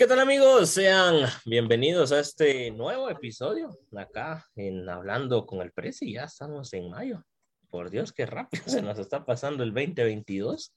¿Qué 0.00 0.06
tal 0.06 0.20
amigos? 0.20 0.70
Sean 0.70 1.26
bienvenidos 1.44 2.10
a 2.10 2.20
este 2.20 2.70
nuevo 2.70 3.10
episodio 3.10 3.68
acá 3.94 4.46
en 4.56 4.88
Hablando 4.88 5.44
con 5.44 5.60
el 5.60 5.72
Presi. 5.72 6.14
Ya 6.14 6.24
estamos 6.24 6.72
en 6.72 6.88
mayo. 6.88 7.22
Por 7.68 7.90
Dios, 7.90 8.14
qué 8.14 8.24
rápido 8.24 8.64
se 8.66 8.80
nos 8.80 8.98
está 8.98 9.26
pasando 9.26 9.62
el 9.62 9.74
2022 9.74 10.74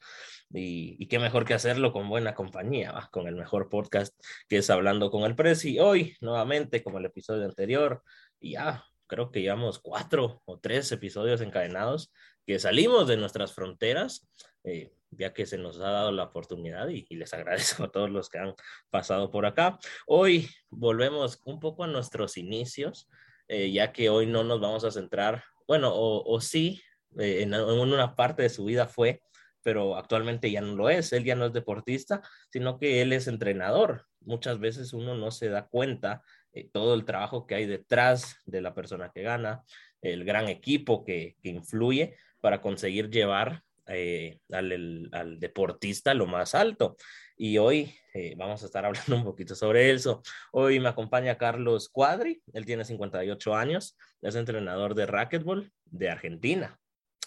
y, 0.49 0.97
y 0.99 1.07
qué 1.07 1.19
mejor 1.19 1.45
que 1.45 1.53
hacerlo 1.53 1.93
con 1.93 2.09
buena 2.09 2.35
compañía, 2.35 3.07
con 3.13 3.29
el 3.29 3.37
mejor 3.37 3.69
podcast 3.69 4.13
que 4.49 4.57
es 4.57 4.69
Hablando 4.69 5.09
con 5.09 5.23
el 5.23 5.37
Presi. 5.37 5.79
Hoy, 5.79 6.17
nuevamente, 6.19 6.83
como 6.83 6.97
el 6.97 7.05
episodio 7.05 7.45
anterior, 7.45 8.03
ya 8.41 8.83
creo 9.07 9.31
que 9.31 9.41
llevamos 9.41 9.79
cuatro 9.79 10.41
o 10.43 10.59
tres 10.59 10.91
episodios 10.91 11.39
encadenados 11.39 12.11
que 12.45 12.59
salimos 12.59 13.07
de 13.07 13.17
nuestras 13.17 13.53
fronteras. 13.53 14.27
Eh, 14.63 14.93
ya 15.17 15.33
que 15.33 15.45
se 15.45 15.57
nos 15.57 15.79
ha 15.79 15.91
dado 15.91 16.11
la 16.11 16.23
oportunidad 16.23 16.87
y, 16.89 17.05
les 17.15 17.33
agradezco 17.33 17.83
a 17.83 17.91
todos 17.91 18.09
los 18.09 18.29
que 18.29 18.39
han 18.39 18.53
pasado 18.89 19.31
por 19.31 19.45
acá. 19.45 19.79
Hoy 20.07 20.49
volvemos 20.69 21.39
un 21.45 21.59
poco 21.59 21.83
a 21.83 21.87
nuestros 21.87 22.37
inicios, 22.37 23.09
eh, 23.47 23.71
ya 23.71 23.91
que 23.91 24.09
hoy 24.09 24.25
no 24.25 24.43
nos 24.43 24.59
vamos 24.59 24.83
a 24.83 24.91
centrar, 24.91 25.43
bueno, 25.67 25.91
o, 25.93 26.41
sí, 26.41 26.81
eh, 27.19 27.41
en, 27.41 27.53
una 27.53 28.15
parte 28.15 28.43
de 28.43 28.49
su 28.49 28.65
vida 28.65 28.87
fue, 28.87 29.21
pero 29.61 29.95
actualmente 29.95 30.51
ya 30.51 30.59
no 30.59 30.75
lo 30.75 30.89
es, 30.89 31.13
él 31.13 31.23
ya 31.23 31.35
no 31.35 31.45
es 31.45 31.53
deportista, 31.53 32.21
sino 32.51 32.77
que 32.77 33.01
él 33.01 33.13
es 33.13 33.27
entrenador. 33.27 34.05
Muchas 34.19 34.59
veces 34.59 34.91
uno 34.91 35.15
no 35.15 35.31
se 35.31 35.47
da 35.47 35.67
cuenta 35.67 36.21
eh, 36.51 36.69
todo 36.71 36.95
el 36.95 37.05
trabajo 37.05 37.47
que 37.47 37.55
hay 37.55 37.65
detrás 37.65 38.37
de 38.45 38.61
la 38.61 38.73
persona 38.73 39.11
que 39.13 39.21
gana, 39.21 39.63
el 40.01 40.25
gran 40.25 40.49
equipo 40.49 41.05
que, 41.05 41.37
que 41.41 41.49
influye 41.49 42.17
para 42.43 42.59
conseguir 42.59 43.09
llevar 43.09 43.63
eh, 43.87 44.37
al, 44.51 45.39
deportista 45.39 46.13
lo 46.13 46.27
más 46.27 46.55
alto. 46.55 46.97
Y 47.37 47.57
hoy 47.57 47.95
eh, 48.13 48.35
vamos 48.35 48.61
a 48.61 48.65
estar 48.65 48.85
hablando 48.85 49.15
un 49.15 49.23
poquito 49.23 49.55
sobre 49.55 49.91
eso. 49.91 50.21
Hoy 50.51 50.81
me 50.81 50.89
acompaña 50.89 51.37
Carlos 51.37 51.87
Cuadri, 51.87 52.43
él 52.51 52.65
tiene 52.65 52.83
58 52.83 53.55
años, 53.55 53.97
es 54.21 54.35
entrenador 54.35 54.93
de 54.93 55.05
racquetball 55.05 55.71
de 55.85 56.09
Argentina. 56.09 56.77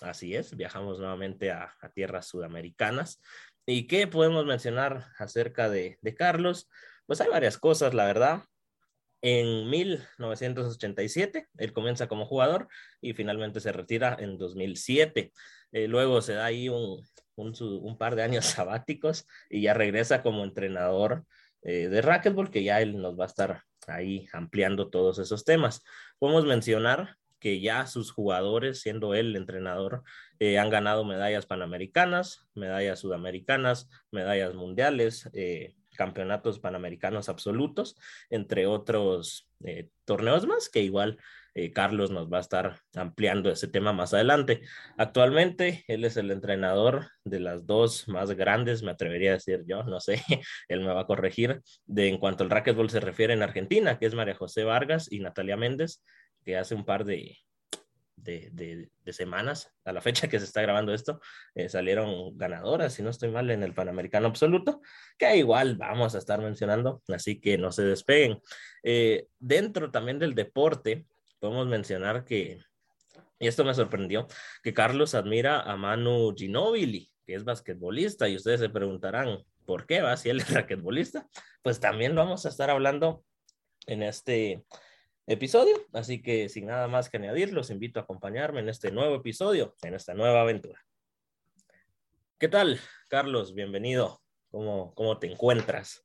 Así 0.03 0.37
es, 0.37 0.55
viajamos 0.55 0.99
nuevamente 0.99 1.51
a, 1.51 1.75
tierras 1.95 2.27
sudamericanas. 2.27 3.23
¿Y 3.65 3.87
qué 3.87 4.07
podemos 4.07 4.45
mencionar 4.45 5.07
acerca 5.19 5.71
de, 5.71 5.97
de 6.03 6.15
Carlos? 6.15 6.69
Pues 7.07 7.23
hay 7.23 7.29
varias 7.31 7.57
cosas, 7.57 7.95
la 7.95 8.05
verdad. 8.05 8.43
En 9.29 9.69
1987, 9.69 11.49
él 11.59 11.73
comienza 11.73 12.07
como 12.07 12.27
jugador 12.27 12.69
y 13.01 13.13
finalmente 13.13 13.59
se 13.59 13.73
retira 13.73 14.17
en 14.21 14.39
2007. 14.39 15.33
Eh, 15.73 15.89
luego 15.89 16.23
se 16.23 16.35
da 16.35 16.45
ahí 16.45 16.69
un, 16.69 17.03
par 17.99 18.15
de 18.15 18.23
años 18.23 18.45
sabáticos 18.47 19.27
y 19.51 19.63
ya 19.63 19.75
regresa 19.75 20.23
como 20.23 20.45
entrenador 20.45 21.25
eh, 21.63 21.89
de 21.89 22.03
racquetball, 22.03 22.53
que 22.53 22.63
ya 22.63 22.81
él 22.81 23.03
nos 23.03 23.19
va 23.19 23.25
a 23.25 23.27
estar 23.27 23.65
ahí 23.89 24.29
ampliando 24.33 24.91
todos 24.91 25.19
esos 25.19 25.45
temas. 25.45 25.83
Podemos 26.21 26.45
mencionar 26.45 27.17
que 27.41 27.59
ya 27.61 27.85
sus 27.87 28.13
jugadores, 28.13 28.81
siendo 28.81 29.13
él 29.13 29.35
entrenador, 29.35 30.05
eh, 30.39 30.61
han 30.61 30.71
ganado 30.71 31.05
medallas 31.05 31.47
panamericanas, 31.47 32.47
medallas 32.55 33.01
sudamericanas, 33.01 33.91
medallas 34.13 34.55
mundiales, 34.55 35.29
campeonatos 35.97 36.59
panamericanos 36.61 37.29
absolutos, 37.29 37.97
entre 38.31 38.67
otros 38.67 39.49
torneos 40.05 40.47
más 40.47 40.69
que 40.69 40.83
igual 40.83 41.19
eh, 41.59 41.73
Carlos 41.73 42.11
nos 42.11 42.31
va 42.31 42.37
a 42.37 42.43
estar 42.43 42.81
ampliando 42.95 43.51
ese 43.51 43.67
tema 43.67 43.95
más 43.95 44.13
adelante. 44.13 44.61
Actualmente, 44.99 45.85
él 45.89 46.05
es 46.05 46.19
el 46.19 46.31
entrenador 46.31 47.09
de 47.25 47.41
las 47.41 47.65
dos 47.65 48.07
más 48.09 48.31
grandes, 48.33 48.83
me 48.83 48.91
atrevería 48.91 49.31
a 49.31 49.35
decir 49.35 49.65
yo, 49.67 49.83
no 49.83 49.99
sé, 49.99 50.23
él 50.69 50.81
me 50.81 50.93
va 50.93 51.01
a 51.01 51.07
corregir, 51.07 51.63
de 51.87 52.09
en 52.09 52.19
cuanto 52.19 52.45
al 52.45 52.51
racquetball 52.51 52.91
se 52.91 53.01
refiere 53.01 53.33
en 53.33 53.43
Argentina, 53.43 53.99
que 53.99 54.05
es 54.05 54.15
María 54.15 54.35
José 54.35 54.65
Vargas 54.65 55.11
y 55.11 55.21
Natalia 55.21 55.57
Méndez, 55.57 56.03
que 56.45 56.59
hace 56.59 56.75
un 56.75 56.85
par 56.85 57.07
de, 57.07 57.39
de, 58.27 58.91
semanas, 59.13 59.73
a 59.85 59.93
la 59.93 60.01
fecha 60.01 60.29
que 60.29 60.39
se 60.39 60.45
está 60.45 60.63
grabando 60.63 60.93
esto, 60.93 61.21
eh, 61.55 61.69
salieron 61.69 62.37
ganadoras, 62.37 62.95
si 62.95 63.03
no 63.03 63.11
estoy 63.11 63.31
mal, 63.31 63.51
en 63.51 63.63
el 63.63 63.73
Panamericano 63.73 64.27
Absoluto, 64.27 64.81
que 65.17 65.37
igual 65.37 65.77
vamos 65.77 66.15
a 66.15 66.19
estar 66.19 66.41
mencionando, 66.41 67.03
así 67.09 67.41
que 67.41 67.57
no 67.57 67.73
se 67.73 67.85
despeguen. 67.85 68.41
Eh, 68.83 69.29
dentro 69.39 69.91
también 69.91 70.19
del 70.19 70.35
deporte, 70.35 71.07
podemos 71.39 71.67
mencionar 71.67 72.25
que, 72.25 72.61
y 73.39 73.47
esto 73.47 73.65
me 73.65 73.75
sorprendió, 73.75 74.27
que 74.63 74.75
Carlos 74.75 75.15
admira 75.15 75.61
a 75.61 75.77
Manu 75.77 76.35
Ginóbili, 76.37 77.11
que 77.25 77.35
es 77.35 77.45
basquetbolista, 77.45 78.29
y 78.29 78.37
ustedes 78.37 78.61
se 78.61 78.69
preguntarán, 78.69 79.45
¿por 79.65 79.87
qué 79.87 80.01
va 80.01 80.17
si 80.17 80.31
él 80.31 80.41
es 80.41 80.49
basquetbolista? 80.55 81.29
Pues 81.63 81.81
también 81.81 82.15
lo 82.15 82.23
vamos 82.23 82.47
a 82.47 82.49
estar 82.49 82.71
hablando 82.71 83.25
en 83.87 84.03
este 84.03 84.65
episodio, 85.27 85.75
así 85.93 86.23
que 86.23 86.49
sin 86.49 86.67
nada 86.67 86.87
más 86.87 87.11
que 87.11 87.17
añadir, 87.17 87.53
los 87.53 87.71
invito 87.71 87.99
a 87.99 88.05
acompañarme 88.05 88.61
en 88.61 88.69
este 88.69 88.93
nuevo 88.93 89.17
episodio, 89.17 89.75
en 89.83 89.95
esta 89.95 90.15
nueva 90.15 90.43
aventura. 90.43 90.81
¿Qué 92.39 92.49
tal, 92.49 92.79
Carlos? 93.09 93.55
Bienvenido. 93.55 94.21
¿Cómo, 94.51 94.95
cómo 94.95 95.19
te 95.19 95.27
encuentras? 95.27 96.03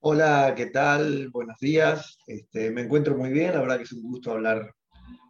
Hola, 0.00 0.54
¿qué 0.56 0.66
tal? 0.66 1.28
Buenos 1.30 1.58
días. 1.60 2.18
Este, 2.26 2.70
me 2.70 2.82
encuentro 2.82 3.16
muy 3.16 3.30
bien, 3.30 3.54
la 3.54 3.60
verdad 3.60 3.76
que 3.76 3.84
es 3.84 3.92
un 3.92 4.02
gusto 4.02 4.32
hablar 4.32 4.74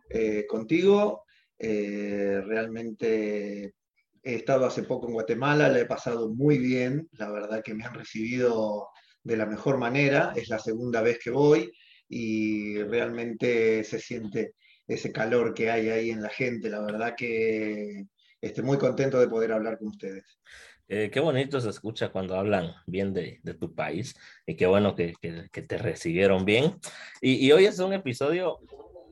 eh, 0.08 0.46
contigo. 0.48 1.24
Eh, 1.58 2.40
realmente 2.46 3.74
he 4.22 4.34
estado 4.34 4.64
hace 4.64 4.84
poco 4.84 5.06
en 5.06 5.12
Guatemala, 5.12 5.68
la 5.68 5.80
he 5.80 5.86
pasado 5.86 6.30
muy 6.30 6.58
bien, 6.58 7.08
la 7.12 7.30
verdad 7.30 7.62
que 7.62 7.74
me 7.74 7.84
han 7.84 7.94
recibido 7.94 8.88
de 9.22 9.36
la 9.36 9.44
mejor 9.44 9.76
manera, 9.76 10.32
es 10.34 10.48
la 10.48 10.58
segunda 10.58 11.02
vez 11.02 11.18
que 11.22 11.30
voy 11.30 11.70
y 12.08 12.82
realmente 12.82 13.84
se 13.84 13.98
siente 13.98 14.54
ese 14.86 15.12
calor 15.12 15.54
que 15.54 15.70
hay 15.70 15.88
ahí 15.88 16.10
en 16.10 16.22
la 16.22 16.28
gente, 16.28 16.68
la 16.68 16.80
verdad 16.80 17.14
que 17.16 18.06
estoy 18.40 18.64
muy 18.64 18.78
contento 18.78 19.18
de 19.18 19.28
poder 19.28 19.52
hablar 19.52 19.78
con 19.78 19.88
ustedes. 19.88 20.38
Eh, 20.86 21.10
qué 21.10 21.20
bonito 21.20 21.58
se 21.60 21.70
escucha 21.70 22.10
cuando 22.10 22.36
hablan 22.36 22.74
bien 22.86 23.14
de, 23.14 23.40
de 23.42 23.54
tu 23.54 23.74
país 23.74 24.14
y 24.46 24.54
qué 24.54 24.66
bueno 24.66 24.94
que, 24.94 25.14
que, 25.20 25.62
te 25.62 25.78
recibieron 25.78 26.44
bien. 26.44 26.78
Y, 27.22 27.46
y, 27.46 27.52
hoy 27.52 27.64
es 27.64 27.78
un 27.78 27.94
episodio, 27.94 28.58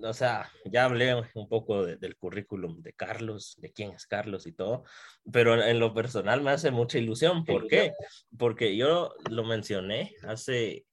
o 0.03 0.12
sea, 0.12 0.50
ya 0.66 0.84
hablé 0.84 1.14
un 1.34 1.48
poco 1.48 1.86
del 1.86 2.16
currículum 2.16 2.82
de 2.82 2.92
Carlos, 2.92 3.56
de 3.59 3.72
quién 3.72 3.92
es 3.92 4.06
Carlos 4.06 4.47
y 4.47 4.53
todo, 4.53 4.84
pero 5.32 5.62
en 5.62 5.78
lo 5.78 5.94
personal 5.94 6.42
me 6.42 6.50
hace 6.50 6.70
mucha 6.70 6.98
ilusión. 6.98 7.42
¿Por 7.44 7.66
qué? 7.69 7.92
Porque 8.36 8.76
yo 8.76 9.14
lo 9.30 9.42
mencioné 9.44 10.14
hace, 10.24 10.84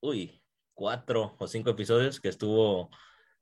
uy, 0.00 0.39
cuatro 0.74 1.36
o 1.38 1.46
cinco 1.46 1.70
episodios 1.70 2.20
que 2.20 2.28
estuvo 2.28 2.90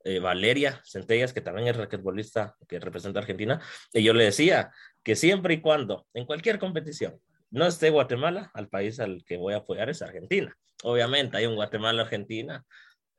eh, 0.03 0.19
Valeria 0.19 0.81
Centellas, 0.85 1.33
que 1.33 1.41
también 1.41 1.67
es 1.67 1.77
raquetbolista 1.77 2.55
que 2.67 2.79
representa 2.79 3.19
a 3.19 3.21
Argentina, 3.21 3.61
y 3.93 4.03
yo 4.03 4.13
le 4.13 4.25
decía, 4.25 4.71
que 5.03 5.15
siempre 5.15 5.55
y 5.55 5.61
cuando 5.61 6.05
en 6.13 6.25
cualquier 6.25 6.59
competición 6.59 7.19
no 7.51 7.65
esté 7.65 7.89
Guatemala, 7.89 8.51
al 8.53 8.69
país 8.69 8.99
al 8.99 9.23
que 9.25 9.37
voy 9.37 9.53
a 9.53 9.57
apoyar 9.57 9.89
es 9.89 10.01
Argentina. 10.01 10.55
Obviamente 10.83 11.37
hay 11.37 11.47
un 11.47 11.55
Guatemala-Argentina, 11.55 12.63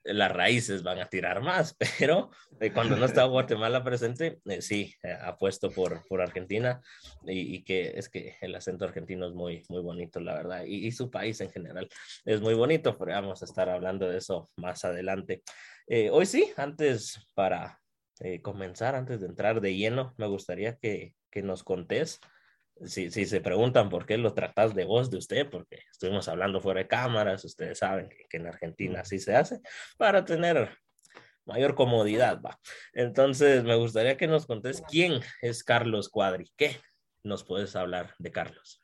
las 0.04 0.32
raíces 0.32 0.82
van 0.82 0.98
a 0.98 1.08
tirar 1.08 1.42
más, 1.42 1.76
pero 1.98 2.30
eh, 2.60 2.72
cuando 2.72 2.96
no 2.96 3.04
está 3.04 3.24
Guatemala 3.24 3.84
presente, 3.84 4.40
eh, 4.46 4.62
sí, 4.62 4.94
eh, 5.02 5.16
apuesto 5.20 5.70
por, 5.70 6.06
por 6.08 6.20
Argentina 6.20 6.80
y, 7.24 7.62
que 7.64 7.92
es 7.96 8.08
que 8.08 8.36
el 8.40 8.54
acento 8.54 8.84
argentino 8.84 9.26
es 9.26 9.34
muy, 9.34 9.62
muy 9.68 9.82
bonito, 9.82 10.20
la 10.20 10.34
verdad, 10.34 10.64
y, 10.64 10.86
y, 10.86 10.92
su 10.92 11.10
país 11.10 11.40
en 11.40 11.50
general 11.50 11.88
es 12.24 12.40
muy 12.40 12.54
bonito, 12.54 12.96
pero 12.96 13.12
vamos 13.12 13.42
a 13.42 13.44
estar 13.44 13.68
hablando 13.68 14.08
de 14.08 14.18
eso 14.18 14.50
más 14.56 14.84
adelante. 14.84 15.42
hoy 16.10 16.26
sí, 16.26 16.52
antes 16.56 17.28
para 17.34 17.78
comenzar, 18.42 18.94
antes 18.94 19.20
de 19.20 19.26
entrar 19.26 19.60
de 19.60 19.74
lleno, 19.74 20.14
me 20.18 20.26
gustaría 20.26 20.76
que, 20.76 21.14
que 21.30 21.42
nos 21.42 21.62
contés. 21.62 22.20
Si, 22.86 23.10
si, 23.10 23.26
se 23.26 23.40
preguntan 23.40 23.90
por 23.90 24.06
qué 24.06 24.16
lo 24.16 24.32
tratas 24.32 24.74
de 24.74 24.84
voz 24.84 25.10
de 25.10 25.18
usted, 25.18 25.50
porque 25.50 25.82
estuvimos 25.90 26.28
hablando 26.28 26.60
fuera 26.60 26.80
de 26.80 26.88
cámaras, 26.88 27.44
ustedes 27.44 27.78
saben 27.78 28.08
que, 28.08 28.36
en 28.36 28.46
Argentina 28.46 29.00
así 29.00 29.18
se 29.18 29.36
hace, 29.36 29.60
para 29.98 30.24
tener 30.24 30.70
mayor 31.44 31.74
comodidad, 31.74 32.40
va. 32.40 32.58
Entonces, 32.94 33.64
me 33.64 33.74
gustaría 33.74 34.16
que 34.16 34.26
nos 34.26 34.46
contés 34.46 34.82
quién 34.88 35.20
es 35.42 35.62
Carlos 35.62 36.08
Cuadri, 36.08 36.50
qué 36.56 36.76
nos 37.22 37.44
puedes 37.44 37.76
hablar 37.76 38.14
de 38.18 38.32
Carlos. 38.32 38.82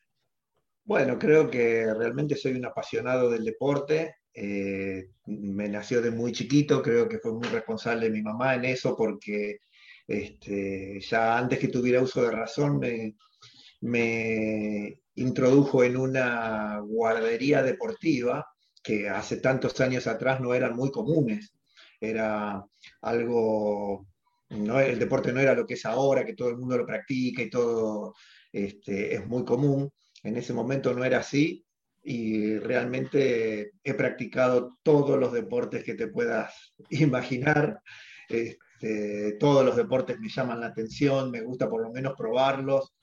Bueno, 0.85 1.19
creo 1.19 1.50
que 1.50 1.93
realmente 1.94 2.37
soy 2.37 2.53
un 2.53 2.67
apasionado 2.67 3.31
del 3.31 3.44
deporte. 3.44 4.17
Eh, 4.35 5.09
me 5.26 5.69
nació 5.69 6.03
de 6.03 6.11
muy 6.11 6.32
chiquito, 6.32 6.82
creo 6.82 7.09
que 7.09 7.19
fue 7.19 7.32
muy 7.32 7.49
responsable 7.49 8.11
mi 8.11 8.21
mamá 8.23 8.55
en 8.55 8.67
eso 8.67 8.94
porque 8.94 9.61
este, 10.06 11.00
ya 11.00 11.38
antes 11.38 11.59
que 11.59 11.69
tuviera 11.69 12.03
uso 12.03 12.23
de 12.23 12.31
razón, 12.31 12.79
me, 12.79 13.17
introdujo 15.14 15.84
en 15.84 15.96
una 15.96 16.81
guardería 16.81 17.62
deportiva 17.62 18.46
que 18.82 19.08
hace 19.08 19.38
tantos 19.38 19.81
años 19.81 20.06
atrás 20.06 20.40
no 20.40 20.55
eran 20.55 20.76
muy 20.76 20.90
comunes. 20.90 21.55
Era 22.00 22.64
algo, 23.02 24.06
no, 24.50 24.78
el 24.81 24.99
deporte 24.99 25.32
no 25.32 25.40
era 25.40 25.55
lo 25.55 25.67
que 25.67 25.75
es 25.75 25.84
ahora, 25.84 26.25
que 26.25 26.34
todo 26.34 26.50
el 26.50 26.58
mundo 26.58 26.78
lo 26.78 26.87
practica 26.87 27.43
y 27.43 27.50
todo 27.50 28.14
este, 28.52 29.14
es 29.14 29.26
muy 29.26 29.44
común. 29.44 29.90
En 30.23 30.37
ese 30.37 30.52
momento 30.52 30.94
no 30.94 31.05
era 31.05 31.19
así 31.19 31.67
y 32.02 32.58
realmente 32.58 33.73
he 33.82 33.94
practicado 33.94 34.78
todos 34.84 35.19
los 35.19 35.32
deportes 35.32 35.82
que 35.82 35.94
te 35.94 36.06
puedas 36.06 36.73
imaginar. 36.90 37.81
Este, 38.28 39.32
todos 39.40 39.64
los 39.64 39.75
deportes 39.75 40.20
me 40.20 40.28
llaman 40.28 40.61
la 40.61 40.69
atención, 40.69 41.32
me 41.32 41.40
gusta 41.40 41.69
por 41.69 41.82
lo 41.82 41.90
menos 41.90 42.14
probarlos. 42.17 42.94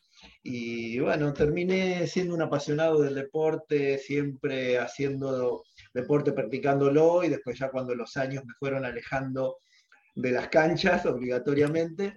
Y 0.42 1.00
bueno, 1.00 1.34
terminé 1.34 2.06
siendo 2.08 2.36
un 2.36 2.42
apasionado 2.42 3.02
del 3.02 3.16
deporte, 3.16 3.98
siempre 3.98 4.78
haciendo 4.78 5.64
deporte, 5.94 6.34
practicándolo, 6.34 7.24
y 7.24 7.30
después 7.30 7.58
ya 7.58 7.70
cuando 7.70 7.96
los 7.96 8.18
años 8.18 8.44
me 8.46 8.54
fueron 8.60 8.86
alejando 8.86 9.58
de 10.16 10.32
las 10.32 10.50
canchas 10.50 11.06
obligatoriamente, 11.06 12.14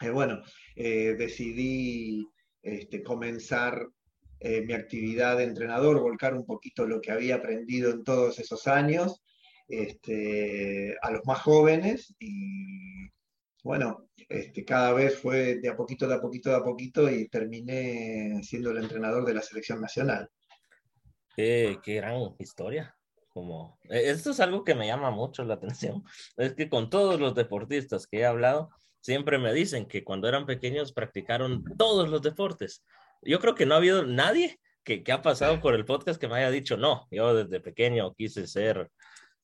eh, 0.00 0.10
bueno, 0.10 0.42
eh, 0.74 1.14
decidí 1.18 2.26
este, 2.62 3.02
comenzar 3.02 3.86
eh, 4.40 4.62
mi 4.62 4.74
actividad 4.74 5.38
de 5.38 5.44
entrenador, 5.44 6.00
volcar 6.00 6.34
un 6.34 6.44
poquito 6.44 6.86
lo 6.86 7.00
que 7.00 7.12
había 7.12 7.36
aprendido 7.36 7.90
en 7.90 8.04
todos 8.04 8.38
esos 8.38 8.66
años 8.66 9.22
este, 9.68 10.94
a 11.00 11.10
los 11.10 11.24
más 11.24 11.40
jóvenes 11.40 12.14
y 12.18 13.08
bueno, 13.66 14.08
este, 14.28 14.64
cada 14.64 14.92
vez 14.92 15.18
fue 15.18 15.56
de 15.56 15.68
a 15.68 15.76
poquito, 15.76 16.08
de 16.08 16.14
a 16.14 16.20
poquito, 16.20 16.50
de 16.50 16.56
a 16.56 16.62
poquito 16.62 17.10
y 17.10 17.28
terminé 17.28 18.40
siendo 18.42 18.70
el 18.70 18.78
entrenador 18.78 19.24
de 19.26 19.34
la 19.34 19.42
selección 19.42 19.80
nacional. 19.80 20.28
Qué, 21.34 21.78
qué 21.82 21.96
gran 21.96 22.34
historia. 22.38 22.96
Como, 23.28 23.78
e, 23.90 24.10
esto 24.10 24.30
es 24.30 24.40
algo 24.40 24.64
que 24.64 24.74
me 24.74 24.86
llama 24.86 25.10
mucho 25.10 25.44
la 25.44 25.54
atención. 25.60 26.02
Es 26.36 26.54
que 26.54 26.70
con 26.70 26.88
todos 26.88 27.20
los 27.20 27.34
deportistas 27.34 28.06
que 28.06 28.20
he 28.20 28.24
hablado, 28.24 28.70
siempre 29.00 29.38
me 29.38 29.52
dicen 29.52 29.86
que 29.86 30.02
cuando 30.04 30.28
eran 30.28 30.46
pequeños 30.46 30.92
practicaron 30.92 31.62
todos 31.76 32.08
los 32.08 32.22
deportes 32.22 32.82
yo 33.22 33.40
creo 33.40 33.54
que 33.54 33.66
no 33.66 33.74
ha 33.74 33.78
habido 33.78 34.04
nadie 34.04 34.60
que, 34.84 35.02
que, 35.02 35.12
ha 35.12 35.22
pasado 35.22 35.60
por 35.60 35.74
el 35.74 35.84
podcast 35.84 36.20
que 36.20 36.28
me 36.28 36.36
haya 36.36 36.50
dicho, 36.50 36.76
no, 36.76 37.08
yo 37.10 37.34
desde 37.34 37.60
pequeño 37.60 38.14
quise 38.14 38.46
ser 38.46 38.88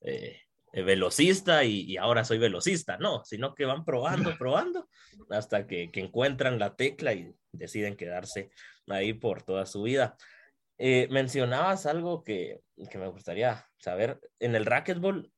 eh, 0.01 0.39
velocista 0.81 1.63
y, 1.63 1.81
y, 1.81 1.97
ahora 1.97 2.25
soy 2.25 2.39
velocista, 2.39 2.97
no, 2.97 3.23
sino 3.23 3.53
que 3.53 3.65
van 3.65 3.85
probando, 3.85 4.35
probando, 4.39 4.89
hasta 5.29 5.67
que, 5.67 5.91
que, 5.91 5.99
encuentran 5.99 6.57
la 6.57 6.75
tecla 6.75 7.13
y 7.13 7.31
deciden 7.51 7.95
quedarse 7.95 8.49
ahí 8.87 9.13
por 9.13 9.43
toda 9.43 9.65
su 9.65 9.83
vida. 9.83 10.17
Eh, 10.79 11.07
mencionabas 11.11 11.85
algo 11.85 12.23
que, 12.23 12.61
que 12.89 12.97
me 12.97 13.07
gustaría 13.07 13.67
saber, 13.77 14.19
en 14.39 14.55
el 14.55 14.65
racquetball, 14.65 15.31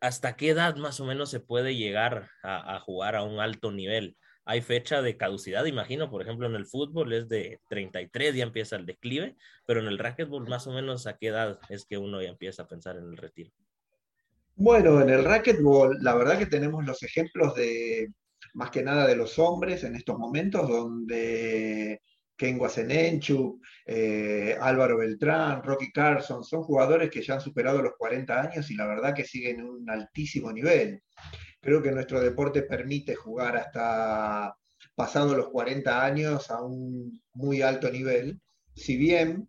¿hasta 0.00 0.36
qué 0.36 0.50
edad 0.50 0.76
más 0.76 1.00
o 1.00 1.06
menos 1.06 1.30
se 1.30 1.40
puede 1.40 1.76
llegar 1.76 2.28
a, 2.42 2.76
a 2.76 2.80
jugar 2.80 3.16
a 3.16 3.22
un 3.22 3.40
alto 3.40 3.72
nivel? 3.72 4.16
hay 4.46 4.60
fecha 4.60 5.00
de 5.00 5.16
caducidad, 5.16 5.64
imagino, 5.64 6.10
por 6.10 6.22
ejemplo, 6.22 6.46
en 6.46 6.54
el 6.54 6.66
fútbol 6.66 7.12
es 7.12 7.28
de 7.28 7.60
33, 7.68 8.34
ya 8.34 8.42
empieza 8.42 8.76
el 8.76 8.84
declive, 8.84 9.36
pero 9.64 9.80
en 9.80 9.86
el 9.86 9.98
racquetball 9.98 10.46
más 10.48 10.66
o 10.66 10.72
menos 10.72 11.06
a 11.06 11.16
qué 11.16 11.28
edad 11.28 11.58
es 11.70 11.86
que 11.86 11.96
uno 11.96 12.20
ya 12.20 12.28
empieza 12.28 12.64
a 12.64 12.68
pensar 12.68 12.96
en 12.96 13.04
el 13.04 13.16
retiro. 13.16 13.50
Bueno, 14.56 15.00
en 15.00 15.10
el 15.10 15.24
racquetball, 15.24 15.98
la 16.00 16.14
verdad 16.14 16.38
que 16.38 16.46
tenemos 16.46 16.84
los 16.84 17.02
ejemplos 17.02 17.54
de, 17.56 18.12
más 18.54 18.70
que 18.70 18.82
nada 18.82 19.06
de 19.06 19.16
los 19.16 19.38
hombres 19.38 19.82
en 19.82 19.96
estos 19.96 20.16
momentos, 20.16 20.68
donde 20.68 22.00
Ken 22.36 22.56
Guasenenchu, 22.58 23.60
eh, 23.86 24.56
Álvaro 24.60 24.98
Beltrán, 24.98 25.62
Rocky 25.62 25.90
Carson, 25.92 26.44
son 26.44 26.62
jugadores 26.62 27.10
que 27.10 27.22
ya 27.22 27.34
han 27.34 27.40
superado 27.40 27.82
los 27.82 27.94
40 27.98 28.40
años 28.42 28.70
y 28.70 28.76
la 28.76 28.86
verdad 28.86 29.14
que 29.14 29.24
siguen 29.24 29.60
en 29.60 29.66
un 29.66 29.90
altísimo 29.90 30.52
nivel. 30.52 31.02
Creo 31.60 31.82
que 31.82 31.90
nuestro 31.92 32.20
deporte 32.20 32.62
permite 32.62 33.14
jugar 33.16 33.56
hasta 33.56 34.54
pasando 34.94 35.34
los 35.36 35.48
40 35.48 36.04
años 36.04 36.50
a 36.50 36.62
un 36.62 37.20
muy 37.32 37.62
alto 37.62 37.90
nivel, 37.90 38.40
si 38.74 38.96
bien 38.96 39.48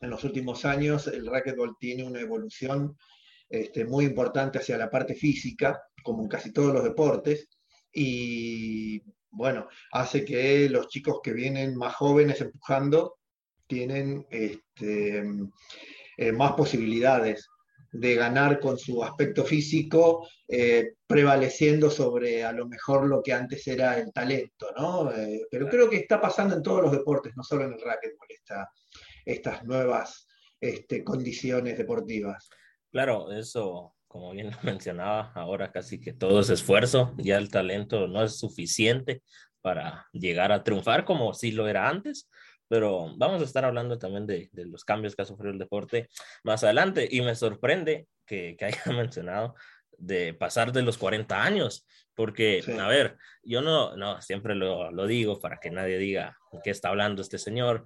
en 0.00 0.10
los 0.10 0.24
últimos 0.24 0.64
años 0.64 1.06
el 1.06 1.26
racquetball 1.26 1.76
tiene 1.78 2.04
una 2.04 2.20
evolución 2.20 2.96
este, 3.52 3.84
muy 3.84 4.06
importante 4.06 4.58
hacia 4.58 4.78
la 4.78 4.88
parte 4.88 5.14
física, 5.14 5.78
como 6.02 6.22
en 6.22 6.28
casi 6.28 6.52
todos 6.52 6.72
los 6.72 6.82
deportes, 6.82 7.48
y 7.92 9.02
bueno, 9.30 9.68
hace 9.92 10.24
que 10.24 10.70
los 10.70 10.88
chicos 10.88 11.20
que 11.22 11.34
vienen 11.34 11.76
más 11.76 11.94
jóvenes 11.96 12.40
empujando 12.40 13.18
tienen 13.66 14.26
este, 14.30 15.22
eh, 16.16 16.32
más 16.32 16.52
posibilidades 16.52 17.46
de 17.92 18.14
ganar 18.14 18.58
con 18.58 18.78
su 18.78 19.04
aspecto 19.04 19.44
físico, 19.44 20.26
eh, 20.48 20.94
prevaleciendo 21.06 21.90
sobre 21.90 22.42
a 22.44 22.52
lo 22.52 22.66
mejor 22.66 23.06
lo 23.06 23.22
que 23.22 23.34
antes 23.34 23.66
era 23.68 23.98
el 23.98 24.10
talento, 24.14 24.68
¿no? 24.74 25.12
Eh, 25.12 25.46
pero 25.50 25.68
creo 25.68 25.90
que 25.90 25.96
está 25.96 26.18
pasando 26.18 26.56
en 26.56 26.62
todos 26.62 26.80
los 26.84 26.92
deportes, 26.92 27.34
no 27.36 27.42
solo 27.42 27.64
en 27.64 27.74
el 27.74 27.80
racquetball, 27.82 28.28
estas 29.26 29.64
nuevas 29.64 30.26
este, 30.58 31.04
condiciones 31.04 31.76
deportivas. 31.76 32.48
Claro, 32.92 33.32
eso, 33.32 33.94
como 34.06 34.30
bien 34.30 34.50
lo 34.52 34.58
mencionaba, 34.62 35.32
ahora 35.34 35.72
casi 35.72 36.00
que 36.00 36.12
todo 36.12 36.40
es 36.40 36.50
esfuerzo, 36.50 37.14
ya 37.18 37.38
el 37.38 37.50
talento 37.50 38.06
no 38.06 38.22
es 38.22 38.38
suficiente 38.38 39.22
para 39.60 40.06
llegar 40.12 40.52
a 40.52 40.62
triunfar 40.62 41.04
como 41.04 41.34
sí 41.34 41.52
lo 41.52 41.68
era 41.68 41.88
antes 41.88 42.28
pero 42.72 43.14
vamos 43.18 43.42
a 43.42 43.44
estar 43.44 43.66
hablando 43.66 43.98
también 43.98 44.26
de, 44.26 44.48
de, 44.50 44.64
los 44.64 44.82
cambios 44.82 45.14
que 45.14 45.20
ha 45.20 45.26
sufrido 45.26 45.52
el 45.52 45.58
deporte 45.58 46.08
más 46.42 46.64
adelante 46.64 47.06
y 47.10 47.20
me 47.20 47.34
sorprende 47.34 48.06
que, 48.24 48.56
que 48.56 48.64
haya 48.64 48.82
mencionado 48.86 49.54
de 49.98 50.32
pasar 50.32 50.72
de 50.72 50.80
los 50.80 50.96
40 50.96 51.44
años, 51.44 51.86
porque, 52.14 52.62
sí. 52.64 52.72
a 52.72 52.88
ver, 52.88 53.18
yo 53.42 53.60
no, 53.60 53.94
no, 53.96 54.22
siempre 54.22 54.54
lo, 54.54 54.90
lo, 54.90 55.06
digo 55.06 55.38
para 55.38 55.58
que 55.58 55.70
nadie 55.70 55.98
diga 55.98 56.38
qué 56.64 56.70
está 56.70 56.88
hablando 56.88 57.20
este 57.20 57.36
señor. 57.36 57.84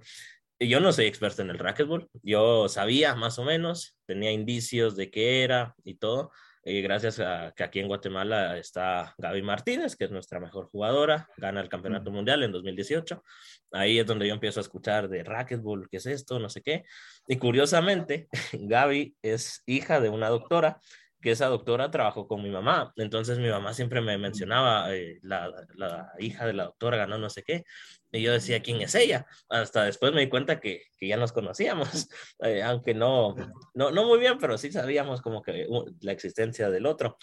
Yo 0.59 0.79
no 0.79 0.91
soy 0.91 1.05
experto 1.05 1.43
en 1.43 1.51
el 1.51 1.59
racquetball, 1.59 2.09
yo 2.23 2.67
sabía 2.67 3.13
más 3.15 3.37
o 3.37 3.43
menos, 3.43 3.95
tenía 4.05 4.31
indicios 4.31 4.95
de 4.95 5.11
qué 5.11 5.43
era 5.43 5.75
y 5.83 5.95
todo, 5.95 6.31
y 6.69 6.81
gracias 6.81 7.19
a 7.19 7.53
que 7.55 7.63
aquí 7.63 7.79
en 7.79 7.87
Guatemala 7.87 8.57
está 8.57 9.15
Gaby 9.17 9.41
Martínez, 9.41 9.95
que 9.95 10.03
es 10.03 10.11
nuestra 10.11 10.41
mejor 10.41 10.65
jugadora, 10.65 11.29
gana 11.37 11.61
el 11.61 11.69
campeonato 11.69 12.11
mundial 12.11 12.43
en 12.43 12.51
2018. 12.51 13.23
Ahí 13.71 13.99
es 13.99 14.05
donde 14.05 14.27
yo 14.27 14.33
empiezo 14.33 14.59
a 14.59 14.63
escuchar 14.63 15.07
de 15.07 15.23
racquetball, 15.23 15.87
qué 15.89 15.95
es 15.95 16.07
esto, 16.07 16.39
no 16.39 16.49
sé 16.49 16.61
qué. 16.61 16.83
Y 17.25 17.37
curiosamente, 17.37 18.27
Gaby 18.51 19.15
es 19.21 19.63
hija 19.65 20.01
de 20.01 20.09
una 20.09 20.27
doctora 20.27 20.81
que 21.21 21.31
esa 21.31 21.47
doctora 21.47 21.89
trabajó 21.89 22.27
con 22.27 22.43
mi 22.43 22.49
mamá. 22.49 22.91
Entonces 22.97 23.39
mi 23.39 23.47
mamá 23.49 23.73
siempre 23.73 24.01
me 24.01 24.17
mencionaba, 24.17 24.93
eh, 24.93 25.19
la, 25.21 25.49
la, 25.75 26.11
hija 26.19 26.45
de 26.45 26.53
la 26.53 26.65
doctora 26.65 26.97
ganó 26.97 27.17
no 27.17 27.29
sé 27.29 27.43
qué. 27.43 27.63
Y 28.11 28.21
yo 28.21 28.31
decía, 28.31 28.61
¿quién 28.61 28.81
es 28.81 28.95
ella? 28.95 29.25
Hasta 29.49 29.83
después 29.83 30.13
me 30.13 30.21
di 30.21 30.29
cuenta 30.29 30.59
que, 30.59 30.83
que 30.97 31.07
ya 31.07 31.17
nos 31.17 31.33
conocíamos, 31.33 31.89
eh, 32.39 32.63
aunque 32.63 32.93
no, 32.93 33.35
no, 33.73 33.91
no 33.91 34.05
muy 34.05 34.19
bien, 34.19 34.37
pero 34.39 34.57
sí 34.57 34.71
sabíamos 34.71 35.21
como 35.21 35.41
que 35.41 35.65
uh, 35.67 35.85
la 36.01 36.13
existencia 36.13 36.69
del 36.69 36.85
otro. 36.85 37.17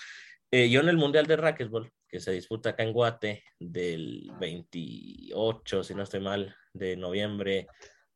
Eh, 0.50 0.68
yo 0.68 0.80
en 0.80 0.88
el 0.88 0.96
Mundial 0.96 1.26
de 1.26 1.36
Racquetball, 1.36 1.90
que 2.06 2.20
se 2.20 2.32
disputa 2.32 2.70
acá 2.70 2.82
en 2.82 2.92
Guate, 2.92 3.44
del 3.58 4.30
28, 4.38 5.82
si 5.82 5.94
no 5.94 6.02
estoy 6.02 6.20
mal, 6.20 6.54
de 6.72 6.96
noviembre 6.96 7.66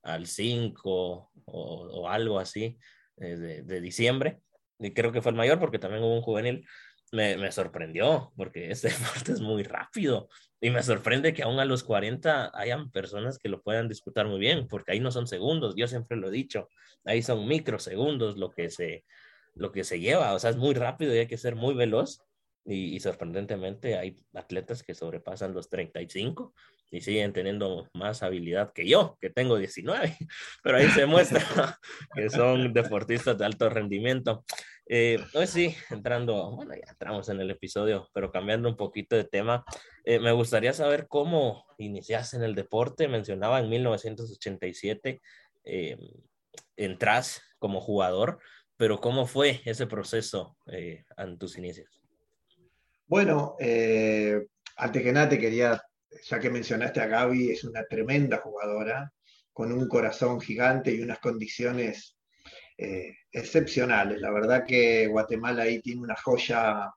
al 0.02 0.26
5 0.26 0.82
o, 0.90 1.32
o 1.46 2.08
algo 2.08 2.38
así, 2.38 2.78
eh, 3.16 3.36
de, 3.36 3.62
de 3.62 3.80
diciembre, 3.80 4.40
y 4.78 4.92
creo 4.92 5.10
que 5.12 5.22
fue 5.22 5.30
el 5.30 5.36
mayor 5.36 5.58
porque 5.58 5.78
también 5.78 6.02
hubo 6.04 6.14
un 6.14 6.22
juvenil, 6.22 6.66
me, 7.10 7.36
me, 7.36 7.50
sorprendió 7.50 8.32
porque 8.36 8.70
este 8.70 8.88
deporte 8.90 9.32
es 9.32 9.40
muy 9.40 9.62
rápido 9.62 10.28
y 10.60 10.70
me 10.70 10.82
sorprende 10.82 11.32
que 11.34 11.42
aún 11.42 11.60
a 11.60 11.64
los 11.64 11.84
40 11.84 12.50
hayan 12.54 12.90
personas 12.90 13.38
que 13.38 13.48
lo 13.48 13.62
puedan 13.62 13.88
disputar 13.88 14.26
muy 14.26 14.40
bien 14.40 14.66
porque 14.66 14.92
ahí 14.92 15.00
no 15.00 15.10
son 15.10 15.26
segundos, 15.26 15.74
yo 15.76 15.86
siempre 15.86 16.16
lo 16.16 16.28
he 16.28 16.32
dicho, 16.32 16.68
ahí 17.04 17.22
son 17.22 17.46
microsegundos 17.46 18.36
lo 18.36 18.50
que 18.50 18.70
se, 18.70 19.04
lo 19.54 19.72
que 19.72 19.84
se 19.84 20.00
lleva, 20.00 20.34
o 20.34 20.38
sea, 20.38 20.50
es 20.50 20.56
muy 20.56 20.74
rápido 20.74 21.14
y 21.14 21.18
hay 21.18 21.26
que 21.26 21.38
ser 21.38 21.54
muy 21.54 21.74
veloz 21.74 22.22
y, 22.64 23.00
sorprendentemente 23.00 23.96
hay 23.96 24.22
atletas 24.34 24.82
que 24.82 24.94
sobrepasan 24.94 25.54
los 25.54 25.70
35 25.70 26.54
y 26.90 27.00
siguen 27.00 27.32
teniendo 27.32 27.88
más 27.94 28.22
habilidad 28.22 28.72
que 28.72 28.86
yo, 28.88 29.16
que 29.20 29.30
tengo 29.30 29.56
19, 29.58 30.16
pero 30.62 30.78
ahí 30.78 30.88
se 30.90 31.06
muestra 31.06 31.42
que 32.14 32.30
son 32.30 32.72
deportistas 32.72 33.36
de 33.38 33.44
alto 33.44 33.68
rendimiento. 33.68 34.44
Eh, 34.90 35.18
hoy 35.34 35.46
sí, 35.46 35.76
entrando, 35.90 36.56
bueno, 36.56 36.74
ya 36.74 36.90
entramos 36.90 37.28
en 37.28 37.40
el 37.40 37.50
episodio, 37.50 38.08
pero 38.14 38.32
cambiando 38.32 38.68
un 38.68 38.76
poquito 38.76 39.16
de 39.16 39.24
tema, 39.24 39.64
eh, 40.04 40.18
me 40.18 40.32
gustaría 40.32 40.72
saber 40.72 41.06
cómo 41.08 41.66
iniciaste 41.76 42.38
en 42.38 42.42
el 42.42 42.54
deporte. 42.54 43.06
Mencionaba 43.06 43.60
en 43.60 43.68
1987, 43.68 45.20
eh, 45.64 45.98
entras 46.76 47.42
como 47.58 47.80
jugador, 47.80 48.38
pero 48.78 49.00
¿cómo 49.00 49.26
fue 49.26 49.60
ese 49.64 49.86
proceso 49.86 50.56
eh, 50.66 51.04
en 51.16 51.36
tus 51.38 51.58
inicios? 51.58 52.00
Bueno, 53.06 53.56
eh, 53.58 54.46
antes 54.76 55.02
que 55.02 55.12
nada 55.12 55.28
te 55.28 55.38
quería 55.38 55.82
ya 56.24 56.38
que 56.38 56.50
mencionaste 56.50 57.00
a 57.00 57.06
Gaby, 57.06 57.50
es 57.50 57.64
una 57.64 57.84
tremenda 57.84 58.38
jugadora, 58.38 59.12
con 59.52 59.72
un 59.72 59.88
corazón 59.88 60.40
gigante 60.40 60.92
y 60.92 61.00
unas 61.02 61.18
condiciones 61.18 62.16
eh, 62.76 63.12
excepcionales. 63.32 64.20
La 64.20 64.30
verdad 64.30 64.64
que 64.64 65.08
Guatemala 65.08 65.64
ahí 65.64 65.80
tiene 65.80 66.02
una 66.02 66.14
joya 66.14 66.92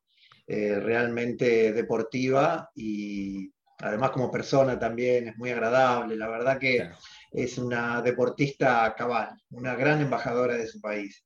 eh, 0.45 0.79
realmente 0.79 1.73
deportiva 1.73 2.69
y 2.75 3.51
además 3.79 4.11
como 4.11 4.29
persona 4.29 4.77
también 4.77 5.29
es 5.29 5.37
muy 5.37 5.49
agradable. 5.49 6.15
La 6.15 6.29
verdad 6.29 6.59
que 6.59 6.77
claro. 6.77 6.97
es 7.31 7.57
una 7.57 8.01
deportista 8.01 8.93
cabal, 8.95 9.29
una 9.49 9.75
gran 9.75 10.01
embajadora 10.01 10.55
de 10.55 10.67
su 10.67 10.79
país. 10.79 11.25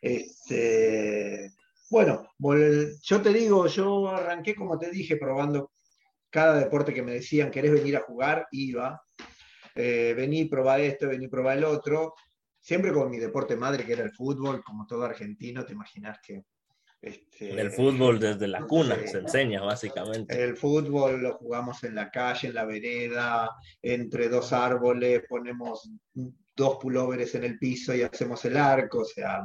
Este, 0.00 1.50
bueno, 1.90 2.28
yo 3.02 3.20
te 3.20 3.32
digo, 3.32 3.66
yo 3.66 4.08
arranqué, 4.08 4.54
como 4.54 4.78
te 4.78 4.90
dije, 4.90 5.16
probando 5.16 5.72
cada 6.38 6.56
deporte 6.56 6.94
que 6.94 7.02
me 7.02 7.14
decían, 7.14 7.50
¿querés 7.50 7.72
venir 7.72 7.96
a 7.96 8.02
jugar? 8.02 8.46
Iba. 8.52 9.02
Eh, 9.74 10.14
vení, 10.16 10.44
probá 10.44 10.78
esto, 10.78 11.08
vení, 11.08 11.26
probá 11.26 11.54
el 11.54 11.64
otro. 11.64 12.14
Siempre 12.60 12.92
con 12.92 13.10
mi 13.10 13.18
deporte 13.18 13.56
madre, 13.56 13.84
que 13.84 13.94
era 13.94 14.04
el 14.04 14.12
fútbol, 14.12 14.62
como 14.62 14.86
todo 14.86 15.02
argentino, 15.02 15.64
te 15.64 15.72
imaginas 15.72 16.20
que 16.24 16.44
este, 17.00 17.60
el 17.60 17.72
fútbol 17.72 18.20
desde 18.20 18.46
la 18.46 18.60
cuna 18.62 18.96
se 19.04 19.18
enseña 19.18 19.62
básicamente. 19.62 20.40
El 20.40 20.56
fútbol 20.56 21.22
lo 21.22 21.34
jugamos 21.34 21.82
en 21.82 21.96
la 21.96 22.08
calle, 22.08 22.48
en 22.48 22.54
la 22.54 22.64
vereda, 22.64 23.50
entre 23.82 24.28
dos 24.28 24.52
árboles, 24.52 25.24
ponemos 25.28 25.90
dos 26.54 26.76
pulóveres 26.80 27.34
en 27.34 27.42
el 27.42 27.58
piso 27.58 27.96
y 27.96 28.02
hacemos 28.02 28.44
el 28.44 28.56
arco, 28.56 29.00
o 29.00 29.04
sea, 29.04 29.44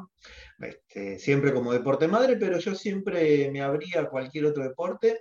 este, 0.59 1.17
siempre 1.17 1.53
como 1.53 1.73
deporte 1.73 2.07
madre, 2.07 2.37
pero 2.37 2.59
yo 2.59 2.75
siempre 2.75 3.49
me 3.51 3.61
abría 3.61 4.01
a 4.01 4.09
cualquier 4.09 4.45
otro 4.45 4.63
deporte. 4.63 5.19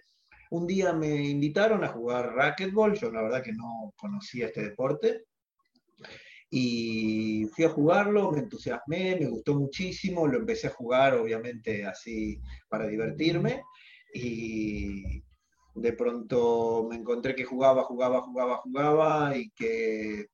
Un 0.53 0.67
día 0.67 0.93
me 0.93 1.09
invitaron 1.31 1.83
a 1.83 1.89
jugar 1.89 2.35
racquetball, 2.35 2.95
yo 2.95 3.11
la 3.11 3.23
verdad 3.23 3.43
que 3.43 3.55
no 3.55 3.95
conocía 3.97 4.49
este 4.49 4.63
deporte, 4.63 5.25
y 6.51 7.47
fui 7.55 7.65
a 7.65 7.71
jugarlo, 7.71 8.31
me 8.31 8.41
entusiasmé, 8.41 9.17
me 9.19 9.31
gustó 9.31 9.55
muchísimo, 9.55 10.27
lo 10.27 10.37
empecé 10.37 10.67
a 10.67 10.75
jugar 10.75 11.15
obviamente 11.15 11.87
así 11.87 12.39
para 12.69 12.87
divertirme 12.87 13.63
y 14.13 15.23
de 15.75 15.93
pronto 15.95 16.87
me 16.87 16.97
encontré 16.97 17.35
que 17.35 17.45
jugaba, 17.45 17.85
jugaba, 17.85 18.21
jugaba, 18.21 18.59
jugaba 18.59 19.35
y 19.35 19.49
que, 19.53 20.27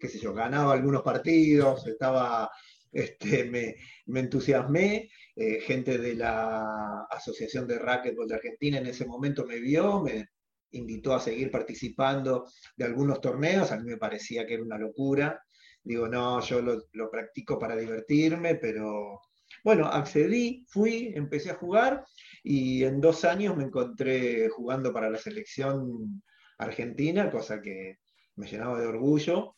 qué 0.00 0.08
sé 0.08 0.18
yo, 0.18 0.34
ganaba 0.34 0.72
algunos 0.72 1.02
partidos, 1.02 1.86
estaba, 1.86 2.50
este, 2.90 3.44
me, 3.44 3.76
me 4.06 4.18
entusiasmé, 4.18 5.08
eh, 5.38 5.60
gente 5.60 5.98
de 5.98 6.14
la 6.14 7.06
Asociación 7.10 7.66
de 7.66 7.78
Racquetball 7.78 8.26
de 8.26 8.36
Argentina 8.36 8.78
en 8.78 8.86
ese 8.86 9.04
momento 9.04 9.44
me 9.44 9.60
vio, 9.60 10.00
me 10.00 10.30
invitó 10.70 11.14
a 11.14 11.20
seguir 11.20 11.50
participando 11.50 12.46
de 12.74 12.86
algunos 12.86 13.20
torneos, 13.20 13.70
a 13.70 13.76
mí 13.76 13.84
me 13.84 13.98
parecía 13.98 14.46
que 14.46 14.54
era 14.54 14.62
una 14.62 14.78
locura. 14.78 15.42
Digo, 15.82 16.08
no, 16.08 16.40
yo 16.40 16.62
lo, 16.62 17.10
practico 17.10 17.58
para 17.58 17.76
divertirme, 17.76 18.54
pero 18.54 19.20
bueno, 19.62 19.86
accedí, 19.86 20.64
fui, 20.68 21.12
empecé 21.14 21.50
a 21.50 21.56
jugar 21.56 22.04
y 22.42 22.84
en 22.84 23.00
dos 23.00 23.24
años 23.24 23.56
me 23.56 23.64
encontré 23.64 24.48
jugando 24.48 24.90
para 24.90 25.10
la 25.10 25.18
selección 25.18 26.22
argentina, 26.58 27.30
cosa 27.30 27.60
que 27.60 27.98
me 28.36 28.46
llenaba 28.48 28.80
de 28.80 28.86
orgullo. 28.86 29.54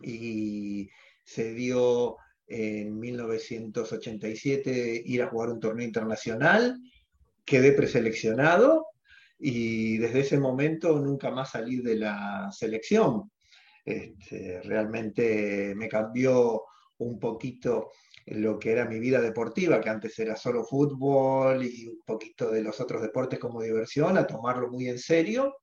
Y 0.00 0.90
se 1.24 1.54
dio 1.54 2.18
en 2.46 2.98
1987 2.98 5.02
ir 5.04 5.22
a 5.22 5.28
jugar 5.28 5.50
un 5.50 5.60
torneo 5.60 5.86
internacional, 5.86 6.78
quedé 7.44 7.72
preseleccionado 7.72 8.86
y 9.38 9.98
desde 9.98 10.20
ese 10.20 10.38
momento 10.38 10.98
nunca 11.00 11.30
más 11.30 11.50
salí 11.50 11.76
de 11.76 11.96
la 11.96 12.50
selección. 12.52 13.30
Este, 13.84 14.62
realmente 14.62 15.74
me 15.76 15.88
cambió 15.88 16.64
un 16.98 17.20
poquito 17.20 17.90
lo 18.26 18.58
que 18.58 18.72
era 18.72 18.86
mi 18.86 18.98
vida 18.98 19.20
deportiva, 19.20 19.80
que 19.80 19.88
antes 19.88 20.18
era 20.18 20.34
solo 20.34 20.64
fútbol 20.64 21.64
y 21.64 21.86
un 21.86 22.00
poquito 22.04 22.50
de 22.50 22.62
los 22.62 22.80
otros 22.80 23.02
deportes 23.02 23.38
como 23.38 23.62
diversión, 23.62 24.18
a 24.18 24.26
tomarlo 24.26 24.68
muy 24.68 24.88
en 24.88 24.98
serio. 24.98 25.54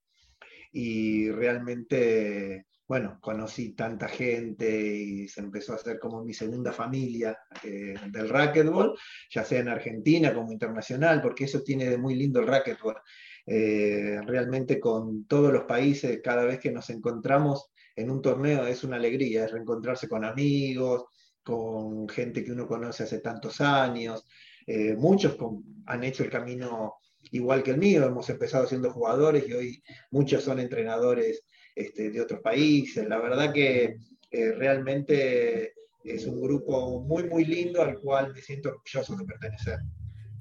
Y 0.72 1.30
realmente, 1.30 2.68
bueno, 2.88 3.18
conocí 3.22 3.74
tanta 3.74 4.08
gente 4.08 4.70
y 4.80 5.28
se 5.28 5.42
empezó 5.42 5.74
a 5.74 5.76
hacer 5.76 6.00
como 6.00 6.24
mi 6.24 6.34
segunda 6.34 6.74
familia 6.74 7.38
eh, 7.64 7.96
del 8.12 8.30
racquetball, 8.30 8.98
ya 9.32 9.44
sea 9.46 9.60
en 9.60 9.70
Argentina 9.70 10.34
como 10.34 10.52
internacional, 10.52 11.22
porque 11.22 11.46
eso 11.46 11.62
tiene 11.62 11.90
de 11.90 11.98
muy 11.98 12.16
lindo 12.16 12.42
el 12.42 12.48
racquetball. 12.48 12.98
Eh, 13.46 14.20
realmente 14.26 14.80
con 14.80 15.26
todos 15.26 15.52
los 15.52 15.64
países, 15.64 16.22
cada 16.24 16.46
vez 16.46 16.60
que 16.60 16.72
nos 16.72 16.90
encontramos 16.90 17.72
en 17.96 18.10
un 18.10 18.22
torneo 18.22 18.66
es 18.68 18.84
una 18.84 18.98
alegría, 18.98 19.46
es 19.46 19.52
reencontrarse 19.52 20.08
con 20.08 20.26
amigos, 20.26 21.06
con 21.44 22.08
gente 22.10 22.44
que 22.44 22.52
uno 22.52 22.68
conoce 22.68 23.04
hace 23.04 23.20
tantos 23.20 23.62
años. 23.62 24.26
Eh, 24.66 24.96
muchos 24.96 25.38
han 25.86 26.04
hecho 26.04 26.24
el 26.24 26.30
camino 26.30 26.96
igual 27.32 27.64
que 27.64 27.72
el 27.72 27.78
mío, 27.78 28.06
hemos 28.06 28.30
empezado 28.30 28.68
siendo 28.68 28.92
jugadores 28.92 29.48
y 29.48 29.54
hoy 29.54 29.84
muchos 30.12 30.44
son 30.44 30.60
entrenadores 30.60 31.46
este, 31.76 32.12
de 32.12 32.22
otros 32.22 32.42
países. 32.42 33.08
La 33.08 33.20
verdad 33.20 33.54
que 33.54 33.98
eh, 34.32 34.52
realmente 34.54 35.74
es 36.04 36.26
un 36.26 36.42
grupo 36.42 37.02
muy, 37.02 37.24
muy 37.24 37.46
lindo 37.46 37.82
al 37.82 38.00
cual 38.00 38.34
me 38.34 38.42
siento 38.42 38.70
orgulloso 38.70 39.16
de 39.16 39.26
pertenecer. 39.26 39.80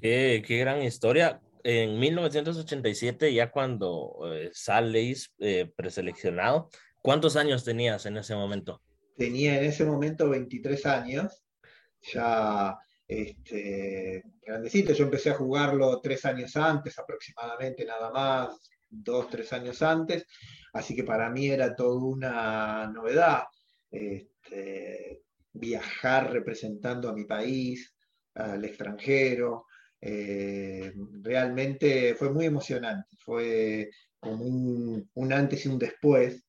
qué 0.01 0.57
gran 0.59 0.81
historia 0.81 1.41
en 1.63 1.97
1987, 1.97 3.33
ya 3.33 3.49
cuando 3.49 4.19
eh, 4.33 4.49
sales 4.53 5.33
eh, 5.39 5.71
preseleccionado, 5.75 6.69
¿cuántos 7.01 7.35
años 7.35 7.63
tenías 7.63 8.05
en 8.05 8.17
ese 8.17 8.35
momento? 8.35 8.81
Tenía 9.15 9.57
en 9.59 9.65
ese 9.65 9.85
momento 9.85 10.29
23 10.29 10.85
años, 10.85 11.43
ya 12.13 12.77
este, 13.07 14.23
grandecito. 14.45 14.93
Yo 14.93 15.05
empecé 15.05 15.29
a 15.29 15.35
jugarlo 15.35 16.01
tres 16.01 16.25
años 16.25 16.55
antes, 16.57 16.99
aproximadamente 16.99 17.85
nada 17.85 18.11
más, 18.11 18.59
dos, 18.89 19.29
tres 19.29 19.53
años 19.53 19.81
antes, 19.81 20.25
así 20.73 20.95
que 20.95 21.03
para 21.03 21.29
mí 21.29 21.47
era 21.47 21.75
toda 21.75 22.03
una 22.03 22.87
novedad. 22.87 23.43
Este, 23.89 25.21
viajar 25.53 26.31
representando 26.31 27.07
a 27.07 27.13
mi 27.13 27.25
país, 27.25 27.93
al 28.33 28.65
extranjero, 28.65 29.67
eh, 30.01 30.91
realmente 31.21 32.15
fue 32.15 32.31
muy 32.31 32.45
emocionante, 32.45 33.15
fue 33.19 33.89
como 34.19 34.43
un, 34.45 35.33
antes 35.33 35.65
y 35.65 35.69
un 35.69 35.79
después. 35.79 36.43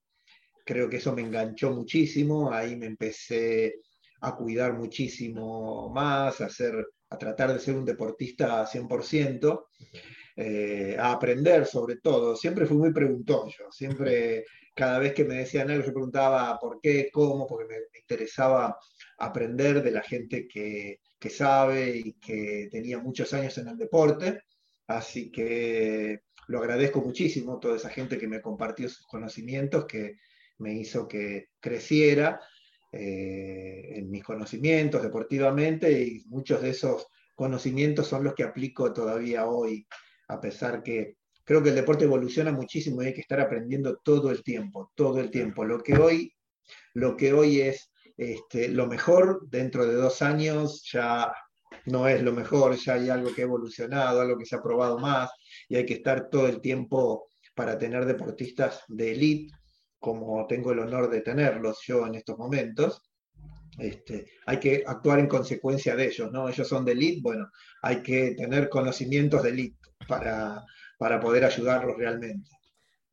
Creo 0.64 0.88
que 0.88 0.97
eso 0.97 1.14
me 1.14 1.23
enganchó 1.23 1.71
muchísimo, 1.71 2.50
ahí 2.50 2.75
me 2.76 2.87
empecé 2.87 3.75
a 4.23 4.35
cuidar 4.35 4.73
muchísimo 4.73 5.90
más, 5.90 6.40
a, 6.40 6.49
a 7.11 7.19
tratar 7.19 7.52
de 7.52 7.61
ser 7.61 7.76
un 7.76 7.85
deportista 7.85 8.66
100%, 8.66 9.66
eh, 10.37 10.97
a 10.99 11.12
aprender 11.12 11.67
sobre 11.67 11.97
todo. 11.97 12.37
Siempre 12.37 12.67
fui 12.67 12.76
muy 12.76 12.93
preguntón 12.93 13.49
yo, 13.49 13.71
siempre 13.71 14.45
cada 14.75 14.99
vez 14.99 15.14
que 15.14 15.25
me 15.25 15.37
decían 15.37 15.71
algo 15.71 15.87
yo 15.87 15.93
preguntaba 15.93 16.59
por 16.59 16.81
qué, 16.81 17.09
cómo, 17.12 17.47
porque 17.47 17.67
me 17.67 17.99
interesaba 17.99 18.76
aprender 19.19 19.83
de 19.83 19.91
la 19.93 20.03
gente 20.03 20.49
que, 20.49 21.00
que 21.19 21.31
sabe 21.31 21.97
y 21.97 22.12
que 22.14 22.69
tenía 22.71 22.99
muchos 22.99 23.33
años 23.33 23.57
en 23.59 23.69
el 23.69 23.79
deporte. 23.79 24.43
Así 24.87 25.31
que 25.31 26.23
lo 26.49 26.59
agradezco 26.59 27.00
muchísimo, 27.00 27.59
toda 27.59 27.76
esa 27.76 27.88
gente 27.88 28.19
que 28.19 28.29
me 28.29 28.43
compartió 28.43 28.88
sus 28.88 29.07
conocimientos, 29.07 29.87
que 29.87 30.17
me 30.59 30.75
hizo 30.75 31.09
que 31.09 31.49
creciera 31.61 32.41
eh, 32.93 33.93
en 33.97 34.11
mis 34.11 34.23
conocimientos 34.23 35.03
deportivamente 35.03 35.91
y 35.91 36.25
muchos 36.26 36.62
de 36.62 36.71
esos 36.71 37.07
conocimientos 37.35 38.07
son 38.07 38.23
los 38.25 38.35
que 38.35 38.45
aplico 38.45 38.93
todavía 38.93 39.47
hoy, 39.47 39.87
a 40.28 40.40
pesar 40.40 40.83
que 40.83 41.16
creo 41.45 41.62
que 41.62 41.71
el 41.71 41.75
deporte 41.75 42.04
evoluciona 42.04 42.52
muchísimo 42.52 43.02
y 43.02 43.07
hay 43.07 43.14
que 43.14 43.21
estar 43.21 43.40
aprendiendo 43.40 43.99
todo 44.02 44.31
el 44.31 44.43
tiempo, 44.43 44.93
todo 44.95 45.21
el 45.21 45.31
tiempo. 45.31 45.64
Lo 45.64 45.83
que 45.83 45.97
hoy, 45.97 46.35
lo 46.95 47.16
que 47.16 47.33
hoy 47.33 47.61
es 47.61 47.90
este, 48.16 48.69
lo 48.69 48.87
mejor 48.87 49.49
dentro 49.50 49.87
de 49.87 49.95
dos 49.95 50.23
años 50.23 50.88
ya 50.90 51.33
no 51.87 52.09
es 52.09 52.23
lo 52.23 52.33
mejor, 52.33 52.76
ya 52.76 52.95
hay 52.95 53.11
algo 53.11 53.35
que 53.35 53.43
ha 53.43 53.45
evolucionado, 53.45 54.21
algo 54.21 54.38
que 54.38 54.47
se 54.47 54.57
ha 54.57 54.62
probado 54.62 54.99
más 54.99 55.31
y 55.69 55.76
hay 55.76 55.85
que 55.85 55.95
estar 55.95 56.31
todo 56.31 56.47
el 56.47 56.61
tiempo 56.61 57.28
para 57.54 57.76
tener 57.78 58.07
deportistas 58.07 58.83
de 58.88 59.12
élite, 59.12 59.54
como 59.99 60.47
tengo 60.47 60.73
el 60.73 60.81
honor 60.81 61.11
de 61.11 61.21
tenerlos 61.21 61.81
yo 61.87 62.07
en 62.07 62.14
estos 62.14 62.38
momentos. 62.38 63.02
Este, 63.78 64.26
hay 64.47 64.59
que 64.59 64.85
actuar 64.87 65.19
en 65.19 65.26
consecuencia 65.26 65.97
de 65.97 66.07
ellos, 66.07 66.31
¿no? 66.31 66.49
Ellos 66.49 66.69
son 66.69 66.85
de 66.85 66.93
élite, 66.93 67.21
bueno, 67.23 67.50
hay 67.83 68.02
que 68.02 68.35
tener 68.37 68.69
conocimientos 68.69 69.43
de 69.43 69.50
élite 69.50 69.76
para, 70.06 70.64
para 70.99 71.20
poder 71.20 71.44
ayudarlos 71.44 71.96
realmente. 71.96 72.50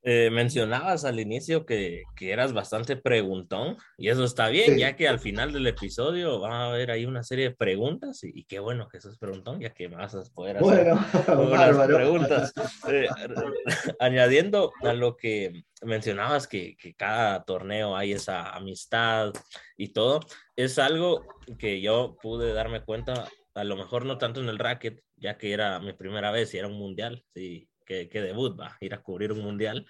Eh, 0.04 0.32
mencionabas 0.32 1.06
al 1.06 1.20
inicio 1.20 1.64
que, 1.64 2.02
que, 2.16 2.32
eras 2.32 2.54
bastante 2.54 2.96
preguntón 2.96 3.78
y 4.00 4.10
eso 4.10 4.24
está 4.24 4.50
bien, 4.50 4.80
ya 4.80 4.96
que 4.96 5.08
al 5.08 5.20
final 5.20 5.54
del 5.54 5.68
episodio 5.68 6.40
va 6.40 6.64
a 6.64 6.70
haber 6.72 6.90
ahí 6.90 7.06
una 7.06 7.22
serie 7.22 7.50
de 7.50 7.56
preguntas 7.56 8.24
y, 8.24 8.46
qué 8.46 8.58
bueno 8.58 8.90
que 8.90 9.00
sos 9.00 9.20
preguntón, 9.20 9.60
ya 9.60 9.76
que 9.76 9.90
vas 9.90 10.16
a 10.16 10.24
poder 10.34 10.58
hacer 10.58 10.96
bueno, 11.36 11.86
preguntas. 11.86 12.52
Eh, 12.90 13.08
añadiendo 14.00 14.72
a 14.82 14.94
lo 14.94 15.16
que 15.16 15.66
mencionabas 15.84 16.48
que, 16.48 16.76
que, 16.78 16.96
cada 16.96 17.44
torneo 17.44 17.96
hay 17.96 18.14
esa 18.14 18.50
amistad 18.56 19.32
y 19.78 19.90
todo, 19.90 20.22
es 20.56 20.80
algo 20.80 21.28
que 21.60 21.80
yo 21.80 22.18
pude 22.24 22.54
darme 22.54 22.82
cuenta, 22.82 23.30
a 23.54 23.64
lo 23.64 23.76
mejor 23.76 24.06
no 24.06 24.18
tanto 24.18 24.42
en 24.42 24.50
el 24.50 24.60
racket, 24.60 25.04
ya 25.16 25.38
que 25.38 25.54
era 25.54 25.80
mi 25.80 25.94
primera 25.94 26.32
vez 26.32 26.54
y 26.54 26.58
era 26.58 26.68
un 26.68 26.78
mundial, 26.78 27.26
sí, 27.34 27.70
que, 27.86 28.10
que 28.10 28.22
debut, 28.22 28.60
va, 28.60 28.78
ir 28.80 28.94
a 28.94 29.02
cubrir 29.02 29.32
un 29.32 29.40
mundial. 29.40 29.86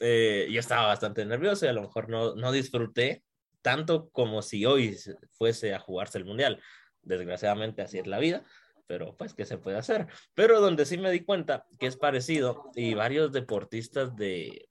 Eh, 0.00 0.48
yo 0.50 0.60
estaba 0.60 0.86
bastante 0.86 1.24
nervioso 1.24 1.66
y 1.66 1.68
a 1.68 1.72
lo 1.72 1.82
mejor 1.82 2.08
no, 2.08 2.34
no 2.34 2.52
disfruté 2.52 3.22
tanto 3.62 4.10
como 4.10 4.42
si 4.42 4.66
hoy 4.66 4.96
fuese 5.32 5.74
a 5.74 5.78
jugarse 5.78 6.18
el 6.18 6.24
mundial. 6.24 6.60
Desgraciadamente 7.02 7.82
así 7.82 7.98
es 7.98 8.06
la 8.06 8.18
vida, 8.18 8.44
pero 8.86 9.16
pues, 9.16 9.34
¿qué 9.34 9.46
se 9.46 9.58
puede 9.58 9.78
hacer? 9.78 10.06
Pero 10.34 10.60
donde 10.60 10.84
sí 10.84 10.98
me 10.98 11.10
di 11.10 11.20
cuenta 11.20 11.66
que 11.78 11.86
es 11.86 11.96
parecido 11.96 12.70
y 12.74 12.94
varios 12.94 13.32
deportistas 13.32 14.16
de, 14.16 14.68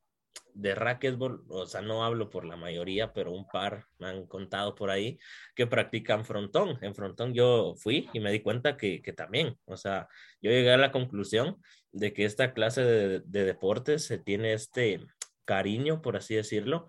de 0.55 0.75
racquetball, 0.75 1.43
o 1.49 1.65
sea, 1.65 1.81
no 1.81 2.03
hablo 2.03 2.29
por 2.29 2.45
la 2.45 2.55
mayoría, 2.55 3.13
pero 3.13 3.31
un 3.31 3.47
par 3.47 3.85
me 3.99 4.07
han 4.07 4.27
contado 4.27 4.75
por 4.75 4.89
ahí 4.89 5.19
que 5.55 5.67
practican 5.67 6.25
frontón. 6.25 6.77
En 6.81 6.95
frontón 6.95 7.33
yo 7.33 7.75
fui 7.77 8.09
y 8.13 8.19
me 8.19 8.31
di 8.31 8.39
cuenta 8.41 8.77
que, 8.77 9.01
que 9.01 9.13
también, 9.13 9.57
o 9.65 9.77
sea, 9.77 10.07
yo 10.41 10.51
llegué 10.51 10.71
a 10.71 10.77
la 10.77 10.91
conclusión 10.91 11.61
de 11.91 12.13
que 12.13 12.25
esta 12.25 12.53
clase 12.53 12.83
de, 12.83 13.19
de 13.21 13.45
deportes 13.45 14.05
se 14.05 14.17
tiene 14.17 14.53
este 14.53 15.05
cariño, 15.45 16.01
por 16.01 16.17
así 16.17 16.35
decirlo, 16.35 16.87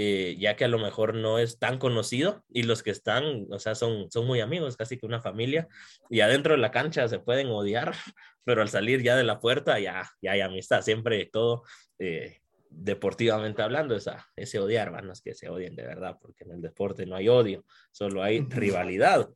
eh, 0.00 0.36
ya 0.38 0.54
que 0.54 0.64
a 0.64 0.68
lo 0.68 0.78
mejor 0.78 1.14
no 1.14 1.40
es 1.40 1.58
tan 1.58 1.78
conocido 1.78 2.44
y 2.48 2.62
los 2.62 2.84
que 2.84 2.92
están, 2.92 3.48
o 3.50 3.58
sea, 3.58 3.74
son, 3.74 4.08
son 4.12 4.28
muy 4.28 4.40
amigos, 4.40 4.76
casi 4.76 4.96
que 4.96 5.06
una 5.06 5.20
familia, 5.20 5.66
y 6.08 6.20
adentro 6.20 6.54
de 6.54 6.60
la 6.60 6.70
cancha 6.70 7.08
se 7.08 7.18
pueden 7.18 7.48
odiar, 7.48 7.92
pero 8.44 8.62
al 8.62 8.68
salir 8.68 9.02
ya 9.02 9.16
de 9.16 9.24
la 9.24 9.40
puerta 9.40 9.80
ya, 9.80 10.08
ya 10.22 10.32
hay 10.32 10.40
amistad, 10.40 10.82
siempre 10.82 11.26
todo 11.26 11.64
eh, 11.98 12.42
deportivamente 12.70 13.62
hablando, 13.62 13.94
esa, 13.94 14.26
ese 14.36 14.58
odiar, 14.58 14.90
van 14.90 15.06
no 15.06 15.12
es 15.12 15.20
que 15.20 15.34
se 15.34 15.48
odien 15.48 15.74
de 15.76 15.86
verdad, 15.86 16.16
porque 16.20 16.44
en 16.44 16.52
el 16.52 16.60
deporte 16.60 17.06
no 17.06 17.16
hay 17.16 17.28
odio, 17.28 17.64
solo 17.92 18.22
hay 18.22 18.40
rivalidad. 18.40 19.28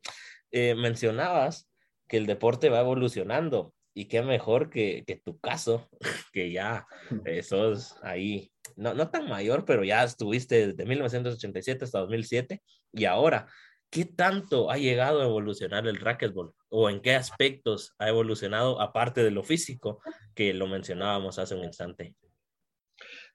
Eh, 0.51 0.75
mencionabas 0.75 1.69
que 2.07 2.17
el 2.17 2.25
deporte 2.25 2.69
va 2.69 2.81
evolucionando 2.81 3.73
y 3.93 4.05
qué 4.05 4.21
mejor 4.21 4.69
que, 4.69 5.03
que 5.05 5.15
tu 5.15 5.39
caso, 5.39 5.89
que 6.33 6.51
ya 6.51 6.85
eh, 7.25 7.43
sos 7.43 7.95
ahí, 8.03 8.51
no, 8.75 8.93
no 8.93 9.09
tan 9.09 9.27
mayor, 9.27 9.65
pero 9.65 9.83
ya 9.83 10.03
estuviste 10.03 10.67
desde 10.67 10.85
1987 10.85 11.85
hasta 11.85 11.99
2007 11.99 12.61
y 12.91 13.05
ahora, 13.05 13.47
¿qué 13.89 14.05
tanto 14.05 14.69
ha 14.71 14.77
llegado 14.77 15.21
a 15.21 15.25
evolucionar 15.25 15.87
el 15.87 15.97
racquetball? 15.97 16.53
¿O 16.69 16.89
en 16.89 17.01
qué 17.01 17.13
aspectos 17.15 17.93
ha 17.99 18.09
evolucionado 18.09 18.81
aparte 18.81 19.23
de 19.23 19.31
lo 19.31 19.43
físico 19.43 20.01
que 20.33 20.53
lo 20.53 20.67
mencionábamos 20.67 21.39
hace 21.39 21.55
un 21.55 21.63
instante? 21.63 22.15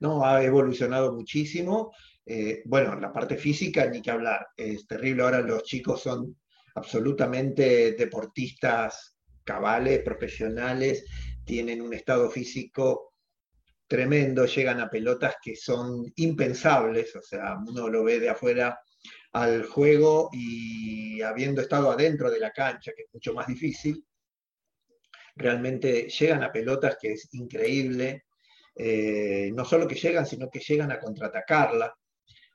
No, 0.00 0.24
ha 0.24 0.42
evolucionado 0.42 1.12
muchísimo. 1.12 1.92
Eh, 2.24 2.62
bueno, 2.66 2.98
la 2.98 3.12
parte 3.12 3.36
física 3.36 3.86
ni 3.86 4.00
que 4.00 4.10
hablar. 4.10 4.46
Es 4.56 4.86
terrible. 4.86 5.22
Ahora 5.22 5.40
los 5.40 5.64
chicos 5.64 6.02
son 6.02 6.36
absolutamente 6.74 7.92
deportistas 7.92 9.16
cabales, 9.44 10.00
profesionales, 10.00 11.04
tienen 11.44 11.80
un 11.80 11.94
estado 11.94 12.30
físico 12.30 13.14
tremendo, 13.86 14.44
llegan 14.44 14.80
a 14.80 14.90
pelotas 14.90 15.36
que 15.42 15.56
son 15.56 16.04
impensables, 16.16 17.16
o 17.16 17.22
sea, 17.22 17.56
uno 17.66 17.88
lo 17.88 18.04
ve 18.04 18.20
de 18.20 18.28
afuera 18.28 18.78
al 19.32 19.64
juego 19.64 20.28
y 20.32 21.22
habiendo 21.22 21.62
estado 21.62 21.90
adentro 21.90 22.30
de 22.30 22.38
la 22.38 22.50
cancha, 22.50 22.92
que 22.94 23.04
es 23.04 23.08
mucho 23.12 23.32
más 23.32 23.46
difícil, 23.46 24.04
realmente 25.34 26.08
llegan 26.08 26.42
a 26.42 26.52
pelotas 26.52 26.98
que 27.00 27.12
es 27.12 27.28
increíble, 27.32 28.26
eh, 28.78 29.50
no 29.54 29.64
solo 29.64 29.88
que 29.88 29.96
llegan, 29.96 30.24
sino 30.24 30.48
que 30.48 30.60
llegan 30.60 30.92
a 30.92 31.00
contraatacarla. 31.00 31.92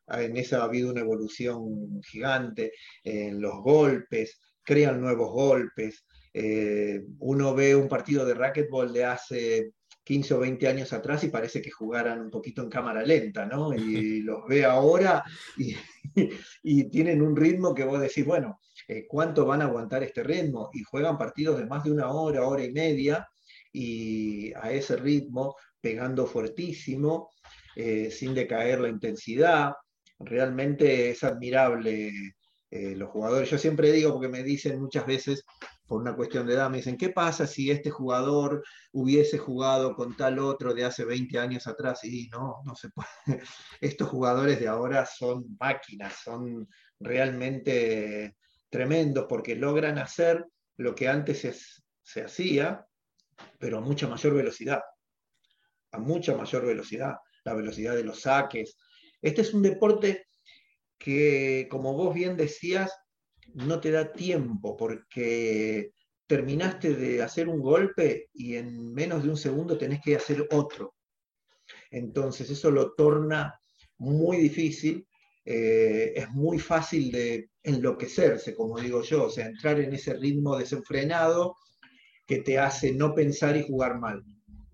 En 0.07 0.37
eso 0.37 0.61
ha 0.61 0.65
habido 0.65 0.91
una 0.91 1.01
evolución 1.01 2.01
gigante 2.01 2.71
en 3.03 3.41
los 3.41 3.61
golpes, 3.61 4.39
crean 4.63 5.01
nuevos 5.01 5.31
golpes. 5.31 6.05
Eh, 6.33 7.01
uno 7.19 7.53
ve 7.53 7.75
un 7.75 7.87
partido 7.87 8.25
de 8.25 8.33
racquetball 8.33 8.91
de 8.91 9.05
hace 9.05 9.73
15 10.03 10.33
o 10.33 10.39
20 10.39 10.67
años 10.67 10.93
atrás 10.93 11.23
y 11.23 11.29
parece 11.29 11.61
que 11.61 11.71
jugaran 11.71 12.21
un 12.21 12.31
poquito 12.31 12.63
en 12.63 12.69
cámara 12.69 13.03
lenta, 13.03 13.45
¿no? 13.45 13.73
Y 13.73 14.21
los 14.23 14.47
ve 14.47 14.65
ahora 14.65 15.23
y, 15.57 15.75
y 16.63 16.89
tienen 16.89 17.21
un 17.21 17.35
ritmo 17.35 17.73
que 17.73 17.83
vos 17.83 17.99
decís, 17.99 18.25
bueno, 18.25 18.59
eh, 18.87 19.05
¿cuánto 19.07 19.45
van 19.45 19.61
a 19.61 19.65
aguantar 19.65 20.03
este 20.03 20.23
ritmo? 20.23 20.69
Y 20.73 20.83
juegan 20.83 21.17
partidos 21.17 21.57
de 21.59 21.65
más 21.65 21.83
de 21.83 21.91
una 21.91 22.11
hora, 22.11 22.45
hora 22.47 22.63
y 22.63 22.71
media, 22.71 23.27
y 23.71 24.53
a 24.53 24.71
ese 24.71 24.97
ritmo 24.97 25.55
pegando 25.83 26.25
fuertísimo, 26.25 27.29
eh, 27.75 28.09
sin 28.09 28.33
decaer 28.33 28.79
la 28.79 28.87
intensidad. 28.87 29.73
Realmente 30.17 31.09
es 31.09 31.25
admirable 31.25 32.09
eh, 32.71 32.95
los 32.95 33.09
jugadores. 33.09 33.49
Yo 33.49 33.57
siempre 33.57 33.91
digo, 33.91 34.13
porque 34.13 34.29
me 34.29 34.43
dicen 34.43 34.79
muchas 34.79 35.05
veces, 35.05 35.43
por 35.85 35.99
una 35.99 36.15
cuestión 36.15 36.47
de 36.47 36.53
edad, 36.53 36.69
me 36.69 36.77
dicen, 36.77 36.95
¿qué 36.95 37.09
pasa 37.09 37.45
si 37.45 37.69
este 37.69 37.89
jugador 37.89 38.63
hubiese 38.93 39.37
jugado 39.37 39.93
con 39.93 40.15
tal 40.15 40.39
otro 40.39 40.73
de 40.73 40.85
hace 40.85 41.03
20 41.03 41.37
años 41.37 41.67
atrás? 41.67 42.01
Y 42.05 42.29
no, 42.29 42.61
no 42.63 42.75
se 42.75 42.87
puede. 42.89 43.07
Estos 43.81 44.07
jugadores 44.07 44.61
de 44.61 44.69
ahora 44.69 45.05
son 45.05 45.57
máquinas, 45.59 46.13
son 46.23 46.69
realmente 46.97 48.37
tremendos 48.69 49.25
porque 49.27 49.57
logran 49.57 49.97
hacer 49.97 50.45
lo 50.77 50.95
que 50.95 51.09
antes 51.09 51.81
se 52.01 52.21
hacía, 52.23 52.87
pero 53.59 53.79
a 53.79 53.81
mucha 53.81 54.07
mayor 54.07 54.33
velocidad 54.33 54.79
a 55.93 55.99
mucha 55.99 56.35
mayor 56.35 56.65
velocidad, 56.65 57.13
la 57.45 57.53
velocidad 57.53 57.95
de 57.95 58.03
los 58.03 58.21
saques. 58.21 58.77
Este 59.21 59.41
es 59.41 59.53
un 59.53 59.61
deporte 59.61 60.25
que, 60.97 61.67
como 61.69 61.93
vos 61.93 62.13
bien 62.13 62.35
decías, 62.35 62.91
no 63.53 63.79
te 63.79 63.91
da 63.91 64.11
tiempo 64.11 64.75
porque 64.75 65.91
terminaste 66.27 66.95
de 66.95 67.21
hacer 67.21 67.47
un 67.47 67.61
golpe 67.61 68.29
y 68.33 68.55
en 68.55 68.93
menos 68.93 69.23
de 69.23 69.29
un 69.29 69.37
segundo 69.37 69.77
tenés 69.77 70.01
que 70.01 70.15
hacer 70.15 70.47
otro. 70.51 70.95
Entonces 71.91 72.49
eso 72.49 72.71
lo 72.71 72.93
torna 72.93 73.53
muy 73.97 74.37
difícil, 74.37 75.07
eh, 75.45 76.13
es 76.15 76.29
muy 76.31 76.59
fácil 76.59 77.11
de 77.11 77.49
enloquecerse, 77.61 78.55
como 78.55 78.79
digo 78.79 79.03
yo, 79.03 79.25
o 79.25 79.29
sea, 79.29 79.45
entrar 79.45 79.79
en 79.79 79.93
ese 79.93 80.13
ritmo 80.15 80.57
desenfrenado 80.57 81.55
que 82.25 82.39
te 82.39 82.57
hace 82.57 82.93
no 82.93 83.13
pensar 83.13 83.55
y 83.57 83.63
jugar 83.63 83.99
mal. 83.99 84.23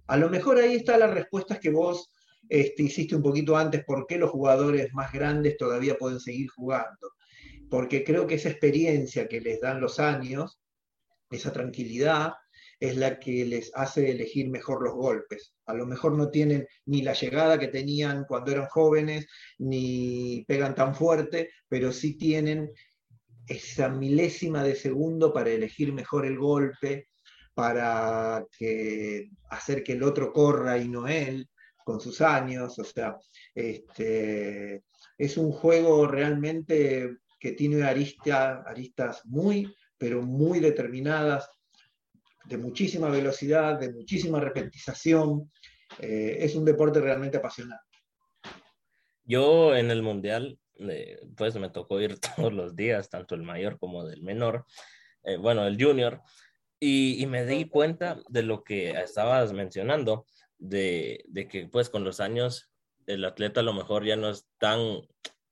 A 0.09 0.17
lo 0.17 0.27
mejor 0.27 0.57
ahí 0.57 0.73
está 0.73 0.97
la 0.97 1.05
respuesta 1.05 1.59
que 1.59 1.69
vos 1.69 2.11
este, 2.49 2.81
hiciste 2.81 3.15
un 3.15 3.21
poquito 3.21 3.55
antes, 3.55 3.83
por 3.85 4.07
qué 4.07 4.17
los 4.17 4.31
jugadores 4.31 4.91
más 4.91 5.11
grandes 5.11 5.55
todavía 5.55 5.99
pueden 5.99 6.19
seguir 6.19 6.49
jugando. 6.49 7.11
Porque 7.69 8.03
creo 8.03 8.25
que 8.25 8.33
esa 8.35 8.49
experiencia 8.49 9.27
que 9.27 9.39
les 9.39 9.61
dan 9.61 9.79
los 9.79 9.99
años, 9.99 10.59
esa 11.29 11.53
tranquilidad, 11.53 12.33
es 12.79 12.97
la 12.97 13.19
que 13.19 13.45
les 13.45 13.71
hace 13.75 14.09
elegir 14.09 14.49
mejor 14.49 14.83
los 14.83 14.95
golpes. 14.95 15.53
A 15.67 15.75
lo 15.75 15.85
mejor 15.85 16.17
no 16.17 16.31
tienen 16.31 16.65
ni 16.85 17.03
la 17.03 17.13
llegada 17.13 17.59
que 17.59 17.67
tenían 17.67 18.25
cuando 18.27 18.51
eran 18.51 18.65
jóvenes, 18.65 19.27
ni 19.59 20.43
pegan 20.47 20.73
tan 20.73 20.95
fuerte, 20.95 21.51
pero 21.67 21.91
sí 21.91 22.17
tienen 22.17 22.71
esa 23.45 23.89
milésima 23.89 24.63
de 24.63 24.73
segundo 24.73 25.31
para 25.31 25.51
elegir 25.51 25.93
mejor 25.93 26.25
el 26.25 26.39
golpe, 26.39 27.08
para 27.59 28.47
hacer 29.49 29.83
que 29.83 29.91
el 29.91 30.03
otro 30.03 30.31
corra 30.31 30.77
y 30.77 30.87
no 30.87 31.09
él, 31.09 31.49
con 31.83 31.99
sus 31.99 32.21
años. 32.21 32.79
O 32.79 32.85
sea, 32.85 33.17
este, 33.53 34.85
es 35.17 35.35
un 35.35 35.51
juego 35.51 36.07
realmente 36.07 37.17
que 37.37 37.51
tiene 37.51 37.83
aristas 37.83 39.25
muy, 39.25 39.75
pero 39.97 40.21
muy 40.21 40.61
determinadas, 40.61 41.49
de 42.45 42.57
muchísima 42.57 43.09
velocidad, 43.09 43.77
de 43.77 43.91
muchísima 43.91 44.39
repetización. 44.39 45.51
Eh, 45.99 46.37
es 46.39 46.55
un 46.55 46.63
deporte 46.63 47.01
realmente 47.01 47.39
apasionante. 47.39 47.83
Yo 49.25 49.75
en 49.75 49.91
el 49.91 50.01
Mundial, 50.01 50.57
eh, 50.77 51.19
pues 51.35 51.57
me 51.57 51.69
tocó 51.69 51.99
ir 51.99 52.19
todos 52.37 52.53
los 52.53 52.73
días, 52.77 53.09
tanto 53.09 53.35
el 53.35 53.43
mayor 53.43 53.77
como 53.77 54.05
del 54.05 54.21
menor, 54.21 54.65
eh, 55.23 55.35
bueno, 55.35 55.67
el 55.67 55.81
junior, 55.81 56.21
y, 56.79 57.25
me 57.27 57.45
di 57.45 57.65
cuenta 57.65 58.21
de 58.29 58.43
lo 58.43 58.63
que 58.63 58.91
estabas 58.91 59.51
mencionando, 59.53 60.25
de, 60.57 61.23
de, 61.27 61.47
que 61.47 61.67
pues 61.67 61.89
con 61.89 62.03
los 62.03 62.19
años 62.19 62.71
el 63.05 63.25
atleta 63.25 63.61
a 63.61 63.63
lo 63.63 63.73
mejor 63.73 64.05
ya 64.05 64.15
no 64.15 64.29
es 64.29 64.47
tan 64.57 65.01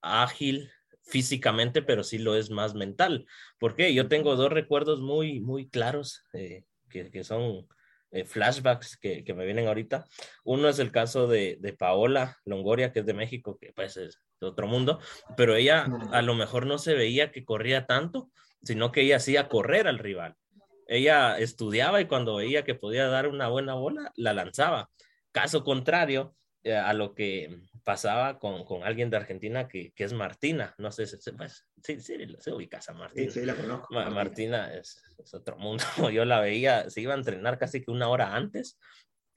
ágil 0.01 0.69
físicamente, 1.01 1.81
pero 1.81 2.03
sí 2.03 2.17
lo 2.17 2.35
es 2.35 2.49
más 2.49 2.75
mental. 2.75 3.25
¿Por 3.59 3.75
qué? 3.75 3.93
Yo 3.93 4.07
tengo 4.07 4.35
dos 4.35 4.51
recuerdos 4.51 5.01
muy, 5.01 5.39
muy 5.39 5.69
claros 5.69 6.23
eh, 6.33 6.65
que, 6.89 7.09
que, 7.09 7.23
son 7.23 7.67
eh, 8.11 8.25
flashbacks 8.25 8.97
que, 8.97 9.23
que, 9.23 9.33
me 9.33 9.45
vienen 9.45 9.67
ahorita. 9.67 10.05
Uno 10.43 10.69
es 10.69 10.79
el 10.79 10.91
caso 10.91 11.27
de, 11.27 11.57
de, 11.59 11.73
Paola 11.73 12.37
Longoria, 12.45 12.91
que 12.91 12.99
es 12.99 13.05
de 13.05 13.13
México, 13.13 13.57
que 13.59 13.73
pues 13.73 13.97
es 13.97 14.21
de 14.39 14.47
otro 14.47 14.67
mundo, 14.67 14.99
pero 15.35 15.55
ella 15.55 15.87
a 16.11 16.21
lo 16.21 16.35
mejor 16.35 16.65
no 16.65 16.77
se 16.77 16.93
veía 16.93 17.31
que 17.31 17.45
corría 17.45 17.85
tanto, 17.85 18.29
sino 18.61 18.91
que 18.91 19.01
ella 19.01 19.15
hacía 19.17 19.47
correr 19.47 19.87
al 19.87 19.99
rival 19.99 20.35
ella 20.87 21.37
estudiaba 21.37 22.01
y 22.01 22.05
cuando 22.05 22.35
veía 22.35 22.63
que 22.63 22.75
podía 22.75 23.07
dar 23.07 23.27
una 23.27 23.47
buena 23.47 23.75
bola, 23.75 24.11
la 24.15 24.33
lanzaba. 24.33 24.89
Caso 25.31 25.63
contrario 25.63 26.35
eh, 26.63 26.75
a 26.75 26.93
lo 26.93 27.13
que 27.13 27.59
pasaba 27.83 28.39
con, 28.39 28.65
con, 28.65 28.83
alguien 28.83 29.09
de 29.09 29.17
Argentina 29.17 29.67
que, 29.67 29.91
que 29.93 30.03
es 30.03 30.13
Martina. 30.13 30.73
No 30.77 30.91
sé, 30.91 31.05
si 31.05 31.31
pues, 31.31 31.65
sí, 31.83 31.99
sí, 31.99 32.17
se 32.39 32.51
ubica 32.51 32.79
a 32.85 32.93
Martina. 32.93 33.31
Sí, 33.31 33.45
la 33.45 33.55
conozco. 33.55 33.93
Martina 33.93 34.73
es, 34.73 35.01
es, 35.17 35.33
otro 35.33 35.57
mundo. 35.57 35.83
Yo 36.11 36.25
la 36.25 36.39
veía, 36.39 36.89
se 36.89 37.01
iba 37.01 37.13
a 37.13 37.17
entrenar 37.17 37.57
casi 37.57 37.81
que 37.81 37.91
una 37.91 38.09
hora 38.09 38.35
antes 38.35 38.77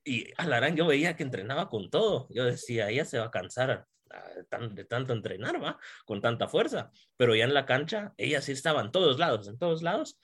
y 0.05 0.33
Alarán 0.37 0.77
yo 0.77 0.87
veía 0.87 1.17
que 1.17 1.23
entrenaba 1.23 1.69
con 1.69 1.91
todo. 1.91 2.27
Yo 2.31 2.45
decía, 2.45 2.89
ella 2.89 3.05
se 3.05 3.19
va 3.19 3.27
a 3.27 3.31
cansar 3.31 3.87
de 4.73 4.85
tanto 4.85 5.13
entrenar, 5.13 5.63
¿va? 5.63 5.79
Con 6.05 6.21
tanta 6.21 6.49
fuerza. 6.49 6.91
Pero 7.17 7.35
ya 7.35 7.45
en 7.45 7.55
la 7.55 7.67
cancha, 7.67 8.13
ella 8.17 8.41
sí 8.41 8.53
estaba 8.53 8.81
en 8.81 8.91
todos 8.91 9.19
lados, 9.19 9.47
en 9.49 9.59
todos 9.59 9.83
lados. 9.83 10.19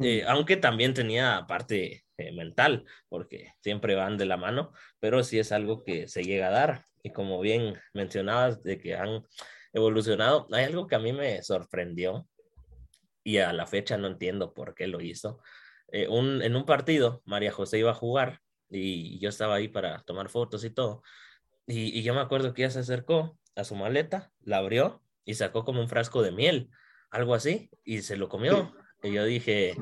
Eh, 0.00 0.24
aunque 0.26 0.56
también 0.56 0.94
tenía 0.94 1.44
parte 1.48 2.04
eh, 2.16 2.32
mental, 2.32 2.84
porque 3.08 3.52
siempre 3.60 3.94
van 3.94 4.16
de 4.16 4.26
la 4.26 4.36
mano, 4.36 4.72
pero 5.00 5.22
sí 5.22 5.38
es 5.38 5.52
algo 5.52 5.84
que 5.84 6.08
se 6.08 6.24
llega 6.24 6.48
a 6.48 6.50
dar. 6.50 6.84
Y 7.02 7.12
como 7.12 7.40
bien 7.40 7.78
mencionabas 7.94 8.62
de 8.62 8.78
que 8.78 8.96
han 8.96 9.24
evolucionado, 9.72 10.46
hay 10.52 10.64
algo 10.64 10.86
que 10.86 10.96
a 10.96 11.00
mí 11.00 11.12
me 11.12 11.42
sorprendió 11.42 12.26
y 13.22 13.38
a 13.38 13.52
la 13.52 13.66
fecha 13.66 13.98
no 13.98 14.06
entiendo 14.08 14.54
por 14.54 14.74
qué 14.74 14.86
lo 14.86 15.00
hizo. 15.00 15.40
Eh, 15.92 16.08
en 16.10 16.56
un 16.56 16.64
partido, 16.64 17.22
María 17.24 17.52
José 17.52 17.78
iba 17.78 17.90
a 17.90 17.94
jugar 17.94 18.40
y 18.70 19.18
yo 19.20 19.28
estaba 19.28 19.56
ahí 19.56 19.68
para 19.68 20.02
tomar 20.02 20.28
fotos 20.28 20.64
y 20.64 20.70
todo. 20.70 21.02
Y, 21.66 22.02
yo 22.02 22.14
me 22.14 22.20
acuerdo 22.20 22.54
que 22.54 22.62
ella 22.62 22.70
se 22.70 22.80
acercó 22.80 23.38
a 23.54 23.64
su 23.64 23.74
maleta, 23.76 24.32
la 24.40 24.58
abrió 24.58 25.02
y 25.24 25.34
sacó 25.34 25.64
como 25.64 25.80
un 25.80 25.88
frasco 25.88 26.22
de 26.22 26.32
miel, 26.32 26.70
algo 27.10 27.34
así, 27.34 27.70
y 27.84 28.00
se 28.00 28.16
lo 28.16 28.28
comió. 28.28 28.74
Y 29.02 29.12
yo 29.12 29.24
dije, 29.24 29.74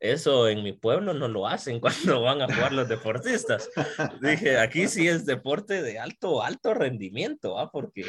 eso 0.00 0.48
en 0.48 0.62
mi 0.62 0.72
pueblo 0.72 1.14
no 1.14 1.28
lo 1.28 1.46
hacen 1.46 1.80
cuando 1.80 2.20
van 2.20 2.42
a 2.42 2.52
jugar 2.52 2.72
los 2.72 2.88
deportistas. 2.88 3.70
Dije, 4.20 4.58
aquí 4.58 4.86
sí 4.88 5.08
es 5.08 5.24
deporte 5.24 5.82
de 5.82 5.98
alto, 5.98 6.42
alto 6.42 6.74
rendimiento, 6.74 7.58
¿ah? 7.58 7.70
porque 7.70 8.04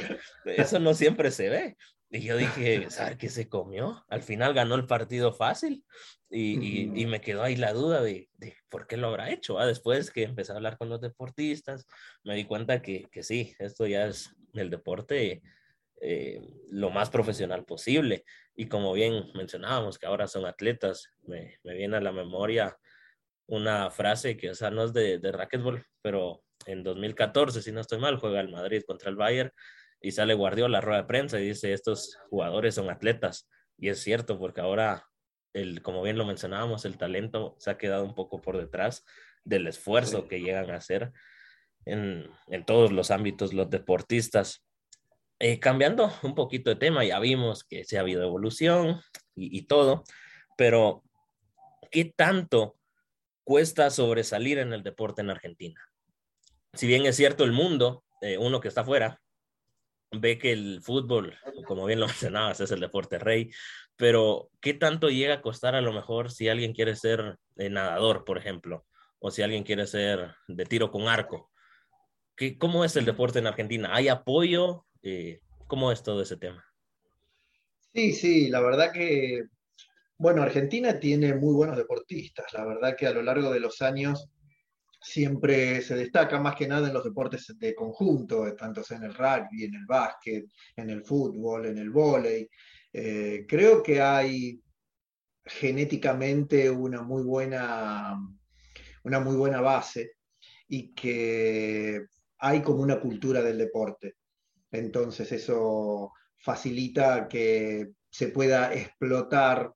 eso 0.45 0.79
no 0.79 0.93
siempre 0.93 1.31
se 1.31 1.49
ve. 1.49 1.77
Y 2.11 2.21
yo 2.21 2.37
dije, 2.37 2.89
¿sabe 2.91 3.17
qué 3.17 3.29
se 3.29 3.49
comió? 3.49 4.05
Al 4.09 4.21
final 4.21 4.53
ganó 4.53 4.75
el 4.75 4.85
partido 4.85 5.33
fácil 5.33 5.83
y, 6.29 7.01
y, 7.01 7.05
me 7.07 7.19
quedó 7.19 7.43
ahí 7.43 7.55
la 7.55 7.73
duda 7.73 8.01
de, 8.01 8.29
de, 8.37 8.55
por 8.69 8.87
qué 8.87 8.95
lo 8.95 9.07
habrá 9.07 9.31
hecho. 9.31 9.59
¿ah? 9.59 9.65
Después 9.65 10.11
que 10.11 10.23
empecé 10.23 10.51
a 10.51 10.55
hablar 10.55 10.77
con 10.77 10.87
los 10.87 11.01
deportistas, 11.01 11.87
me 12.23 12.35
di 12.35 12.45
cuenta 12.45 12.81
que, 12.81 13.05
que 13.11 13.23
sí, 13.23 13.55
esto 13.59 13.87
ya 13.87 14.05
es 14.05 14.33
el 14.53 14.69
deporte 14.69 15.41
eh, 16.01 16.41
lo 16.69 16.89
más 16.89 17.10
profesional 17.10 17.65
posible. 17.65 18.23
Y 18.55 18.67
como 18.67 18.93
bien 18.93 19.31
mencionábamos, 19.34 19.97
que 19.97 20.05
ahora 20.05 20.27
son 20.27 20.45
atletas, 20.45 21.10
me, 21.23 21.60
me, 21.63 21.75
viene 21.75 21.97
a 21.97 22.01
la 22.01 22.12
memoria 22.12 22.77
una 23.47 23.89
frase 23.91 24.38
que, 24.38 24.51
o 24.51 24.55
sea, 24.55 24.71
no 24.71 24.86
es 24.86 24.93
de, 24.93 25.19
de 25.19 25.31
racquetball, 25.31 25.86
pero 26.01 26.43
en 26.65 26.84
2014, 26.84 27.62
si 27.62 27.71
no 27.71 27.81
estoy 27.81 27.99
mal, 27.99 28.17
juega 28.17 28.39
el 28.41 28.49
Madrid 28.49 28.84
contra 28.86 29.10
el 29.10 29.15
Bayern 29.15 29.51
y 30.01 30.12
sale 30.12 30.34
Guardiola 30.34 30.77
a 30.77 30.81
la 30.81 30.86
rueda 30.86 31.01
de 31.01 31.08
prensa 31.08 31.39
y 31.39 31.47
dice, 31.47 31.73
estos 31.73 32.17
jugadores 32.29 32.75
son 32.75 32.89
atletas. 32.89 33.47
Y 33.77 33.89
es 33.89 33.99
cierto, 33.99 34.39
porque 34.39 34.62
ahora, 34.62 35.08
el, 35.53 35.81
como 35.81 36.01
bien 36.01 36.17
lo 36.17 36.25
mencionábamos, 36.25 36.86
el 36.86 36.97
talento 36.97 37.55
se 37.60 37.71
ha 37.71 37.77
quedado 37.77 38.03
un 38.03 38.15
poco 38.15 38.41
por 38.41 38.58
detrás 38.58 39.05
del 39.43 39.67
esfuerzo 39.67 40.27
que 40.27 40.41
llegan 40.41 40.71
a 40.71 40.77
hacer 40.77 41.12
en, 41.86 42.29
en 42.47 42.65
todos 42.65 42.91
los 42.91 43.12
ámbitos 43.12 43.53
los 43.53 43.69
deportistas. 43.69 44.64
Eh, 45.47 45.60
cambiando 45.60 46.12
un 46.23 46.34
poquito 46.34 46.71
de 46.71 46.75
tema, 46.75 47.05
ya 47.05 47.19
vimos 47.19 47.63
que 47.63 47.84
se 47.84 47.97
ha 47.97 48.01
habido 48.01 48.23
evolución 48.23 48.99
y, 49.36 49.55
y 49.55 49.67
todo, 49.67 50.03
pero 50.58 51.03
¿qué 51.91 52.05
tanto 52.05 52.79
cuesta 53.43 53.91
sobresalir 53.91 54.58
en 54.58 54.73
el 54.73 54.81
deporte 54.81 55.21
en 55.21 55.29
Argentina? 55.29 55.79
Si 56.73 56.88
bien 56.88 57.05
es 57.05 57.15
cierto 57.15 57.43
el 57.43 57.51
mundo, 57.51 58.03
eh, 58.21 58.39
uno 58.39 58.60
que 58.60 58.69
está 58.69 58.81
afuera, 58.81 59.21
ve 60.10 60.39
que 60.39 60.51
el 60.51 60.81
fútbol, 60.81 61.38
como 61.67 61.86
bien 61.86 61.99
lo 61.99 62.08
mencionabas, 62.08 62.60
es 62.62 62.71
el 62.71 62.79
deporte 62.79 63.19
rey, 63.19 63.51
pero 63.95 64.49
¿qué 64.62 64.73
tanto 64.73 65.10
llega 65.10 65.36
a 65.36 65.41
costar 65.43 65.75
a 65.75 65.81
lo 65.81 65.93
mejor 65.93 66.31
si 66.31 66.49
alguien 66.49 66.73
quiere 66.73 66.95
ser 66.95 67.38
eh, 67.58 67.69
nadador, 67.69 68.25
por 68.25 68.39
ejemplo, 68.39 68.88
o 69.19 69.29
si 69.29 69.43
alguien 69.43 69.62
quiere 69.63 69.86
ser 69.86 70.34
de 70.47 70.65
tiro 70.65 70.89
con 70.89 71.08
arco? 71.08 71.51
¿Qué, 72.36 72.58
¿Cómo 72.58 72.84
es 72.84 72.95
el 72.95 73.05
deporte 73.05 73.38
en 73.38 73.45
Argentina? 73.45 73.93
¿Hay 73.93 74.08
apoyo? 74.08 74.86
Eh, 75.07 75.39
¿Cómo 75.67 75.91
es 75.91 76.01
todo 76.01 76.23
ese 76.23 76.35
tema? 76.35 76.65
Sí, 77.93 78.11
sí, 78.11 78.49
la 78.49 78.59
verdad 78.59 78.91
que, 78.91 79.43
bueno, 80.17 80.41
Argentina 80.41 80.99
tiene 80.99 81.35
muy 81.35 81.53
buenos 81.53 81.77
deportistas, 81.77 82.51
la 82.53 82.65
verdad 82.65 82.95
que 82.97 83.05
a 83.05 83.11
lo 83.11 83.21
largo 83.21 83.51
de 83.51 83.59
los 83.59 83.83
años 83.83 84.27
siempre 84.99 85.83
se 85.83 85.95
destaca 85.95 86.39
más 86.39 86.55
que 86.55 86.67
nada 86.67 86.87
en 86.87 86.93
los 86.95 87.03
deportes 87.03 87.53
de 87.59 87.75
conjunto, 87.75 88.51
tanto 88.55 88.81
en 88.89 89.03
el 89.03 89.13
rugby, 89.13 89.65
en 89.65 89.75
el 89.75 89.85
básquet, 89.85 90.45
en 90.75 90.89
el 90.89 91.03
fútbol, 91.03 91.67
en 91.67 91.77
el 91.77 91.91
vóley. 91.91 92.49
Eh, 92.91 93.45
creo 93.47 93.83
que 93.83 94.01
hay 94.01 94.59
genéticamente 95.45 96.67
una 96.67 97.03
muy 97.03 97.21
buena, 97.21 98.17
una 99.03 99.19
muy 99.19 99.35
buena 99.35 99.61
base 99.61 100.13
y 100.67 100.95
que 100.95 102.07
hay 102.39 102.63
como 102.63 102.81
una 102.81 102.99
cultura 102.99 103.43
del 103.43 103.59
deporte. 103.59 104.15
Entonces 104.77 105.31
eso 105.31 106.11
facilita 106.38 107.27
que 107.27 107.91
se 108.09 108.27
pueda 108.29 108.73
explotar 108.73 109.71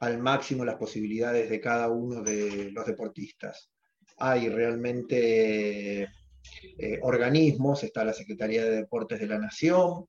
al 0.00 0.18
máximo 0.18 0.64
las 0.64 0.76
posibilidades 0.76 1.50
de 1.50 1.60
cada 1.60 1.88
uno 1.88 2.22
de 2.22 2.70
los 2.72 2.86
deportistas. 2.86 3.70
Hay 4.18 4.48
realmente 4.48 6.02
eh, 6.02 6.98
organismos, 7.02 7.82
está 7.82 8.04
la 8.04 8.12
Secretaría 8.12 8.64
de 8.64 8.76
Deportes 8.76 9.20
de 9.20 9.26
la 9.26 9.38
Nación, 9.38 10.06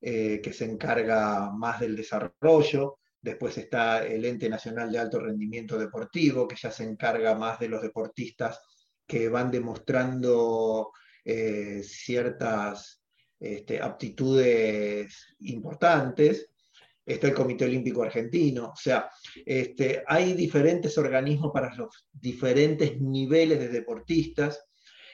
eh, 0.00 0.40
que 0.42 0.52
se 0.52 0.64
encarga 0.64 1.50
más 1.50 1.80
del 1.80 1.96
desarrollo, 1.96 2.98
después 3.20 3.58
está 3.58 4.06
el 4.06 4.24
Ente 4.24 4.48
Nacional 4.48 4.90
de 4.92 4.98
Alto 4.98 5.20
Rendimiento 5.20 5.78
Deportivo, 5.78 6.46
que 6.46 6.56
ya 6.56 6.70
se 6.70 6.84
encarga 6.84 7.34
más 7.34 7.58
de 7.58 7.68
los 7.68 7.82
deportistas 7.82 8.60
que 9.06 9.28
van 9.28 9.50
demostrando 9.50 10.92
eh, 11.24 11.82
ciertas 11.82 13.02
este, 13.40 13.80
aptitudes 13.80 15.36
importantes, 15.40 16.50
está 17.04 17.28
el 17.28 17.34
Comité 17.34 17.64
Olímpico 17.64 18.02
Argentino, 18.02 18.68
o 18.68 18.76
sea, 18.76 19.10
este, 19.46 20.02
hay 20.06 20.34
diferentes 20.34 20.98
organismos 20.98 21.50
para 21.52 21.74
los 21.74 22.06
diferentes 22.12 23.00
niveles 23.00 23.58
de 23.58 23.68
deportistas 23.68 24.62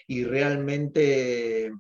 y 0.07 0.25
realmente 0.25 1.71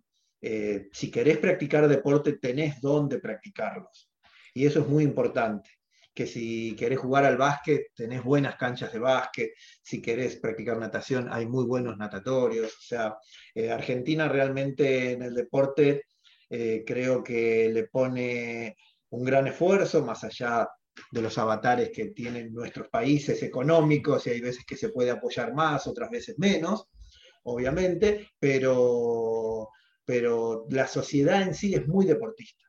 eh, 0.40 0.88
si 0.92 1.10
querés 1.10 1.38
practicar 1.38 1.88
deporte 1.88 2.34
tenés 2.34 2.80
dónde 2.80 3.18
practicarlos. 3.18 4.10
Y 4.52 4.66
eso 4.66 4.80
es 4.80 4.86
muy 4.86 5.02
importante, 5.02 5.70
que 6.14 6.26
si 6.26 6.76
querés 6.76 7.00
jugar 7.00 7.24
al 7.24 7.36
básquet 7.36 7.88
tenés 7.94 8.22
buenas 8.22 8.56
canchas 8.56 8.92
de 8.92 9.00
básquet, 9.00 9.52
si 9.82 10.00
querés 10.00 10.36
practicar 10.36 10.78
natación 10.78 11.28
hay 11.30 11.46
muy 11.46 11.64
buenos 11.64 11.96
natatorios, 11.96 12.72
o 12.72 12.82
sea, 12.82 13.16
eh, 13.54 13.70
Argentina 13.70 14.28
realmente 14.28 15.12
en 15.12 15.22
el 15.22 15.34
deporte 15.34 16.04
eh, 16.56 16.84
creo 16.86 17.24
que 17.24 17.68
le 17.68 17.88
pone 17.88 18.76
un 19.10 19.24
gran 19.24 19.48
esfuerzo, 19.48 20.04
más 20.04 20.22
allá 20.22 20.68
de 21.10 21.20
los 21.20 21.36
avatares 21.36 21.90
que 21.90 22.10
tienen 22.10 22.52
nuestros 22.52 22.88
países 22.90 23.42
económicos, 23.42 24.24
y 24.26 24.30
hay 24.30 24.40
veces 24.40 24.64
que 24.64 24.76
se 24.76 24.90
puede 24.90 25.10
apoyar 25.10 25.52
más, 25.52 25.88
otras 25.88 26.10
veces 26.10 26.38
menos, 26.38 26.86
obviamente, 27.42 28.28
pero, 28.38 29.68
pero 30.04 30.66
la 30.70 30.86
sociedad 30.86 31.42
en 31.42 31.54
sí 31.54 31.74
es 31.74 31.88
muy 31.88 32.06
deportista. 32.06 32.64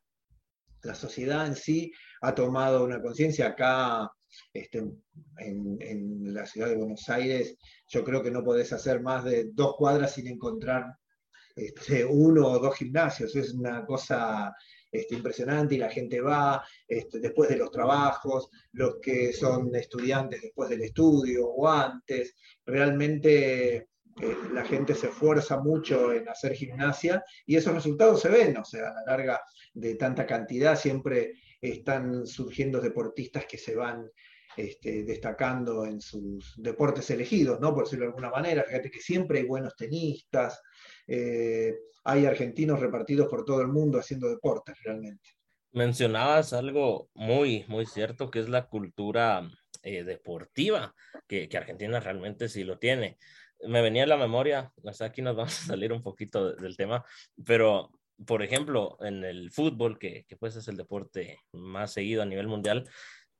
La 0.82 0.96
sociedad 0.96 1.46
en 1.46 1.56
sí 1.56 1.92
ha 2.22 2.34
tomado 2.34 2.86
una 2.86 3.00
conciencia 3.00 3.50
acá 3.50 4.12
este, 4.52 4.80
en, 4.80 5.78
en, 5.80 6.34
la 6.34 6.48
ciudad 6.48 6.70
de 6.70 6.78
Buenos 6.78 7.08
Aires, 7.08 7.56
yo 7.88 8.04
creo 8.04 8.24
que 8.24 8.32
no 8.32 8.44
podés 8.44 8.74
hacer 8.74 9.02
más 9.02 9.24
de 9.24 9.52
dos 9.54 9.76
cuadras 9.78 10.16
sin 10.16 10.28
encontrar 10.28 10.86
este, 11.56 12.04
uno 12.06 12.48
o 12.48 12.60
dos 12.60 12.76
gimnasios. 12.76 13.36
Es 13.36 13.54
una 13.54 13.86
cosa 13.86 14.54
este, 14.92 15.16
impresionante 15.16 15.76
y 15.76 15.80
la 15.80 15.90
gente 15.90 16.22
va 16.22 16.64
este, 16.88 17.20
después 17.20 17.50
de 17.50 17.58
los 17.58 17.72
trabajos, 17.72 18.50
los 18.74 18.98
que 19.02 19.34
son 19.34 19.74
estudiantes 19.76 20.42
después 20.42 20.70
del 20.70 20.84
estudio 20.84 21.48
o 21.48 21.68
antes. 21.68 22.36
Realmente 22.66 23.76
eh, 23.76 23.88
la 24.54 24.64
gente 24.64 24.96
se 24.96 25.08
esfuerza 25.08 25.60
mucho 25.60 26.14
en 26.14 26.30
hacer 26.30 26.54
gimnasia 26.54 27.24
y 27.46 27.56
esos 27.56 27.74
resultados 27.74 28.22
se 28.22 28.30
ven, 28.30 28.56
o 28.58 28.64
sea, 28.64 28.90
a 28.90 28.94
la 28.94 29.04
larga 29.06 29.42
de 29.74 29.96
tanta 29.96 30.26
cantidad 30.26 30.78
siempre 30.78 31.34
están 31.60 32.26
surgiendo 32.26 32.80
deportistas 32.80 33.46
que 33.46 33.58
se 33.58 33.76
van 33.76 34.10
este, 34.58 35.04
destacando 35.04 35.86
en 35.86 36.00
sus 36.00 36.54
deportes 36.58 37.10
elegidos, 37.10 37.60
¿no? 37.60 37.74
Por 37.74 37.84
decirlo 37.84 38.06
de 38.06 38.10
alguna 38.10 38.30
manera. 38.30 38.64
Fíjate 38.64 38.90
que 38.90 39.00
siempre 39.00 39.40
hay 39.40 39.46
buenos 39.46 39.76
tenistas, 39.76 40.62
eh, 41.08 41.74
hay 42.04 42.26
argentinos 42.26 42.80
repartidos 42.80 43.28
por 43.28 43.46
todo 43.46 43.62
el 43.62 43.68
mundo 43.68 44.00
haciendo 44.00 44.30
deportes 44.30 44.76
realmente. 44.84 45.32
Mencionabas 45.72 46.54
algo 46.54 47.10
muy, 47.14 47.66
muy 47.68 47.86
cierto, 47.86 48.32
que 48.32 48.40
es 48.40 48.48
la 48.48 48.68
cultura 48.68 49.50
eh, 49.84 50.04
deportiva, 50.04 50.96
que, 51.28 51.50
que, 51.50 51.58
Argentina 51.58 52.00
realmente 52.00 52.48
sí 52.48 52.64
lo 52.64 52.80
tiene. 52.80 53.18
Me 53.68 53.82
venía 53.82 54.04
a 54.04 54.08
la 54.08 54.18
memoria, 54.18 54.72
aquí 55.02 55.22
nos 55.22 55.36
vamos 55.36 55.62
a 55.64 55.68
salir 55.68 55.92
un 55.92 56.02
poquito 56.02 56.54
del 56.56 56.78
tema, 56.78 57.04
pero 57.46 57.92
por 58.26 58.44
ejemplo, 58.44 58.98
en 59.02 59.24
el 59.24 59.52
fútbol, 59.52 60.00
que, 60.00 60.26
que 60.28 60.38
pues 60.38 60.56
es 60.56 60.68
el 60.68 60.78
deporte 60.78 61.40
más 61.52 61.92
seguido 61.92 62.22
a 62.22 62.26
nivel 62.26 62.48
mundial, 62.48 62.90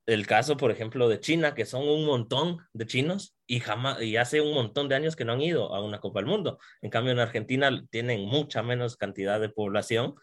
el 0.06 0.28
caso, 0.28 0.58
por 0.58 0.72
ejemplo, 0.72 1.10
de 1.10 1.20
China, 1.20 1.56
que 1.56 1.66
son 1.66 1.88
un 1.88 2.06
montón 2.06 2.60
de 2.74 2.86
chinos 2.86 3.36
y 3.48 3.60
jamás, 3.60 4.02
y 4.02 4.18
hace 4.18 4.42
un 4.42 4.54
montón 4.54 4.88
de 4.88 4.96
años 4.96 5.16
que 5.16 5.26
no 5.26 5.34
han 5.34 5.42
ido 5.42 5.74
a 5.74 5.84
una 5.84 6.00
Copa 6.00 6.20
del 6.20 6.28
Mundo. 6.28 6.60
En 6.82 6.90
cambio, 6.90 7.12
en 7.12 7.20
Argentina 7.20 7.84
tienen 7.90 8.22
mucha 8.22 8.62
menos 8.62 8.98
cantidad 8.98 9.40
de 9.40 9.50
población, 9.50 10.16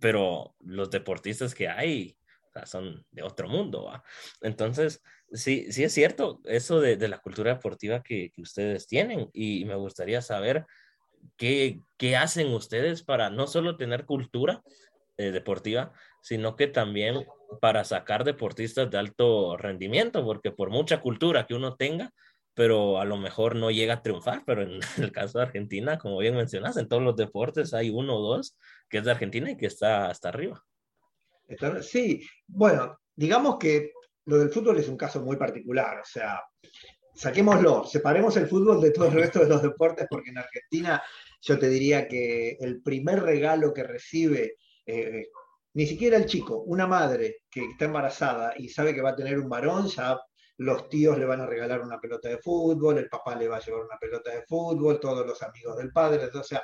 pero 0.00 0.54
los 0.60 0.90
deportistas 0.90 1.54
que 1.54 1.68
hay 1.68 2.16
son 2.64 3.04
de 3.10 3.22
otro 3.22 3.48
mundo. 3.48 3.90
Entonces, 4.40 5.02
sí, 5.30 5.70
sí 5.70 5.84
es 5.84 5.92
cierto 5.92 6.40
eso 6.44 6.80
de, 6.80 6.96
de 6.96 7.08
la 7.08 7.18
cultura 7.18 7.54
deportiva 7.54 8.02
que, 8.02 8.30
que, 8.30 8.40
ustedes 8.40 8.86
tienen 8.86 9.28
y 9.34 9.66
me 9.66 9.74
gustaría 9.74 10.22
saber 10.22 10.64
qué, 11.36 11.80
qué 11.98 12.16
hacen 12.16 12.54
ustedes 12.54 13.02
para 13.02 13.28
no 13.28 13.46
solo 13.46 13.76
tener 13.76 14.06
cultura 14.06 14.62
eh, 15.18 15.30
deportiva, 15.30 15.92
sino 16.26 16.56
que 16.56 16.66
también 16.66 17.24
para 17.60 17.84
sacar 17.84 18.24
deportistas 18.24 18.90
de 18.90 18.98
alto 18.98 19.56
rendimiento, 19.56 20.24
porque 20.24 20.50
por 20.50 20.70
mucha 20.70 21.00
cultura 21.00 21.46
que 21.46 21.54
uno 21.54 21.76
tenga, 21.76 22.12
pero 22.52 22.98
a 22.98 23.04
lo 23.04 23.16
mejor 23.16 23.54
no 23.54 23.70
llega 23.70 23.94
a 23.94 24.02
triunfar, 24.02 24.42
pero 24.44 24.62
en 24.62 24.80
el 24.98 25.12
caso 25.12 25.38
de 25.38 25.44
Argentina, 25.44 25.98
como 25.98 26.18
bien 26.18 26.34
mencionas, 26.34 26.76
en 26.78 26.88
todos 26.88 27.00
los 27.00 27.14
deportes 27.14 27.72
hay 27.74 27.90
uno 27.90 28.16
o 28.16 28.34
dos 28.34 28.58
que 28.90 28.98
es 28.98 29.04
de 29.04 29.12
Argentina 29.12 29.52
y 29.52 29.56
que 29.56 29.66
está 29.66 30.10
hasta 30.10 30.30
arriba. 30.30 30.64
Sí, 31.80 32.26
bueno, 32.48 32.98
digamos 33.14 33.56
que 33.56 33.92
lo 34.24 34.38
del 34.38 34.50
fútbol 34.50 34.80
es 34.80 34.88
un 34.88 34.96
caso 34.96 35.22
muy 35.22 35.36
particular, 35.36 36.00
o 36.00 36.04
sea, 36.04 36.42
saquémoslo, 37.14 37.84
separemos 37.84 38.36
el 38.36 38.48
fútbol 38.48 38.80
de 38.80 38.90
todo 38.90 39.06
el 39.06 39.12
resto 39.14 39.38
de 39.38 39.48
los 39.48 39.62
deportes, 39.62 40.08
porque 40.10 40.30
en 40.30 40.38
Argentina 40.38 41.00
yo 41.40 41.56
te 41.56 41.68
diría 41.68 42.08
que 42.08 42.56
el 42.58 42.82
primer 42.82 43.22
regalo 43.22 43.72
que 43.72 43.84
recibe 43.84 44.56
eh, 44.84 45.28
ni 45.76 45.86
siquiera 45.86 46.16
el 46.16 46.24
chico, 46.24 46.62
una 46.62 46.86
madre 46.86 47.42
que 47.50 47.62
está 47.66 47.84
embarazada 47.84 48.54
y 48.56 48.70
sabe 48.70 48.94
que 48.94 49.02
va 49.02 49.10
a 49.10 49.14
tener 49.14 49.38
un 49.38 49.50
varón, 49.50 49.88
ya 49.88 50.18
los 50.56 50.88
tíos 50.88 51.18
le 51.18 51.26
van 51.26 51.42
a 51.42 51.46
regalar 51.46 51.82
una 51.82 52.00
pelota 52.00 52.30
de 52.30 52.38
fútbol, 52.38 52.96
el 52.96 53.10
papá 53.10 53.36
le 53.36 53.46
va 53.46 53.58
a 53.58 53.60
llevar 53.60 53.84
una 53.84 53.98
pelota 53.98 54.30
de 54.30 54.42
fútbol, 54.48 54.98
todos 54.98 55.26
los 55.26 55.42
amigos 55.42 55.76
del 55.76 55.92
padre, 55.92 56.30
o 56.32 56.42
sea, 56.42 56.62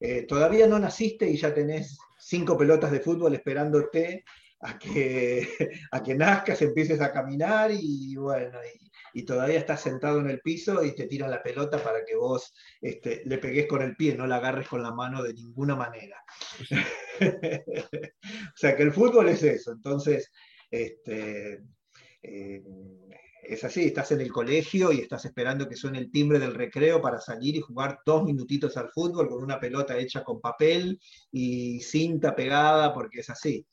eh, 0.00 0.26
todavía 0.26 0.66
no 0.66 0.76
naciste 0.80 1.30
y 1.30 1.36
ya 1.36 1.54
tenés 1.54 1.96
cinco 2.18 2.58
pelotas 2.58 2.90
de 2.90 2.98
fútbol 2.98 3.32
esperándote 3.32 4.24
a 4.62 4.76
que, 4.76 5.46
a 5.92 6.02
que 6.02 6.16
nazcas, 6.16 6.60
empieces 6.60 7.00
a 7.00 7.12
caminar 7.12 7.70
y 7.72 8.16
bueno, 8.16 8.58
y, 8.64 8.87
todavía 9.24 9.58
estás 9.58 9.80
sentado 9.80 10.20
en 10.20 10.30
el 10.30 10.40
piso 10.40 10.84
y 10.84 10.94
te 10.94 11.06
tiran 11.06 11.30
la 11.30 11.42
pelota 11.42 11.82
para 11.82 12.04
que 12.04 12.16
vos 12.16 12.54
este, 12.80 13.22
le 13.24 13.38
pegues 13.38 13.66
con 13.66 13.82
el 13.82 13.96
pie, 13.96 14.14
no 14.14 14.26
la 14.26 14.36
agarres 14.36 14.68
con 14.68 14.82
la 14.82 14.92
mano 14.92 15.22
de 15.22 15.34
ninguna 15.34 15.76
manera. 15.76 16.22
o 17.20 18.56
sea 18.56 18.76
que 18.76 18.82
el 18.82 18.92
fútbol 18.92 19.28
es 19.28 19.42
eso, 19.42 19.72
entonces, 19.72 20.32
este, 20.70 21.62
eh, 22.22 22.62
es 23.48 23.64
así, 23.64 23.86
estás 23.86 24.12
en 24.12 24.20
el 24.20 24.30
colegio 24.30 24.92
y 24.92 25.00
estás 25.00 25.24
esperando 25.24 25.68
que 25.68 25.76
suene 25.76 25.98
el 25.98 26.10
timbre 26.10 26.38
del 26.38 26.54
recreo 26.54 27.00
para 27.00 27.18
salir 27.18 27.56
y 27.56 27.60
jugar 27.60 28.00
dos 28.04 28.22
minutitos 28.24 28.76
al 28.76 28.90
fútbol 28.90 29.28
con 29.28 29.42
una 29.42 29.58
pelota 29.58 29.96
hecha 29.96 30.22
con 30.22 30.40
papel 30.40 31.00
y 31.32 31.80
cinta 31.80 32.36
pegada, 32.36 32.92
porque 32.92 33.20
es 33.20 33.30
así. 33.30 33.66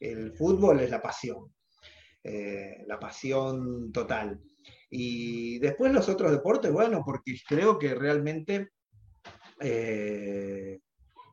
El 0.00 0.32
fútbol 0.32 0.80
es 0.80 0.90
la 0.90 1.00
pasión, 1.00 1.54
eh, 2.24 2.84
la 2.86 2.98
pasión 2.98 3.92
total. 3.92 4.40
Y 4.94 5.58
después 5.58 5.90
los 5.90 6.06
otros 6.10 6.30
deportes, 6.30 6.70
bueno, 6.70 7.02
porque 7.02 7.34
creo 7.48 7.78
que 7.78 7.94
realmente 7.94 8.72
eh, 9.58 10.80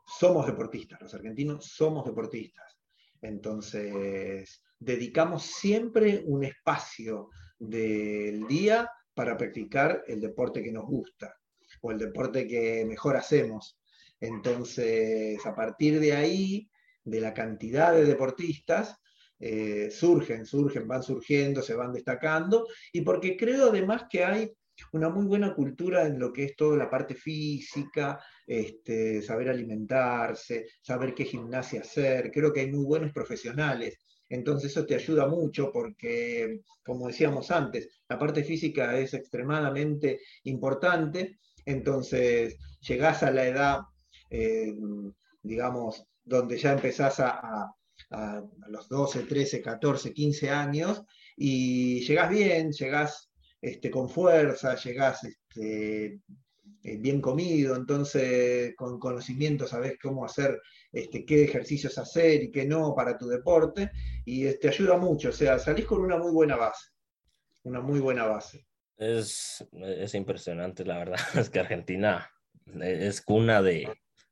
somos 0.08 0.48
deportistas, 0.48 1.02
los 1.02 1.14
argentinos 1.14 1.66
somos 1.66 2.06
deportistas. 2.06 2.78
Entonces, 3.22 4.64
dedicamos 4.80 5.44
siempre 5.44 6.24
un 6.26 6.46
espacio 6.46 7.32
del 7.60 8.48
día 8.48 8.90
para 9.14 9.36
practicar 9.36 10.06
el 10.08 10.22
deporte 10.22 10.64
que 10.64 10.72
nos 10.72 10.86
gusta 10.86 11.36
o 11.82 11.92
el 11.92 11.98
deporte 11.98 12.48
que 12.48 12.86
mejor 12.86 13.18
hacemos. 13.18 13.78
Entonces, 14.22 15.46
a 15.46 15.54
partir 15.54 16.00
de 16.00 16.14
ahí, 16.14 16.70
de 17.04 17.20
la 17.20 17.34
cantidad 17.34 17.94
de 17.94 18.06
deportistas, 18.06 18.99
eh, 19.40 19.90
surgen, 19.92 20.46
surgen, 20.46 20.88
van 20.88 21.04
surgiendo, 21.04 21.62
se 21.62 21.76
van 21.76 21.94
destacando, 21.94 22.68
y 22.92 23.02
porque 23.02 23.38
creo 23.38 23.70
además 23.70 24.06
que 24.10 24.24
hay 24.24 24.52
una 24.94 25.10
muy 25.10 25.26
buena 25.26 25.54
cultura 25.54 26.08
en 26.08 26.20
lo 26.20 26.32
que 26.32 26.46
es 26.46 26.56
toda 26.56 26.78
la 26.78 26.90
parte 26.90 27.14
física, 27.16 28.20
este, 28.48 29.22
saber 29.22 29.50
alimentarse, 29.50 30.68
saber 30.82 31.14
qué 31.14 31.26
gimnasia 31.26 31.82
hacer, 31.82 32.32
creo 32.32 32.54
que 32.54 32.62
hay 32.62 32.72
muy 32.72 32.86
buenos 32.86 33.12
profesionales 33.12 34.00
entonces 34.30 34.72
eso 34.72 34.86
te 34.86 34.96
ayuda 34.96 35.28
mucho 35.28 35.72
porque, 35.72 36.62
como 36.84 37.08
decíamos 37.08 37.50
antes, 37.52 37.90
la 38.08 38.20
parte 38.20 38.44
física 38.44 38.98
es 38.98 39.14
extremadamente 39.14 40.22
importante. 40.44 41.40
Entonces 41.66 42.58
llegás 42.82 43.24
a 43.24 43.32
la 43.32 43.48
edad, 43.48 43.80
eh, 44.30 44.74
digamos, 45.42 46.06
donde 46.24 46.58
ya 46.58 46.74
empezás 46.74 47.20
a, 47.20 47.74
los 48.68 48.90
12, 48.90 49.24
13, 49.24 49.62
14, 49.62 50.14
15 50.14 50.50
años 50.50 51.04
y 51.38 52.02
llegás 52.02 52.30
bien, 52.30 52.72
llegás 52.72 53.30
este, 53.62 53.92
con 53.92 54.10
fuerza, 54.10 54.76
llegás 54.76 55.24
este, 55.24 56.20
eh, 56.84 56.98
bien 56.98 57.22
comido, 57.22 57.76
entonces 57.76 58.74
con 58.76 59.00
conocimiento 59.00 59.68
sabes 59.68 59.98
cómo 60.02 60.26
hacer, 60.26 60.62
este, 60.92 61.26
qué 61.26 61.44
ejercicios 61.44 61.98
hacer 61.98 62.44
y 62.44 62.52
qué 62.52 62.66
no 62.66 62.96
para 62.96 63.18
tu 63.18 63.28
deporte, 63.28 63.92
y 64.26 64.44
te 64.44 64.50
este, 64.50 64.70
ayuda 64.70 64.98
mucho, 64.98 65.30
o 65.30 65.34
sea, 65.34 65.60
salís 65.60 65.86
con 65.86 66.02
una 66.02 66.18
muy 66.18 66.32
buena 66.32 66.56
base, 66.56 66.88
una 67.64 67.82
muy 67.82 68.00
buena 68.00 68.26
base. 68.26 68.66
Es, 68.98 69.66
es 69.74 70.16
impresionante, 70.16 70.86
la 70.86 70.98
verdad, 70.98 71.20
es 71.36 71.50
que 71.50 71.60
Argentina 71.60 72.30
es 72.82 73.22
cuna 73.22 73.62
de, 73.62 73.90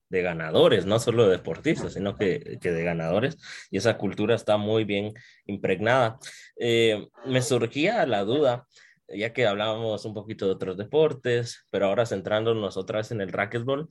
de 0.10 0.22
ganadores, 0.22 0.86
no 0.86 1.00
solo 1.00 1.26
de 1.26 1.38
deportistas, 1.38 1.94
sino 1.94 2.16
que, 2.16 2.58
que, 2.62 2.72
de 2.72 2.84
ganadores, 2.84 3.38
y 3.70 3.78
esa 3.78 3.98
cultura 3.98 4.36
está 4.36 4.58
muy 4.58 4.84
bien 4.84 5.14
impregnada. 5.46 6.18
Eh, 6.58 7.08
me 7.26 7.42
surgía 7.42 8.06
la 8.06 8.24
duda, 8.24 8.68
ya 9.08 9.34
que 9.34 9.48
hablábamos 9.48 10.06
un 10.06 10.14
poquito 10.14 10.46
de 10.46 10.52
otros 10.52 10.78
deportes, 10.78 11.66
pero 11.72 11.88
ahora 11.88 12.06
centrándonos 12.06 12.78
otra 12.78 13.00
vez 13.00 13.12
en 13.12 13.22
el 13.22 13.32
racquetball, 13.32 13.90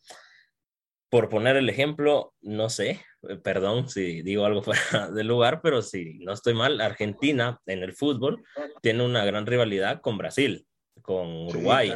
por 1.08 1.28
poner 1.28 1.56
el 1.56 1.68
ejemplo, 1.68 2.34
no 2.40 2.68
sé, 2.68 3.00
eh, 3.28 3.36
perdón 3.42 3.88
si 3.88 4.22
digo 4.22 4.44
algo 4.44 4.62
fuera 4.62 5.10
de 5.10 5.24
lugar, 5.24 5.60
pero 5.62 5.82
si 5.82 6.18
no 6.20 6.32
estoy 6.32 6.54
mal, 6.54 6.80
Argentina 6.80 7.60
en 7.66 7.82
el 7.82 7.92
fútbol 7.92 8.42
tiene 8.82 9.04
una 9.04 9.24
gran 9.24 9.46
rivalidad 9.46 10.00
con 10.00 10.18
Brasil 10.18 10.66
con 11.06 11.46
Uruguay, 11.46 11.92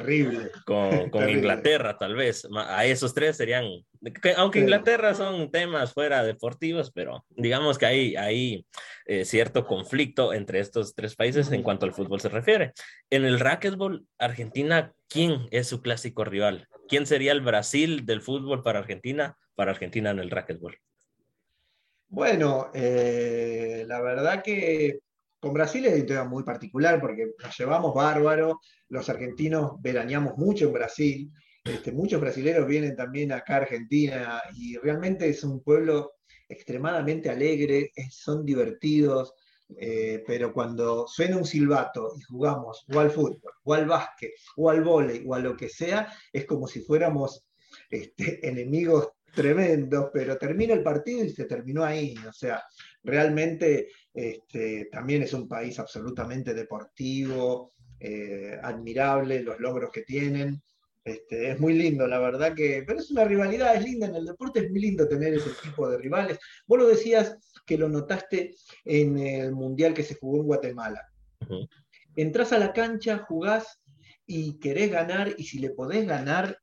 con, 0.65 1.11
con 1.11 1.29
Inglaterra 1.29 1.99
tal 1.99 2.15
vez. 2.15 2.49
A 2.55 2.87
esos 2.87 3.13
tres 3.13 3.37
serían, 3.37 3.67
aunque 4.37 4.61
Inglaterra 4.61 5.15
son 5.15 5.51
temas 5.51 5.93
fuera 5.93 6.23
deportivos, 6.23 6.93
pero 6.93 7.27
digamos 7.31 7.77
que 7.77 7.87
hay, 7.87 8.17
hay 8.17 8.67
eh, 9.07 9.25
cierto 9.25 9.67
conflicto 9.67 10.33
entre 10.33 10.61
estos 10.61 10.95
tres 10.95 11.17
países 11.17 11.51
en 11.51 11.65
cuanto 11.65 11.85
al 11.85 11.93
fútbol 11.93 12.21
se 12.21 12.29
refiere. 12.29 12.73
En 13.11 13.25
el 13.25 13.41
racquetball, 13.41 14.07
Argentina, 14.19 14.93
¿quién 15.09 15.49
es 15.51 15.67
su 15.67 15.83
clásico 15.83 16.25
rival? 16.25 16.69
¿Quién 16.89 17.05
sería 17.05 17.33
el 17.33 17.41
Brasil 17.41 18.07
del 18.07 18.23
fútbol 18.23 18.63
para 18.63 18.79
Argentina, 18.79 19.37
para 19.57 19.73
Argentina 19.73 20.11
en 20.11 20.21
el 20.21 20.31
racquetball? 20.31 20.79
Bueno, 22.09 22.71
eh, 22.75 23.85
la 23.89 24.01
verdad 24.01 24.43
que 24.43 25.01
con 25.41 25.55
Brasil 25.55 25.87
es 25.87 26.01
un 26.01 26.07
tema 26.07 26.25
muy 26.25 26.45
particular 26.45 27.01
porque 27.01 27.33
nos 27.43 27.59
llevamos 27.59 27.95
bárbaro, 27.95 28.61
los 28.89 29.09
argentinos 29.09 29.73
veraneamos 29.81 30.37
mucho 30.37 30.67
en 30.67 30.73
Brasil, 30.73 31.33
este, 31.65 31.93
muchos 31.93 32.21
brasileños 32.21 32.67
vienen 32.67 32.95
también 32.95 33.33
acá 33.33 33.55
a 33.55 33.59
Argentina 33.59 34.43
y 34.55 34.77
realmente 34.77 35.29
es 35.29 35.43
un 35.43 35.63
pueblo 35.63 36.13
extremadamente 36.49 37.31
alegre, 37.31 37.93
son 38.11 38.45
divertidos, 38.45 39.35
eh, 39.79 40.23
pero 40.27 40.53
cuando 40.53 41.07
suena 41.07 41.37
un 41.37 41.45
silbato 41.45 42.13
y 42.19 42.23
jugamos 42.23 42.85
o 42.93 42.99
al 42.99 43.11
fútbol, 43.11 43.53
o 43.63 43.75
al 43.75 43.87
básquet, 43.87 44.33
o 44.57 44.69
al 44.69 44.83
vóley, 44.83 45.23
o 45.27 45.35
a 45.35 45.39
lo 45.39 45.57
que 45.57 45.69
sea, 45.69 46.13
es 46.33 46.45
como 46.45 46.67
si 46.67 46.81
fuéramos 46.81 47.47
este, 47.89 48.47
enemigos 48.47 49.11
tremendos, 49.33 50.11
pero 50.13 50.37
termina 50.37 50.75
el 50.75 50.83
partido 50.83 51.25
y 51.25 51.31
se 51.31 51.45
terminó 51.45 51.85
ahí. 51.85 52.15
O 52.29 52.33
sea, 52.33 52.63
realmente 53.03 53.89
este, 54.13 54.89
también 54.91 55.23
es 55.23 55.33
un 55.33 55.49
país 55.49 55.79
absolutamente 55.79 56.55
deportivo, 56.55 57.73
eh, 57.99 58.59
admirable, 58.63 59.43
los 59.43 59.59
logros 59.61 59.91
que 59.91 60.03
tienen. 60.03 60.63
Este, 61.03 61.51
es 61.51 61.59
muy 61.59 61.75
lindo, 61.75 62.07
la 62.07 62.19
verdad 62.19 62.55
que, 62.55 62.85
pero 62.87 62.99
es 62.99 63.11
una 63.11 63.25
rivalidad, 63.25 63.75
es 63.75 63.85
linda 63.85 64.07
en 64.07 64.17
el 64.17 64.27
deporte, 64.27 64.61
es 64.61 64.71
muy 64.71 64.81
lindo 64.81 65.09
tener 65.09 65.33
ese 65.33 65.51
tipo 65.63 65.89
de 65.89 65.97
rivales. 65.97 66.39
Vos 66.67 66.79
lo 66.79 66.87
decías 66.87 67.37
que 67.67 67.79
lo 67.79 67.89
notaste 67.89 68.55
en 68.85 69.19
el 69.19 69.53
Mundial 69.53 69.95
que 69.95 70.03
se 70.03 70.15
jugó 70.15 70.39
en 70.39 70.47
Guatemala. 70.47 71.07
Entrás 72.17 72.53
a 72.53 72.59
la 72.59 72.73
cancha, 72.73 73.19
jugás 73.19 73.81
y 74.27 74.59
querés 74.59 74.91
ganar, 74.91 75.35
y 75.39 75.45
si 75.45 75.59
le 75.59 75.71
podés 75.71 76.07
ganar, 76.07 76.59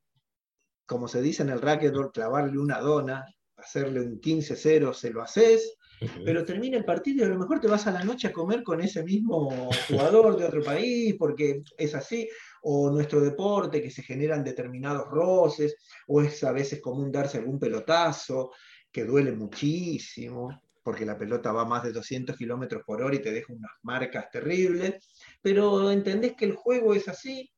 como 0.85 1.07
se 1.07 1.21
dice 1.21 1.43
en 1.43 1.49
el 1.49 1.61
racquetball, 1.61 2.11
clavarle 2.11 2.59
una 2.59 2.79
dona, 2.79 3.25
hacerle 3.57 4.01
un 4.01 4.21
15-0, 4.21 4.93
se 4.93 5.09
lo 5.09 5.21
haces, 5.21 5.76
pero 6.23 6.45
termina 6.45 6.77
el 6.77 6.85
partido 6.85 7.23
y 7.23 7.25
a 7.25 7.29
lo 7.29 7.39
mejor 7.39 7.59
te 7.59 7.67
vas 7.67 7.87
a 7.87 7.91
la 7.91 8.03
noche 8.03 8.27
a 8.27 8.33
comer 8.33 8.63
con 8.63 8.81
ese 8.81 9.03
mismo 9.03 9.71
jugador 9.87 10.37
de 10.37 10.45
otro 10.45 10.63
país, 10.63 11.15
porque 11.17 11.63
es 11.77 11.95
así, 11.95 12.29
o 12.61 12.91
nuestro 12.91 13.21
deporte, 13.21 13.81
que 13.81 13.91
se 13.91 14.03
generan 14.03 14.43
determinados 14.43 15.07
roces, 15.09 15.75
o 16.07 16.21
es 16.21 16.43
a 16.43 16.51
veces 16.51 16.81
común 16.81 17.11
darse 17.11 17.39
algún 17.39 17.59
pelotazo, 17.59 18.51
que 18.91 19.05
duele 19.05 19.31
muchísimo, 19.31 20.61
porque 20.83 21.05
la 21.05 21.17
pelota 21.17 21.51
va 21.51 21.65
más 21.65 21.83
de 21.83 21.91
200 21.91 22.37
kilómetros 22.37 22.83
por 22.85 23.01
hora 23.01 23.15
y 23.15 23.21
te 23.21 23.31
deja 23.31 23.53
unas 23.53 23.71
marcas 23.81 24.29
terribles, 24.31 24.95
pero 25.41 25.91
entendés 25.91 26.35
que 26.35 26.45
el 26.45 26.55
juego 26.55 26.93
es 26.93 27.07
así 27.07 27.51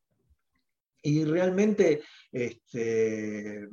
y 1.02 1.24
realmente 1.26 2.02
este, 2.32 3.68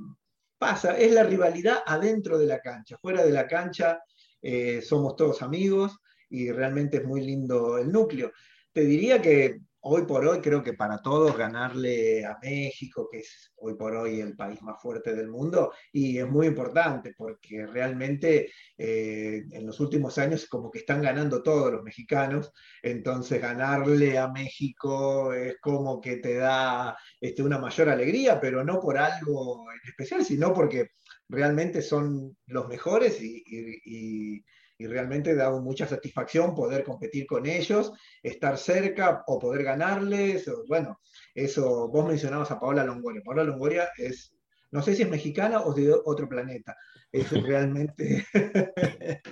pasa, 0.59 0.99
es 0.99 1.13
la 1.13 1.25
rivalidad 1.25 1.79
adentro 1.87 2.39
de 2.39 2.47
la 2.47 2.61
cancha, 2.61 2.99
fuera 2.99 3.25
de 3.25 3.33
la 3.33 3.47
cancha 3.47 4.01
eh, 4.49 4.81
somos 4.81 5.17
todos 5.17 5.43
amigos 5.43 5.99
y 6.31 6.53
realmente 6.53 6.99
es 6.99 7.05
muy 7.05 7.21
lindo 7.21 7.79
el 7.79 7.91
núcleo. 7.91 8.31
Te 8.73 8.83
diría 8.83 9.21
que 9.21 9.59
hoy 9.81 10.03
por 10.03 10.25
hoy 10.25 10.41
creo 10.41 10.63
que 10.63 10.75
para 10.75 11.03
todos 11.03 11.37
ganarle 11.37 12.25
a 12.25 12.39
México, 12.41 13.09
que 13.11 13.19
es 13.19 13.53
hoy 13.57 13.75
por 13.75 13.97
hoy 13.97 14.21
el 14.21 14.37
país 14.37 14.63
más 14.63 14.81
fuerte 14.81 15.17
del 15.17 15.29
mundo, 15.29 15.73
y 15.93 16.19
es 16.19 16.29
muy 16.29 16.47
importante 16.47 17.13
porque 17.19 17.67
realmente 17.67 18.53
eh, 18.79 19.43
en 19.51 19.67
los 19.67 19.81
últimos 19.81 20.17
años 20.19 20.47
como 20.47 20.71
que 20.71 20.79
están 20.79 21.03
ganando 21.03 21.43
todos 21.43 21.73
los 21.73 21.83
mexicanos, 21.83 22.53
entonces 22.83 23.43
ganarle 23.43 24.17
a 24.17 24.29
México 24.29 25.33
es 25.33 25.57
como 25.61 26.01
que 26.01 26.19
te 26.19 26.35
da 26.35 26.97
este, 27.21 27.43
una 27.43 27.59
mayor 27.59 27.89
alegría, 27.89 28.41
pero 28.41 28.63
no 28.63 28.79
por 28.79 28.97
algo 28.97 29.65
en 29.73 29.89
especial, 29.89 30.25
sino 30.25 30.55
porque 30.55 30.91
realmente 31.29 31.83
son 31.83 32.37
los 32.47 32.69
mejores 32.69 33.21
y 33.21 34.43
y 34.79 34.87
realmente 34.87 35.35
da 35.35 35.51
mucha 35.51 35.87
satisfacción 35.87 36.55
poder 36.55 36.85
competir 36.85 37.27
con 37.27 37.47
ellos, 37.47 37.93
estar 38.23 38.59
cerca 38.59 39.25
o 39.27 39.39
poder 39.39 39.65
ganarles. 39.65 40.51
bueno, 40.69 41.01
eso, 41.35 41.89
vos 41.89 42.07
mencionabas 42.07 42.51
a 42.51 42.61
Paola 42.61 42.85
Longoria. 42.85 43.23
Paola 43.25 43.45
Longoria 43.45 43.89
es, 43.97 44.35
no 44.71 44.83
sé 44.83 44.95
si 44.95 45.03
es 45.03 45.11
mexicana 45.11 45.63
o 45.63 45.73
de 45.73 45.93
otro 46.05 46.29
planeta, 46.29 46.77
es 47.11 47.31
realmente, 47.43 48.27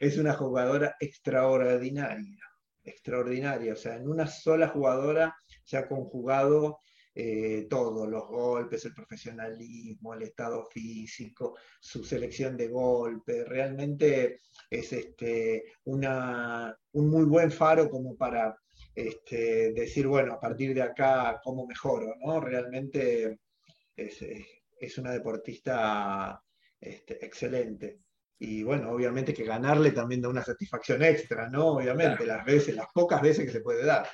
es 0.00 0.18
una 0.18 0.34
jugadora 0.34 0.96
extraordinaria, 1.00 2.44
extraordinaria. 2.84 3.72
O 3.72 3.76
sea, 3.76 3.96
en 3.96 4.08
una 4.08 4.26
sola 4.26 4.68
jugadora 4.68 5.34
se 5.64 5.76
ha 5.76 5.88
conjugado 5.88 6.78
eh, 7.14 7.66
todos 7.68 8.08
los 8.08 8.26
golpes, 8.26 8.84
el 8.86 8.94
profesionalismo, 8.94 10.14
el 10.14 10.22
estado 10.22 10.64
físico, 10.64 11.58
su 11.80 12.02
selección 12.04 12.56
de 12.56 12.68
golpes, 12.68 13.46
realmente 13.46 14.40
es 14.70 14.92
este, 14.92 15.64
una, 15.84 16.74
un 16.92 17.10
muy 17.10 17.24
buen 17.24 17.52
faro 17.52 17.90
como 17.90 18.16
para 18.16 18.56
este, 18.94 19.72
decir, 19.72 20.06
bueno, 20.06 20.34
a 20.34 20.40
partir 20.40 20.74
de 20.74 20.82
acá, 20.82 21.40
¿cómo 21.42 21.66
mejoro? 21.66 22.14
¿no? 22.24 22.40
Realmente 22.40 23.40
es, 23.96 24.98
una 24.98 25.12
deportista 25.12 26.42
este, 26.80 27.24
excelente. 27.24 28.00
Y 28.38 28.62
bueno, 28.64 28.90
obviamente 28.90 29.32
que 29.32 29.44
ganarle 29.44 29.92
también 29.92 30.20
da 30.20 30.28
una 30.28 30.42
satisfacción 30.42 31.02
extra, 31.02 31.48
¿no? 31.48 31.74
Obviamente, 31.74 32.26
las 32.26 32.44
veces, 32.44 32.74
las 32.74 32.88
pocas 32.92 33.22
veces 33.22 33.44
que 33.46 33.52
se 33.52 33.60
puede 33.60 33.84
dar. 33.84 34.08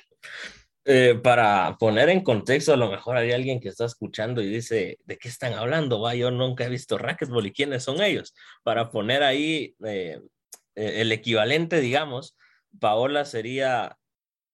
Eh, 0.91 1.13
para 1.21 1.77
poner 1.77 2.09
en 2.09 2.23
contexto, 2.23 2.73
a 2.73 2.75
lo 2.75 2.89
mejor 2.89 3.15
hay 3.15 3.31
alguien 3.31 3.59
que 3.59 3.69
está 3.69 3.85
escuchando 3.85 4.41
y 4.41 4.47
dice, 4.47 4.97
¿de 5.05 5.19
qué 5.19 5.27
están 5.27 5.53
hablando? 5.53 6.01
Va, 6.01 6.15
yo 6.15 6.31
nunca 6.31 6.65
he 6.65 6.69
visto 6.69 6.97
racquetball 6.97 7.45
y 7.45 7.51
quiénes 7.51 7.83
son 7.83 8.01
ellos. 8.01 8.33
Para 8.63 8.89
poner 8.89 9.21
ahí 9.21 9.75
eh, 9.85 10.19
eh, 10.73 11.01
el 11.01 11.11
equivalente, 11.11 11.79
digamos, 11.79 12.35
Paola 12.79 13.25
sería 13.25 13.99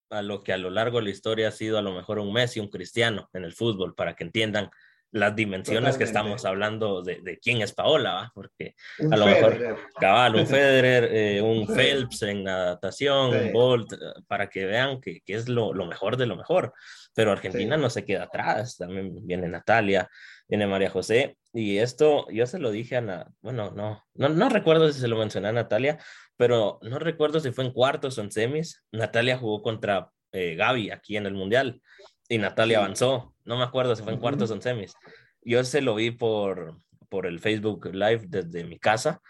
a 0.10 0.22
lo 0.24 0.44
que 0.44 0.52
a 0.52 0.58
lo 0.58 0.72
largo 0.72 0.98
de 0.98 1.06
la 1.06 1.12
historia 1.12 1.48
ha 1.48 1.52
sido 1.52 1.78
a 1.78 1.82
lo 1.82 1.94
mejor 1.94 2.20
un 2.20 2.34
Messi, 2.34 2.60
un 2.60 2.68
Cristiano 2.68 3.30
en 3.32 3.46
el 3.46 3.54
fútbol, 3.54 3.96
para 3.96 4.18
que 4.18 4.26
entiendan 4.26 4.70
las 5.12 5.36
dimensiones 5.36 5.98
que 5.98 6.04
estamos 6.04 6.44
hablando 6.46 7.02
de, 7.02 7.40
quién 7.42 7.62
es 7.62 7.74
Paola, 7.74 8.14
¿va? 8.14 8.32
porque 8.34 8.76
a 9.12 9.16
lo 9.16 9.26
mejor 9.26 9.78
cabal, 10.00 10.36
un 10.36 10.48
Federer, 10.48 11.10
eh, 11.12 11.42
un 11.42 11.68
Phelps 11.68 12.24
en 12.24 12.44
natación, 12.44 13.34
un 13.34 13.54
Bolt, 13.54 13.94
eh, 13.94 13.98
para 14.28 14.50
que 14.50 14.66
vean 14.66 15.00
que, 15.00 15.22
que 15.22 15.36
es 15.36 15.48
lo, 15.48 15.74
lo, 15.74 15.86
mejor 15.86 16.18
de 16.18 16.26
lo 16.26 16.36
mejor. 16.36 16.74
Pero 17.14 17.32
Argentina 17.32 17.78
no 17.78 17.90
se 17.90 18.04
queda 18.04 18.24
atrás, 18.24 18.76
también 18.78 19.26
viene 19.26 19.48
Natalia, 19.48 20.10
viene 20.50 20.68
María 20.68 20.90
José, 20.90 21.38
y 21.54 21.78
esto 21.78 22.28
yo 22.30 22.46
se 22.46 22.60
lo 22.60 22.70
dije 22.70 22.98
a, 22.98 23.28
bueno, 23.40 23.72
no, 23.72 24.04
no, 24.14 24.30
no 24.30 24.50
recuerdo 24.50 24.92
si 24.92 25.00
se 25.00 25.08
lo 25.08 25.18
mencioné 25.18 25.48
a 25.48 25.54
Natalia, 25.54 25.98
pero 26.36 26.80
no 26.82 27.00
recuerdo 27.00 27.40
si 27.40 27.52
fue 27.52 27.64
en 27.64 27.72
cuartos 27.72 28.18
o 28.18 28.22
en 28.22 28.32
semis. 28.32 28.84
Natalia 28.92 29.38
jugó 29.38 29.62
contra 29.62 30.10
eh, 30.34 30.56
Gaby 30.56 30.92
aquí 30.92 31.16
en 31.16 31.26
el 31.26 31.34
Mundial 31.34 31.82
y 32.30 32.38
Natalia 32.38 32.80
avanzó. 32.80 33.34
No 33.44 33.58
me 33.58 33.64
acuerdo 33.64 33.96
si 33.96 34.04
fue 34.04 34.14
en 34.14 34.20
cuartos 34.20 34.52
o 34.52 34.56
en 34.56 34.62
semis. 34.62 34.94
Yo 35.42 35.64
se 35.64 35.82
lo 35.82 35.96
vi 35.96 36.12
por, 36.12 36.80
por 37.10 37.26
el 37.26 37.40
Facebook 37.40 37.86
Live 37.94 38.24
desde 38.28 38.64
mi 38.64 38.80
casa 38.80 39.22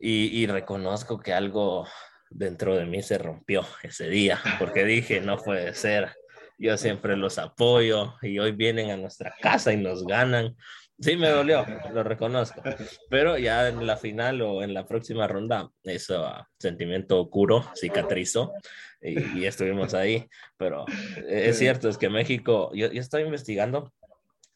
y, 0.00 0.26
y 0.40 0.46
reconozco 0.46 1.20
que 1.20 1.32
algo 1.32 1.86
dentro 2.30 2.76
de 2.76 2.86
mí 2.86 3.02
se 3.02 3.18
rompió 3.18 3.64
ese 3.82 4.08
día, 4.08 4.40
porque 4.58 4.84
dije, 4.84 5.20
no 5.20 5.36
puede 5.36 5.74
ser. 5.74 6.14
Yo 6.58 6.76
siempre 6.76 7.16
los 7.16 7.38
apoyo 7.38 8.14
y 8.22 8.38
hoy 8.38 8.52
vienen 8.52 8.90
a 8.90 8.96
nuestra 8.96 9.34
casa 9.40 9.72
y 9.72 9.76
nos 9.76 10.04
ganan. 10.04 10.56
Sí, 11.02 11.16
me 11.16 11.28
dolió, 11.28 11.66
lo 11.92 12.04
reconozco. 12.04 12.62
Pero 13.10 13.36
ya 13.36 13.68
en 13.68 13.86
la 13.86 13.96
final 13.96 14.40
o 14.42 14.62
en 14.62 14.72
la 14.72 14.86
próxima 14.86 15.26
ronda, 15.26 15.68
ese 15.82 16.14
sentimiento 16.58 17.28
curó, 17.28 17.64
cicatrizó 17.74 18.52
y, 19.00 19.44
estuvimos 19.44 19.94
ahí. 19.94 20.28
Pero 20.56 20.86
es 21.28 21.58
cierto, 21.58 21.88
es 21.88 21.98
que 21.98 22.08
México, 22.08 22.70
yo, 22.72 22.92
yo 22.92 23.00
estoy 23.00 23.22
investigando 23.22 23.92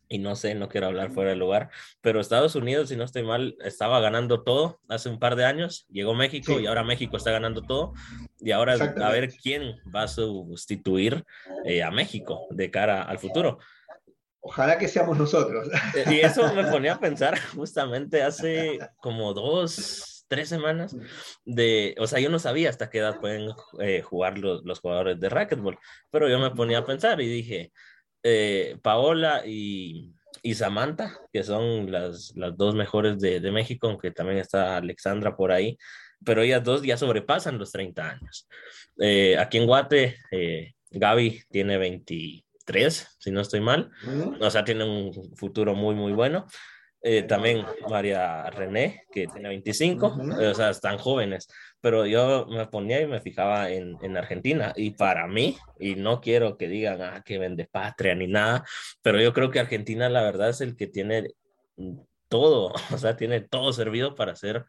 y 0.09 0.19
no 0.19 0.37
sé, 0.37 0.55
no 0.55 0.69
quiero 0.69 0.87
hablar 0.87 1.11
fuera 1.11 1.31
del 1.31 1.41
lugar, 1.41 1.71
pero 2.01 2.21
Estados 2.21 2.55
Unidos, 2.55 2.89
si 2.89 2.97
no 2.97 3.05
estoy 3.05 3.25
mal, 3.25 3.57
estaba 3.65 4.01
ganando 4.01 4.43
todo 4.43 4.79
hace 4.89 5.09
un 5.09 5.19
par 5.19 5.37
de 5.37 5.45
años, 5.45 5.87
llegó 5.91 6.15
México 6.15 6.61
y 6.61 6.67
ahora 6.67 6.85
México 6.85 7.17
está 7.17 7.33
ganando 7.33 7.63
todo 7.63 7.93
y 8.39 8.53
ahora 8.53 8.75
a 8.75 9.11
ver 9.11 9.31
quién 9.31 9.81
va 9.95 10.03
a 10.03 10.09
sustituir 10.09 11.25
eh, 11.65 11.83
a 11.83 11.91
México 11.91 12.47
de 12.51 12.71
cara 12.71 13.03
al 13.03 13.19
futuro. 13.19 13.59
Ojalá 14.47 14.79
que 14.79 14.87
seamos 14.87 15.19
nosotros. 15.19 15.69
Y 16.09 16.21
eso 16.21 16.55
me 16.55 16.63
ponía 16.71 16.95
a 16.95 17.01
pensar 17.01 17.37
justamente 17.57 18.23
hace 18.23 18.79
como 18.99 19.35
dos, 19.35 20.25
tres 20.29 20.49
semanas 20.49 20.97
de, 21.45 21.97
o 21.99 22.07
sea, 22.07 22.21
yo 22.21 22.31
no 22.31 22.39
sabía 22.39 22.71
hasta 22.71 22.89
qué 22.89 22.99
edad 22.99 23.19
pueden 23.19 23.51
eh, 23.81 24.03
jugar 24.03 24.39
los, 24.39 24.65
los, 24.65 24.79
jugadores 24.79 25.19
de 25.19 25.29
racquetball, 25.31 25.81
pero 26.13 26.29
yo 26.29 26.39
me 26.39 26.53
ponía 26.53 26.79
a 26.79 26.87
pensar 26.87 27.21
y 27.21 27.27
dije, 27.27 27.73
eh, 28.23 28.79
Paola 28.83 29.43
y, 29.45 30.15
y, 30.43 30.55
Samantha, 30.55 31.19
que 31.33 31.43
son 31.43 31.91
las, 31.91 32.33
las 32.37 32.57
dos 32.57 32.77
mejores 32.77 33.19
de, 33.19 33.41
de, 33.41 33.51
México, 33.51 33.89
aunque 33.89 34.13
también 34.13 34.39
está 34.39 34.77
Alexandra 34.77 35.37
por 35.37 35.51
ahí, 35.51 35.77
pero 36.25 36.43
ellas 36.43 36.63
dos 36.63 36.83
ya 36.83 36.97
sobrepasan 36.97 37.59
los 37.59 37.73
30 37.73 38.11
años. 38.11 38.47
Eh, 39.01 39.37
aquí 39.39 39.59
en 39.59 39.67
Guate, 39.67 40.19
Gaby 40.93 41.43
tiene 41.51 41.79
20 41.79 42.46
tres, 42.67 43.17
si 43.19 43.31
no 43.31 43.41
estoy 43.41 43.61
mal. 43.61 43.91
O 44.41 44.51
sea, 44.51 44.65
tiene 44.65 44.85
un 44.85 45.35
futuro 45.37 45.75
muy, 45.75 45.95
muy 45.95 46.13
bueno. 46.13 46.47
Eh, 47.09 47.23
también 47.23 47.65
María 47.89 48.51
René, 48.51 49.05
que 49.13 49.29
tiene 49.29 49.49
25, 49.51 50.19
o 50.41 50.55
sea, 50.55 50.71
están 50.71 50.99
jóvenes, 50.99 51.47
pero 51.81 52.05
yo 52.05 52.47
me 52.49 52.67
ponía 52.67 53.01
y 53.01 53.07
me 53.07 53.21
fijaba 53.21 53.71
en, 53.71 53.97
en, 54.03 54.17
Argentina 54.17 54.73
y 54.75 54.91
para 54.91 55.29
mí, 55.29 55.57
y 55.79 55.95
no 55.95 56.21
quiero 56.21 56.57
que 56.57 56.67
digan 56.67 57.01
ah, 57.03 57.23
que 57.25 57.39
vende 57.39 57.67
patria 57.67 58.17
ni 58.17 58.27
nada, 58.27 58.65
pero 59.03 59.21
yo 59.21 59.33
creo 59.33 59.53
que 59.53 59.61
Argentina 59.61 60.09
la 60.09 60.23
verdad 60.23 60.49
es 60.49 60.61
el 60.61 60.75
que 60.75 60.89
tiene 60.89 61.29
todo, 62.29 62.73
o 62.93 62.99
sea, 62.99 63.17
tiene 63.17 63.41
todo 63.41 63.73
servido 63.73 64.17
para 64.17 64.35
ser 64.35 64.65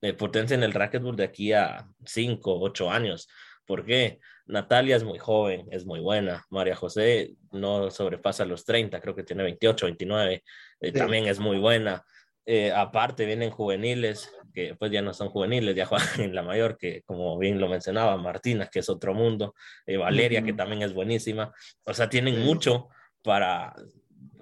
eh, 0.00 0.12
potencia 0.12 0.56
en 0.56 0.64
el 0.64 0.72
racquetball 0.72 1.14
de 1.14 1.24
aquí 1.24 1.52
a 1.52 1.86
5, 2.04 2.60
8 2.60 2.90
años. 2.90 3.28
¿Por 3.66 3.84
qué? 3.84 4.20
Natalia 4.46 4.96
es 4.96 5.04
muy 5.04 5.18
joven, 5.18 5.66
es 5.70 5.84
muy 5.84 6.00
buena. 6.00 6.46
María 6.50 6.76
José 6.76 7.34
no 7.50 7.90
sobrepasa 7.90 8.44
los 8.44 8.64
30, 8.64 9.00
creo 9.00 9.14
que 9.14 9.24
tiene 9.24 9.42
28, 9.42 9.86
29, 9.86 10.44
eh, 10.80 10.92
también 10.92 11.26
es 11.26 11.40
muy 11.40 11.58
buena. 11.58 12.04
Eh, 12.44 12.70
aparte 12.70 13.26
vienen 13.26 13.50
juveniles, 13.50 14.32
que 14.54 14.76
pues 14.76 14.92
ya 14.92 15.02
no 15.02 15.12
son 15.12 15.30
juveniles, 15.30 15.74
ya 15.74 15.84
juegan 15.84 16.08
en 16.20 16.34
la 16.34 16.42
mayor, 16.42 16.78
que 16.78 17.02
como 17.02 17.36
bien 17.38 17.60
lo 17.60 17.68
mencionaba, 17.68 18.16
Martina, 18.16 18.68
que 18.68 18.78
es 18.78 18.88
otro 18.88 19.14
mundo, 19.14 19.54
eh, 19.84 19.96
Valeria, 19.96 20.42
que 20.42 20.52
también 20.52 20.82
es 20.82 20.94
buenísima. 20.94 21.52
O 21.84 21.92
sea, 21.92 22.08
tienen 22.08 22.44
mucho 22.44 22.88
para, 23.22 23.74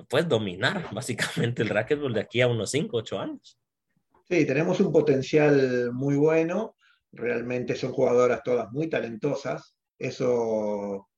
pues, 0.09 0.29
dominar 0.29 0.87
básicamente 0.93 1.63
el 1.63 1.71
racquetball 1.71 2.13
de 2.13 2.21
aquí 2.21 2.43
a 2.43 2.47
unos 2.47 2.71
5, 2.71 2.99
8 2.99 3.19
años. 3.19 3.59
Sí, 4.29 4.47
tenemos 4.47 4.81
un 4.81 4.93
potencial 4.93 5.91
muy 5.93 6.17
bueno. 6.17 6.77
Realmente 7.15 7.77
son 7.77 7.93
jugadoras 7.93 8.43
todas 8.43 8.71
muy 8.73 8.89
talentosas. 8.89 9.77
Eso 9.99 11.09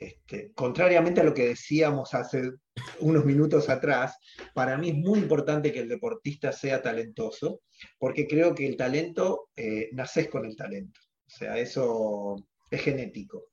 este, 0.00 0.52
contrariamente 0.54 1.20
a 1.20 1.24
lo 1.24 1.34
que 1.34 1.48
decíamos 1.48 2.14
hace 2.14 2.52
unos 3.00 3.26
minutos 3.26 3.68
atrás, 3.68 4.16
para 4.54 4.78
mí 4.78 4.88
es 4.88 4.94
muy 4.96 5.18
importante 5.18 5.72
que 5.72 5.80
el 5.80 5.90
deportista 5.90 6.52
sea 6.52 6.80
talentoso, 6.80 7.60
porque 7.98 8.26
creo 8.26 8.54
que 8.54 8.66
el 8.66 8.78
talento, 8.78 9.50
eh, 9.54 9.90
naces 9.92 10.28
con 10.28 10.46
el 10.46 10.56
talento. 10.56 10.98
O 11.26 11.30
sea, 11.30 11.58
eso 11.58 12.36
es 12.70 12.80
genético. 12.80 13.48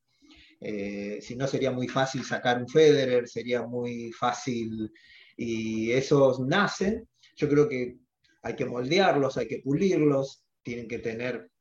Eh, 0.62 1.20
si 1.22 1.36
no, 1.36 1.48
sería 1.48 1.72
muy 1.72 1.90
fácil 1.90 2.24
sacar 2.24 2.62
un 2.62 2.70
Federer, 2.70 3.28
sería 3.28 3.64
muy 3.64 4.14
fácil, 4.14 4.90
y 5.36 5.92
esos 5.92 6.40
nacen. 6.40 7.10
Yo 7.36 7.50
creo 7.50 7.68
que 7.68 7.98
hay 8.42 8.56
que 8.56 8.66
moldearlos, 8.66 9.38
hay 9.38 9.50
que 9.50 9.60
pulirlos, 9.60 10.46
tienen 10.64 10.88
que 10.88 11.00
tener 11.00 11.52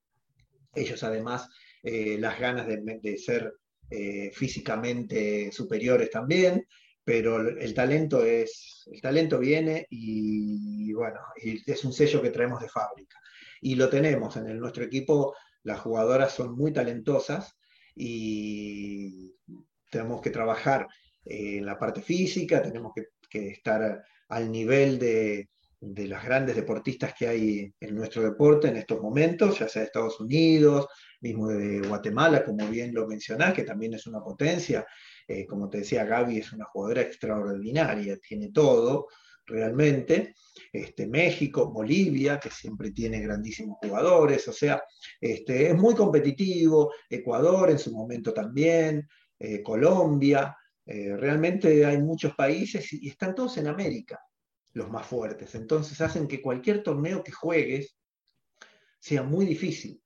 ellos 0.76 1.02
además 1.02 1.48
eh, 1.82 2.16
las 2.18 2.38
ganas 2.38 2.66
de, 2.66 3.18
ser 3.18 3.54
eh, 3.90 4.30
físicamente 4.32 5.50
superiores 5.52 6.10
también, 6.10 6.66
pero 7.04 7.40
el 7.40 7.74
talento 7.74 8.24
es, 8.24 8.88
el 8.92 9.00
talento 9.00 9.38
viene 9.38 9.86
y 9.90 10.92
bueno, 10.92 11.20
es 11.36 11.84
un 11.84 11.92
sello 11.92 12.20
que 12.20 12.30
traemos 12.30 12.60
de 12.60 12.68
fábrica. 12.68 13.18
Y 13.60 13.76
lo 13.76 13.88
tenemos 13.88 14.36
en 14.36 14.58
nuestro 14.58 14.84
equipo, 14.84 15.34
las 15.62 15.80
jugadoras 15.80 16.34
son 16.34 16.56
muy 16.56 16.72
talentosas 16.72 17.56
y 17.94 19.34
tenemos 19.90 20.20
que 20.20 20.30
trabajar 20.30 20.86
en 21.24 21.64
la 21.64 21.78
parte 21.78 22.02
física, 22.02 22.62
tenemos 22.62 22.92
que, 22.94 23.06
estar 23.50 24.02
al 24.28 24.50
nivel 24.50 24.98
de, 24.98 25.50
de 25.80 26.08
las 26.08 26.24
grandes 26.24 26.56
deportistas 26.56 27.14
que 27.14 27.28
hay 27.28 27.74
en 27.80 27.94
nuestro 27.94 28.22
deporte 28.22 28.68
en 28.68 28.76
estos 28.76 29.00
momentos, 29.00 29.58
ya 29.58 29.68
sea 29.68 29.82
de 29.82 29.86
Estados 29.86 30.18
Unidos, 30.20 30.86
mismo 31.20 31.48
de 31.48 31.80
Guatemala, 31.86 32.44
como 32.44 32.66
bien 32.68 32.94
lo 32.94 33.06
mencionás, 33.06 33.54
que 33.54 33.62
también 33.62 33.94
es 33.94 34.06
una 34.06 34.20
potencia. 34.20 34.86
Eh, 35.28 35.46
como 35.46 35.68
te 35.68 35.78
decía, 35.78 36.04
Gaby 36.04 36.38
es 36.38 36.52
una 36.52 36.64
jugadora 36.64 37.02
extraordinaria, 37.02 38.16
tiene 38.18 38.50
todo 38.50 39.08
realmente. 39.46 40.34
Este, 40.72 41.06
México, 41.06 41.70
Bolivia, 41.70 42.40
que 42.40 42.50
siempre 42.50 42.90
tiene 42.90 43.20
grandísimos 43.20 43.78
jugadores, 43.80 44.46
o 44.48 44.52
sea, 44.52 44.82
este, 45.20 45.70
es 45.70 45.74
muy 45.76 45.94
competitivo, 45.94 46.92
Ecuador 47.08 47.70
en 47.70 47.78
su 47.78 47.92
momento 47.92 48.32
también, 48.32 49.06
eh, 49.38 49.62
Colombia, 49.62 50.56
eh, 50.84 51.16
realmente 51.16 51.84
hay 51.84 51.98
muchos 51.98 52.34
países 52.34 52.92
y 52.92 53.08
están 53.08 53.34
todos 53.34 53.58
en 53.58 53.66
América, 53.66 54.20
los 54.76 54.90
más 54.90 55.06
fuertes, 55.06 55.54
entonces 55.54 56.00
hacen 56.00 56.28
que 56.28 56.42
cualquier 56.42 56.82
torneo 56.82 57.24
que 57.24 57.32
juegues 57.32 57.96
sea 58.98 59.22
muy 59.22 59.46
difícil. 59.46 60.02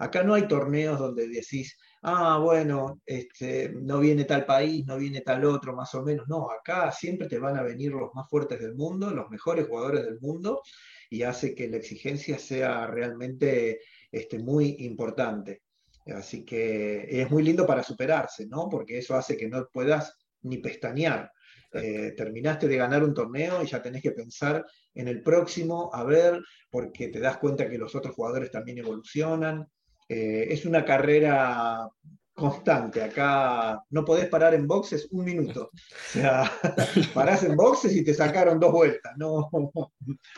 Acá 0.00 0.22
no 0.24 0.34
hay 0.34 0.48
torneos 0.48 0.98
donde 0.98 1.28
decís, 1.28 1.76
ah, 2.02 2.38
bueno, 2.38 3.00
este, 3.06 3.70
no 3.70 4.00
viene 4.00 4.24
tal 4.24 4.44
país, 4.44 4.84
no 4.86 4.96
viene 4.96 5.20
tal 5.20 5.44
otro, 5.44 5.74
más 5.74 5.94
o 5.94 6.02
menos. 6.02 6.26
No, 6.28 6.48
acá 6.50 6.90
siempre 6.90 7.28
te 7.28 7.38
van 7.38 7.56
a 7.56 7.62
venir 7.62 7.92
los 7.92 8.12
más 8.14 8.28
fuertes 8.28 8.60
del 8.60 8.74
mundo, 8.74 9.10
los 9.10 9.28
mejores 9.30 9.66
jugadores 9.66 10.04
del 10.04 10.20
mundo, 10.20 10.62
y 11.10 11.22
hace 11.22 11.54
que 11.54 11.68
la 11.68 11.76
exigencia 11.76 12.38
sea 12.38 12.86
realmente 12.86 13.80
este, 14.10 14.38
muy 14.38 14.76
importante. 14.80 15.62
Así 16.06 16.44
que 16.44 17.06
es 17.20 17.30
muy 17.30 17.42
lindo 17.42 17.66
para 17.66 17.82
superarse, 17.82 18.46
¿no? 18.46 18.68
Porque 18.68 18.98
eso 18.98 19.14
hace 19.14 19.36
que 19.36 19.48
no 19.48 19.68
puedas 19.72 20.16
ni 20.42 20.58
pestañear. 20.58 21.30
Eh, 21.72 22.14
terminaste 22.16 22.66
de 22.66 22.76
ganar 22.76 23.04
un 23.04 23.12
torneo 23.12 23.62
y 23.62 23.66
ya 23.66 23.82
tenés 23.82 24.02
que 24.02 24.12
pensar 24.12 24.64
en 24.94 25.06
el 25.06 25.22
próximo, 25.22 25.90
a 25.92 26.02
ver, 26.02 26.40
porque 26.70 27.08
te 27.08 27.20
das 27.20 27.36
cuenta 27.36 27.68
que 27.68 27.76
los 27.76 27.94
otros 27.94 28.14
jugadores 28.14 28.50
también 28.50 28.78
evolucionan. 28.78 29.66
Eh, 30.08 30.46
es 30.48 30.64
una 30.64 30.84
carrera 30.84 31.86
constante. 32.32 33.02
Acá 33.02 33.82
no 33.90 34.04
podés 34.04 34.28
parar 34.28 34.54
en 34.54 34.66
boxes 34.66 35.08
un 35.10 35.24
minuto. 35.24 35.70
O 35.74 36.12
sea, 36.12 36.50
parás 37.14 37.42
en 37.42 37.54
boxes 37.54 37.94
y 37.94 38.02
te 38.02 38.14
sacaron 38.14 38.58
dos 38.58 38.72
vueltas. 38.72 39.12
No, 39.18 39.50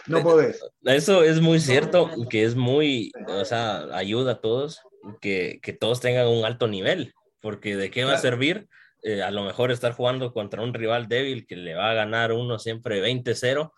no 0.08 0.22
podés. 0.22 0.60
Eso 0.82 1.22
es 1.22 1.40
muy 1.40 1.60
cierto, 1.60 2.10
que 2.28 2.44
es 2.44 2.56
muy, 2.56 3.12
o 3.28 3.44
sea, 3.44 3.96
ayuda 3.96 4.32
a 4.32 4.40
todos, 4.40 4.80
que, 5.20 5.60
que 5.62 5.72
todos 5.72 6.00
tengan 6.00 6.26
un 6.26 6.44
alto 6.44 6.66
nivel, 6.66 7.14
porque 7.40 7.76
¿de 7.76 7.90
qué 7.90 8.04
va 8.04 8.14
a 8.14 8.18
servir? 8.18 8.68
Eh, 9.02 9.22
a 9.22 9.30
lo 9.30 9.44
mejor 9.44 9.70
estar 9.70 9.92
jugando 9.92 10.32
contra 10.32 10.62
un 10.62 10.74
rival 10.74 11.08
débil 11.08 11.46
que 11.46 11.56
le 11.56 11.74
va 11.74 11.90
a 11.90 11.94
ganar 11.94 12.32
uno 12.32 12.58
siempre 12.58 13.02
20-0 13.02 13.72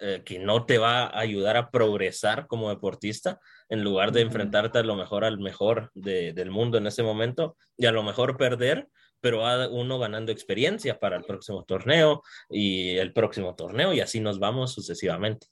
eh, 0.00 0.22
que 0.24 0.40
no 0.40 0.66
te 0.66 0.78
va 0.78 1.04
a 1.04 1.20
ayudar 1.20 1.56
a 1.56 1.70
progresar 1.70 2.48
como 2.48 2.68
deportista, 2.68 3.38
en 3.68 3.84
lugar 3.84 4.10
de 4.10 4.22
enfrentarte 4.22 4.78
a 4.78 4.82
lo 4.82 4.96
mejor 4.96 5.24
al 5.24 5.38
mejor 5.38 5.92
del 5.94 6.50
mundo 6.50 6.78
en 6.78 6.88
ese 6.88 7.04
momento 7.04 7.56
y 7.76 7.86
a 7.86 7.92
lo 7.92 8.02
mejor 8.02 8.36
perder, 8.36 8.88
pero 9.20 9.38
va 9.38 9.68
uno 9.68 10.00
ganando 10.00 10.32
experiencia 10.32 10.98
para 10.98 11.16
el 11.16 11.22
próximo 11.22 11.64
torneo 11.64 12.22
y 12.50 12.96
el 12.96 13.12
próximo 13.12 13.54
torneo 13.54 13.92
y 13.92 14.00
así 14.00 14.18
nos 14.18 14.40
vamos 14.40 14.72
sucesivamente. 14.72 15.46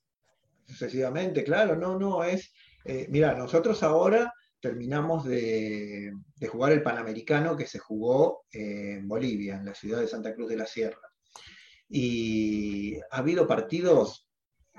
Sucesivamente, 0.67 1.45
claro, 1.45 1.77
no, 1.77 1.97
no, 1.97 2.25
es, 2.25 2.53
eh, 2.85 3.07
mira, 3.11 3.35
nosotros 3.35 3.83
ahora 3.85 4.35
terminamos 4.63 5.25
de, 5.25 6.13
jugar 6.49 6.73
el 6.73 6.83
Panamericano 6.83 7.57
que 7.57 7.67
se 7.67 7.81
jugó 7.81 8.45
en 8.53 9.07
Bolivia, 9.09 9.57
en 9.57 9.67
la 9.67 9.75
ciudad 9.75 10.01
de 10.01 10.07
Santa 10.07 10.35
Cruz 10.35 10.49
de 10.49 10.57
la 10.57 10.67
Sierra. 10.67 11.01
Y 11.89 12.97
ha 13.11 13.19
habido 13.19 13.47
partidos 13.47 14.29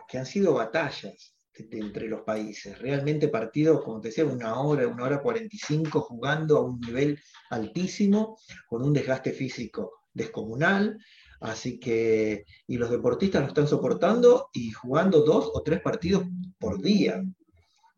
que 0.07 0.17
han 0.17 0.25
sido 0.25 0.53
batallas 0.53 1.35
entre 1.55 2.07
los 2.07 2.21
países, 2.21 2.79
realmente 2.79 3.27
partidos, 3.27 3.83
como 3.83 3.99
te 3.99 4.07
decía, 4.07 4.25
una 4.25 4.59
hora, 4.59 4.87
una 4.87 5.03
hora 5.03 5.21
45 5.21 6.01
jugando 6.01 6.57
a 6.57 6.61
un 6.61 6.79
nivel 6.79 7.19
altísimo, 7.51 8.39
con 8.67 8.83
un 8.83 8.93
desgaste 8.93 9.33
físico 9.33 9.91
descomunal, 10.13 10.97
así 11.41 11.79
que, 11.79 12.45
y 12.65 12.77
los 12.77 12.89
deportistas 12.89 13.41
lo 13.41 13.49
están 13.49 13.67
soportando 13.67 14.49
y 14.53 14.71
jugando 14.71 15.21
dos 15.23 15.51
o 15.53 15.61
tres 15.61 15.81
partidos 15.81 16.23
por 16.57 16.81
día. 16.81 17.21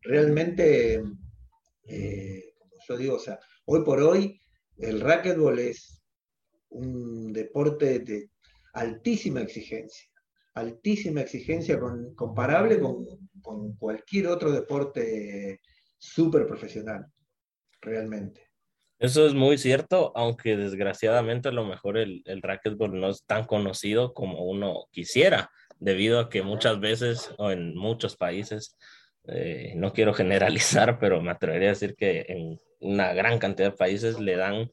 Realmente, 0.02 1.02
eh, 1.88 2.54
como 2.58 2.72
yo 2.88 2.98
digo, 2.98 3.16
o 3.16 3.20
sea, 3.20 3.40
hoy 3.66 3.84
por 3.84 4.02
hoy 4.02 4.40
el 4.78 5.02
racquetball 5.02 5.60
es 5.60 6.04
un 6.70 7.32
deporte 7.32 8.00
de 8.00 8.30
altísima 8.74 9.42
exigencia 9.42 10.10
altísima 10.56 11.22
exigencia 11.22 11.80
comparable 12.16 12.80
con, 12.80 13.06
cualquier 13.78 14.28
otro 14.28 14.52
deporte 14.52 15.62
súper 16.00 16.48
profesional, 16.48 17.06
realmente. 17.80 18.50
Eso 18.98 19.28
es 19.28 19.34
muy 19.34 19.58
cierto, 19.58 20.14
aunque 20.16 20.58
desgraciadamente 20.58 21.50
a 21.50 21.52
lo 21.52 21.66
mejor 21.66 21.98
el, 21.98 22.24
el 22.26 22.42
racquetball 22.42 23.00
no 23.00 23.10
es 23.10 23.24
tan 23.26 23.46
conocido 23.46 24.14
como 24.14 24.46
uno 24.46 24.88
quisiera, 24.92 25.52
debido 25.78 26.20
a 26.20 26.30
que 26.30 26.42
muchas 26.42 26.80
veces 26.80 27.30
o 27.38 27.52
en 27.52 27.76
muchos 27.76 28.16
países, 28.16 28.78
eh, 29.28 29.74
no 29.76 29.94
quiero 29.94 30.14
generalizar, 30.14 30.98
pero 31.00 31.22
me 31.22 31.32
atrevería 31.32 31.70
a 31.70 31.74
decir 31.74 31.96
que 31.96 32.26
en 32.28 32.60
una 32.80 33.14
gran 33.14 33.40
cantidad 33.40 33.72
de 33.72 33.78
países 33.78 34.20
le 34.20 34.36
dan 34.36 34.70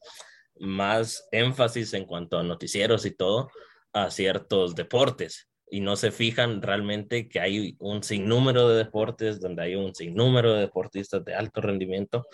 más 0.59 1.27
énfasis 1.31 1.93
en 1.93 2.05
cuanto 2.05 2.37
a 2.37 2.43
noticieros 2.43 3.05
y 3.05 3.11
todo 3.11 3.49
a 3.93 4.09
ciertos 4.11 4.75
deportes. 4.75 5.49
Y 5.69 5.81
no 5.81 5.95
se 5.95 6.11
fijan 6.11 6.61
realmente 6.61 7.27
que 7.27 7.39
hay 7.39 7.75
un 7.79 8.03
sinnúmero 8.03 8.69
de 8.69 8.77
deportes 8.77 9.39
donde 9.39 9.63
hay 9.63 9.75
un 9.75 9.95
sinnúmero 9.95 10.53
de 10.53 10.61
deportistas 10.61 11.25
de 11.25 11.33
alto 11.33 11.61
rendimiento 11.61 12.27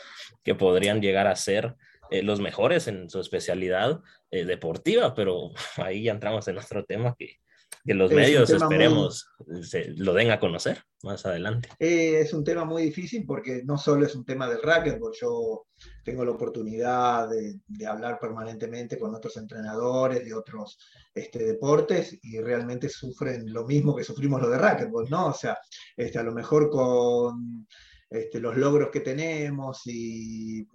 que 0.44 0.56
podrían 0.56 1.02
llegar 1.02 1.28
a 1.28 1.36
ser 1.36 1.76
eh, 2.12 2.24
los 2.24 2.42
mejores 2.42 2.88
en 2.88 3.10
su 3.10 3.20
especialidad 3.20 4.02
eh, 4.32 4.44
deportiva, 4.44 5.14
pero 5.14 5.52
ahí 5.78 6.04
ya 6.04 6.12
entramos 6.12 6.48
en 6.48 6.58
otro 6.58 6.84
tema 6.84 7.16
que, 7.18 7.38
que 7.86 7.94
los 7.94 8.12
medios 8.12 8.50
esperemos 8.50 9.30
se, 9.62 9.94
lo 9.96 10.14
den 10.14 10.32
a 10.32 10.40
conocer 10.40 10.84
más 11.04 11.26
adelante. 11.26 11.70
Eh, 11.80 12.20
es 12.20 12.34
un 12.34 12.44
tema 12.44 12.66
muy 12.66 12.84
difícil 12.84 13.26
porque 13.26 13.64
no 13.64 13.78
solo 13.78 14.06
es 14.06 14.16
un 14.16 14.26
tema 14.26 14.48
del 14.48 14.62
racquetball, 14.62 15.14
yo 15.20 15.68
tengo 16.04 16.26
la 16.26 16.32
oportunidad 16.32 17.30
de, 17.30 17.60
de, 17.68 17.88
hablar 17.88 18.20
permanentemente 18.20 19.00
con 19.00 19.16
otros 19.16 19.38
entrenadores 19.38 20.26
de 20.26 20.34
otros 20.34 20.78
este, 21.14 21.44
deportes 21.44 22.18
y 22.22 22.40
realmente 22.40 22.90
sufren 22.90 23.52
lo 23.52 23.66
mismo 23.66 23.96
que 23.96 24.04
sufrimos 24.04 24.42
los 24.42 24.52
de 24.52 24.58
racquetball, 24.58 25.10
¿no? 25.10 25.28
O 25.28 25.34
sea, 25.34 25.58
este, 25.96 26.20
a 26.20 26.24
lo 26.24 26.34
mejor 26.34 26.70
con 26.70 27.68
este, 28.10 28.40
los 28.40 28.58
logros 28.58 28.90
que 28.92 29.02
tenemos 29.02 29.82
y, 29.86 30.68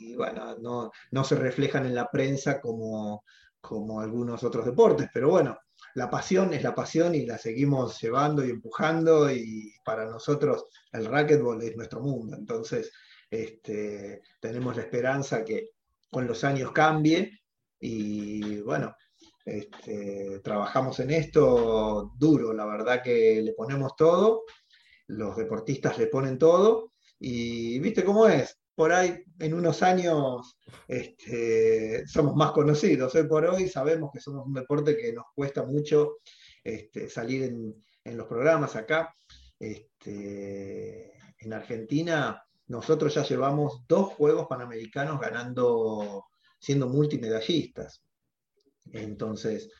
y 0.00 0.16
bueno, 0.16 0.56
no, 0.58 0.90
no, 1.12 1.24
se 1.24 1.36
reflejan 1.36 1.86
en 1.86 1.94
la 1.94 2.10
prensa 2.10 2.60
como, 2.60 3.24
como 3.60 4.00
algunos 4.00 4.44
otros 4.44 4.66
deportes, 4.66 5.08
pero 5.12 5.30
bueno, 5.30 5.56
la 5.96 6.10
pasión 6.10 6.52
es 6.52 6.62
la 6.62 6.74
pasión 6.74 7.14
y 7.14 7.24
la 7.24 7.38
seguimos 7.38 7.98
llevando 8.02 8.44
y 8.44 8.50
empujando 8.50 9.30
y 9.30 9.72
para 9.82 10.04
nosotros 10.04 10.66
el 10.92 11.06
racquetball 11.06 11.62
es 11.62 11.74
nuestro 11.74 12.00
mundo. 12.02 12.36
Entonces, 12.36 12.92
este, 13.30 14.20
tenemos 14.38 14.76
la 14.76 14.82
esperanza 14.82 15.42
que 15.42 15.70
con 16.10 16.26
los 16.26 16.44
años 16.44 16.70
cambie 16.72 17.40
y 17.80 18.60
bueno, 18.60 18.94
este, 19.42 20.40
trabajamos 20.40 21.00
en 21.00 21.12
esto 21.12 22.12
duro, 22.18 22.52
la 22.52 22.66
verdad 22.66 23.02
que 23.02 23.40
le 23.40 23.54
ponemos 23.54 23.96
todo, 23.96 24.44
los 25.06 25.34
deportistas 25.34 25.96
le 25.96 26.08
ponen 26.08 26.36
todo 26.36 26.92
y 27.18 27.78
viste 27.78 28.04
cómo 28.04 28.28
es, 28.28 28.58
por 28.76 28.92
ahí 28.92 29.24
en 29.40 29.54
unos 29.54 29.82
años 29.82 30.58
este, 30.86 32.06
somos 32.06 32.36
más 32.36 32.52
conocidos. 32.52 33.14
Hoy 33.14 33.26
por 33.26 33.46
hoy 33.46 33.68
sabemos 33.68 34.10
que 34.12 34.20
somos 34.20 34.46
un 34.46 34.52
deporte 34.52 34.96
que 34.96 35.14
nos 35.14 35.24
cuesta 35.34 35.64
mucho 35.64 36.18
este, 36.62 37.08
salir 37.08 37.42
en, 37.44 38.16
los 38.16 38.28
programas 38.28 38.76
acá. 38.76 39.12
Este, 39.58 41.12
en 41.38 41.52
Argentina 41.52 42.40
nosotros 42.68 43.14
ya 43.14 43.24
llevamos 43.24 43.84
dos 43.88 44.12
Juegos 44.12 44.46
Panamericanos 44.46 45.20
ganando, 45.20 46.26
siendo 46.60 46.86
multimedallistas. 46.86 48.04
Entonces, 48.92 49.70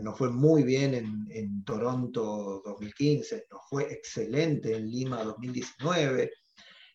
nos 0.00 0.18
fue 0.18 0.30
muy 0.30 0.62
bien 0.62 0.94
en, 0.94 1.64
Toronto 1.64 2.62
2015, 2.64 3.46
nos 3.50 3.60
fue 3.68 3.92
excelente 3.92 4.74
en 4.74 4.90
Lima 4.90 5.22
2019, 5.22 6.32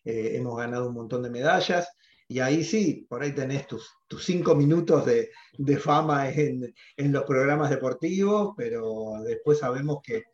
eh, 0.04 0.32
hemos 0.34 0.56
ganado 0.56 0.88
un 0.88 0.94
montón 0.94 1.22
de 1.22 1.30
medallas 1.30 1.88
y 2.30 2.40
ahí 2.40 2.62
sí, 2.62 3.06
por 3.08 3.22
ahí 3.22 3.32
tenés 3.32 3.66
tus, 3.66 3.90
tus 4.06 4.22
cinco 4.22 4.54
minutos 4.54 5.06
de, 5.06 5.30
fama 5.78 6.28
en, 6.30 6.74
los 6.96 7.24
programas 7.24 7.70
deportivos, 7.70 8.52
pero 8.54 9.14
después 9.24 9.58
sabemos 9.58 10.00
que, 10.02 10.24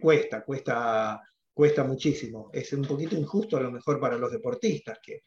cuesta, 0.00 0.42
cuesta, 0.42 1.20
cuesta 1.52 1.84
muchísimo. 1.84 2.48
Es 2.54 2.72
un 2.72 2.86
poquito 2.86 3.16
injusto 3.16 3.58
a 3.58 3.60
lo 3.60 3.70
mejor 3.70 4.00
para 4.00 4.16
los 4.16 4.32
deportistas 4.32 4.98
que 5.02 5.24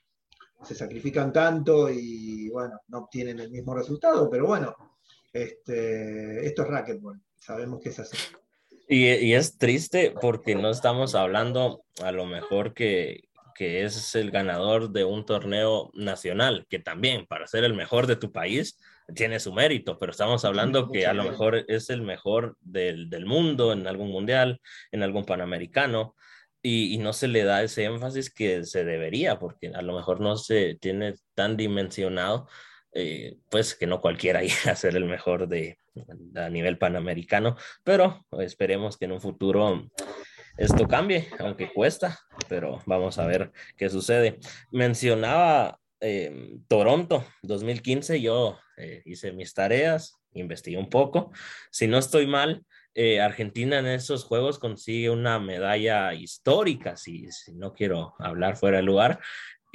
se 0.64 0.74
sacrifican 0.74 1.32
tanto 1.32 1.92
y 1.92 2.50
bueno, 2.50 2.80
no 2.88 3.00
obtienen 3.02 3.40
el 3.40 3.52
mismo 3.52 3.76
resultado, 3.76 4.28
pero 4.28 4.48
bueno, 4.48 4.76
este, 5.32 6.44
esto 6.44 6.64
es 6.64 6.68
racquetball, 6.68 7.22
sabemos 7.38 7.80
que 7.80 7.90
es 7.90 8.00
así. 8.00 8.18
Y, 8.88 9.10
y, 9.10 9.34
es 9.36 9.60
triste 9.60 10.14
porque 10.20 10.56
no 10.56 10.72
estamos 10.72 11.14
hablando 11.14 11.84
a 12.04 12.12
lo 12.12 12.26
mejor 12.26 12.74
que, 12.74 13.30
que 13.56 13.84
es 13.86 14.14
el 14.16 14.30
ganador 14.30 14.92
de 14.92 15.06
un 15.06 15.26
torneo 15.26 15.90
nacional, 15.96 16.68
que 16.70 16.78
también 16.78 17.26
para 17.26 17.48
ser 17.48 17.64
el 17.64 17.74
mejor 17.74 18.06
de 18.06 18.18
tu 18.18 18.32
país 18.32 18.78
tiene 19.16 19.40
su 19.40 19.54
mérito, 19.54 19.98
pero 19.98 20.12
estamos 20.12 20.46
hablando 20.46 20.92
que 20.92 21.08
a 21.08 21.14
lo 21.14 21.24
mejor 21.24 21.64
es 21.68 21.90
el 21.90 22.02
mejor 22.02 22.58
del, 22.62 23.10
del 23.10 23.26
mundo 23.26 23.72
en 23.72 23.88
algún 23.88 24.12
mundial, 24.12 24.62
en 24.92 25.04
algún 25.04 25.26
panamericano, 25.26 26.16
y, 26.62 26.96
y, 26.96 26.98
no 26.98 27.14
se 27.14 27.28
le 27.28 27.44
da 27.44 27.62
ese 27.62 27.84
énfasis 27.84 28.34
que 28.34 28.64
se 28.64 28.84
debería, 28.84 29.38
porque 29.38 29.68
a 29.68 29.84
lo 29.84 29.96
mejor 29.96 30.20
no 30.20 30.36
se 30.36 30.76
tiene 30.82 31.14
tan 31.36 31.58
dimensionado 31.58 32.48
eh, 32.98 33.40
pues 33.50 33.76
que 33.76 33.88
no 33.88 34.00
cualquiera 34.00 34.42
iba 34.44 34.72
a 34.72 34.76
ser 34.76 34.96
el 34.96 35.06
mejor 35.06 35.48
de 35.50 35.78
a 36.36 36.50
nivel 36.50 36.78
panamericano, 36.78 37.58
pero 37.84 38.26
esperemos 38.40 38.98
que 38.98 39.06
en 39.06 39.12
un 39.12 39.22
futuro 39.22 39.90
esto 40.58 40.88
cambie, 40.88 41.28
aunque 41.40 41.72
cuesta, 41.72 42.20
pero 42.48 42.82
vamos 42.86 43.18
a 43.18 43.26
ver 43.26 43.52
qué 43.78 43.90
sucede. 43.90 44.40
Mencionaba 44.72 45.80
eh, 46.00 46.58
Toronto 46.68 47.26
2015, 47.44 48.22
yo 48.22 48.58
eh, 48.78 49.02
hice 49.06 49.32
mis 49.32 49.54
tareas, 49.54 50.16
investigué 50.34 50.78
un 50.78 50.90
poco, 50.90 51.32
si 51.72 51.88
no 51.88 51.98
estoy 51.98 52.28
mal, 52.28 52.66
Argentina 53.22 53.80
en 53.80 53.88
esos 53.88 54.24
juegos 54.24 54.58
consigue 54.58 55.10
una 55.10 55.38
medalla 55.38 56.14
histórica, 56.14 56.96
si, 56.96 57.30
si, 57.30 57.54
no 57.54 57.74
quiero 57.74 58.16
hablar 58.20 58.56
fuera 58.56 58.78
de 58.78 58.84
lugar. 58.84 59.20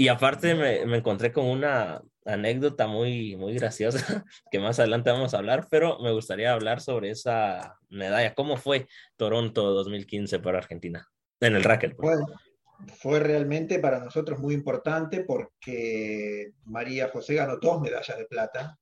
Y 0.01 0.09
aparte 0.09 0.55
me, 0.55 0.86
me 0.86 0.96
encontré 0.96 1.30
con 1.30 1.44
una 1.44 2.01
anécdota 2.24 2.86
muy, 2.86 3.36
muy 3.36 3.53
graciosa 3.53 4.24
que 4.51 4.59
más 4.59 4.78
adelante 4.78 5.11
vamos 5.11 5.34
a 5.34 5.36
hablar, 5.36 5.68
pero 5.70 5.98
me 5.98 6.11
gustaría 6.11 6.55
hablar 6.55 6.80
sobre 6.80 7.11
esa 7.11 7.76
medalla. 7.90 8.34
¿Cómo 8.34 8.57
fue 8.57 8.88
Toronto 9.16 9.62
2015 9.74 10.38
para 10.38 10.57
Argentina 10.57 11.07
en 11.40 11.55
el 11.55 11.64
racket? 11.64 11.98
Bueno, 11.98 12.24
fue 12.96 13.20
realmente 13.20 13.78
para 13.78 14.03
nosotros 14.03 14.38
muy 14.38 14.55
importante 14.55 15.22
porque 15.22 16.53
María 16.64 17.11
José 17.11 17.34
ganó 17.34 17.59
dos 17.59 17.82
medallas 17.82 18.16
de 18.16 18.24
plata, 18.24 18.78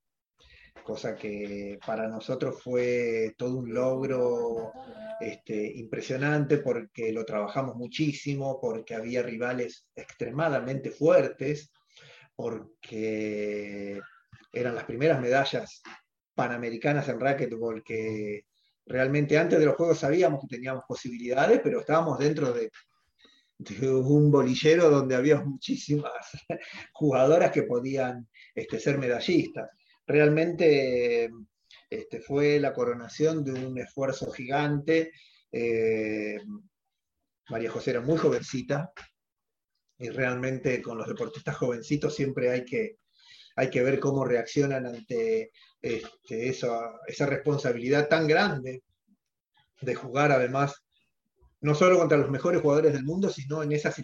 cosa 0.82 1.16
que 1.16 1.78
para 1.84 2.08
nosotros 2.08 2.62
fue 2.62 3.34
todo 3.36 3.56
un 3.56 3.72
logro 3.72 4.72
este, 5.20 5.72
impresionante 5.76 6.58
porque 6.58 7.12
lo 7.12 7.24
trabajamos 7.24 7.76
muchísimo, 7.76 8.60
porque 8.60 8.94
había 8.94 9.22
rivales 9.22 9.86
extremadamente 9.94 10.90
fuertes 10.90 11.70
porque 12.36 14.00
eran 14.52 14.74
las 14.74 14.84
primeras 14.84 15.20
medallas 15.20 15.82
panamericanas 16.34 17.08
en 17.08 17.18
racquetball 17.18 17.82
que 17.82 18.44
realmente 18.86 19.36
antes 19.36 19.58
de 19.58 19.66
los 19.66 19.74
Juegos 19.74 19.98
sabíamos 19.98 20.40
que 20.42 20.56
teníamos 20.56 20.84
posibilidades, 20.86 21.60
pero 21.62 21.80
estábamos 21.80 22.18
dentro 22.18 22.52
de, 22.52 22.70
un 23.90 24.30
bolillero 24.30 24.88
donde 24.88 25.16
había 25.16 25.40
muchísimas 25.40 26.12
jugadoras 26.92 27.50
que 27.50 27.64
podían 27.64 28.28
este, 28.54 28.78
ser 28.78 28.98
medallistas. 28.98 29.68
Realmente 30.08 31.30
este, 31.90 32.20
fue 32.20 32.58
la 32.58 32.72
coronación 32.72 33.44
de 33.44 33.52
un 33.52 33.78
esfuerzo 33.78 34.32
gigante. 34.32 35.12
Eh, 35.52 36.40
María 37.50 37.70
José 37.70 37.90
era 37.90 38.00
muy 38.00 38.16
jovencita, 38.18 38.90
y 39.98 40.08
realmente 40.08 40.80
con 40.80 40.96
los 40.96 41.08
deportistas 41.08 41.56
jovencitos 41.56 42.14
siempre 42.14 42.50
hay 42.50 42.64
que, 42.64 42.98
hay 43.56 43.68
que 43.68 43.82
ver 43.82 44.00
cómo 44.00 44.24
reaccionan 44.24 44.86
ante 44.86 45.50
este, 45.82 46.48
esa, 46.48 47.26
responsabilidad 47.26 48.08
tan 48.08 48.26
grande 48.26 48.82
de 49.80 49.94
jugar 49.94 50.32
además 50.32 50.74
no 51.60 51.74
solo 51.74 51.98
contra 51.98 52.18
los 52.18 52.30
mejores 52.30 52.62
jugadores 52.62 52.92
del 52.92 53.04
mundo, 53.04 53.28
sino 53.28 53.62
en 53.62 53.72
esas 53.72 54.00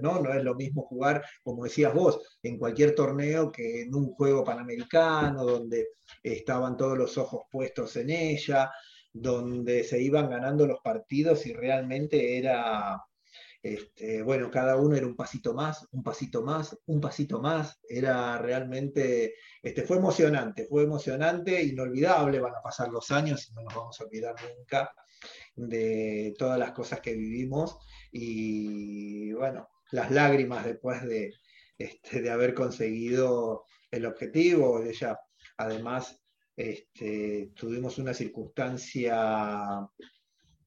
¿no? 0.00 0.20
No 0.20 0.32
es 0.32 0.42
lo 0.42 0.54
mismo 0.54 0.82
jugar, 0.82 1.24
como 1.42 1.64
decías 1.64 1.94
vos, 1.94 2.20
en 2.42 2.58
cualquier 2.58 2.94
torneo 2.94 3.50
que 3.50 3.82
en 3.82 3.94
un 3.94 4.12
juego 4.12 4.44
panamericano, 4.44 5.44
donde 5.44 5.88
estaban 6.22 6.76
todos 6.76 6.98
los 6.98 7.16
ojos 7.18 7.42
puestos 7.50 7.96
en 7.96 8.10
ella, 8.10 8.70
donde 9.12 9.84
se 9.84 10.00
iban 10.00 10.28
ganando 10.28 10.66
los 10.66 10.80
partidos 10.80 11.46
y 11.46 11.52
realmente 11.52 12.38
era 12.38 13.00
este, 13.60 14.22
bueno, 14.22 14.50
cada 14.50 14.76
uno 14.76 14.96
era 14.96 15.06
un 15.06 15.16
pasito 15.16 15.52
más, 15.52 15.86
un 15.90 16.02
pasito 16.02 16.42
más, 16.42 16.78
un 16.86 17.00
pasito 17.00 17.40
más. 17.40 17.78
Era 17.88 18.38
realmente, 18.38 19.34
este, 19.62 19.82
fue 19.82 19.96
emocionante, 19.96 20.66
fue 20.66 20.84
emocionante, 20.84 21.62
inolvidable. 21.62 22.40
Van 22.40 22.54
a 22.54 22.62
pasar 22.62 22.88
los 22.88 23.10
años 23.10 23.48
y 23.48 23.54
no 23.54 23.62
nos 23.62 23.74
vamos 23.74 24.00
a 24.00 24.04
olvidar 24.04 24.34
nunca 24.56 24.92
de 25.56 26.34
todas 26.38 26.58
las 26.58 26.72
cosas 26.72 27.00
que 27.00 27.14
vivimos 27.14 27.78
y 28.12 29.32
bueno, 29.32 29.68
las 29.90 30.10
lágrimas 30.10 30.64
después 30.64 31.06
de, 31.06 31.32
este, 31.78 32.22
de 32.22 32.30
haber 32.30 32.54
conseguido 32.54 33.64
el 33.90 34.06
objetivo. 34.06 34.82
Ella, 34.82 35.18
además, 35.56 36.20
este, 36.56 37.52
tuvimos 37.54 37.98
una 37.98 38.14
circunstancia 38.14 39.88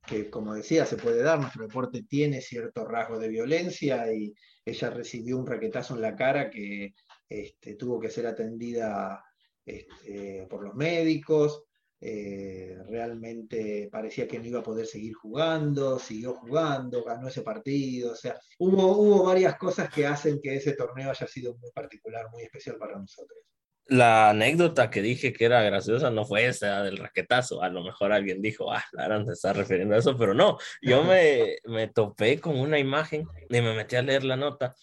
que 0.05 0.29
como 0.29 0.55
decía, 0.55 0.85
se 0.85 0.97
puede 0.97 1.21
dar, 1.21 1.39
nuestro 1.39 1.67
deporte 1.67 2.03
tiene 2.03 2.41
cierto 2.41 2.85
rasgo 2.85 3.19
de 3.19 3.29
violencia 3.29 4.11
y 4.11 4.33
ella 4.65 4.89
recibió 4.89 5.37
un 5.37 5.45
raquetazo 5.45 5.95
en 5.95 6.01
la 6.01 6.15
cara 6.15 6.49
que 6.49 6.93
este, 7.29 7.75
tuvo 7.75 7.99
que 7.99 8.09
ser 8.09 8.27
atendida 8.27 9.23
este, 9.65 10.47
por 10.49 10.63
los 10.63 10.73
médicos, 10.73 11.65
eh, 12.01 12.77
realmente 12.89 13.87
parecía 13.91 14.27
que 14.27 14.39
no 14.39 14.47
iba 14.47 14.59
a 14.59 14.63
poder 14.63 14.85
seguir 14.85 15.13
jugando, 15.13 15.99
siguió 15.99 16.33
jugando, 16.33 17.03
ganó 17.03 17.27
ese 17.27 17.41
partido, 17.41 18.13
o 18.13 18.15
sea, 18.15 18.39
hubo, 18.59 18.97
hubo 18.97 19.23
varias 19.23 19.55
cosas 19.57 19.89
que 19.93 20.05
hacen 20.05 20.39
que 20.41 20.55
ese 20.55 20.73
torneo 20.73 21.11
haya 21.11 21.27
sido 21.27 21.55
muy 21.57 21.71
particular, 21.71 22.25
muy 22.31 22.43
especial 22.43 22.77
para 22.77 22.97
nosotros 22.97 23.39
la 23.91 24.29
anécdota 24.29 24.89
que 24.89 25.01
dije 25.01 25.33
que 25.33 25.43
era 25.43 25.61
graciosa 25.63 26.09
no 26.09 26.23
fue 26.23 26.45
esa 26.47 26.81
del 26.81 26.97
raquetazo. 26.97 27.61
A 27.61 27.67
lo 27.67 27.83
mejor 27.83 28.13
alguien 28.13 28.41
dijo, 28.41 28.71
ah, 28.71 28.83
Aaron 28.97 29.25
se 29.25 29.33
está 29.33 29.51
refiriendo 29.51 29.95
a 29.95 29.97
eso, 29.97 30.17
pero 30.17 30.33
no. 30.33 30.57
Yo 30.81 31.03
me, 31.03 31.57
me 31.65 31.89
topé 31.89 32.39
con 32.39 32.57
una 32.57 32.79
imagen 32.79 33.27
y 33.49 33.61
me 33.61 33.75
metí 33.75 33.97
a 33.97 34.01
leer 34.01 34.23
la 34.23 34.37
nota 34.37 34.75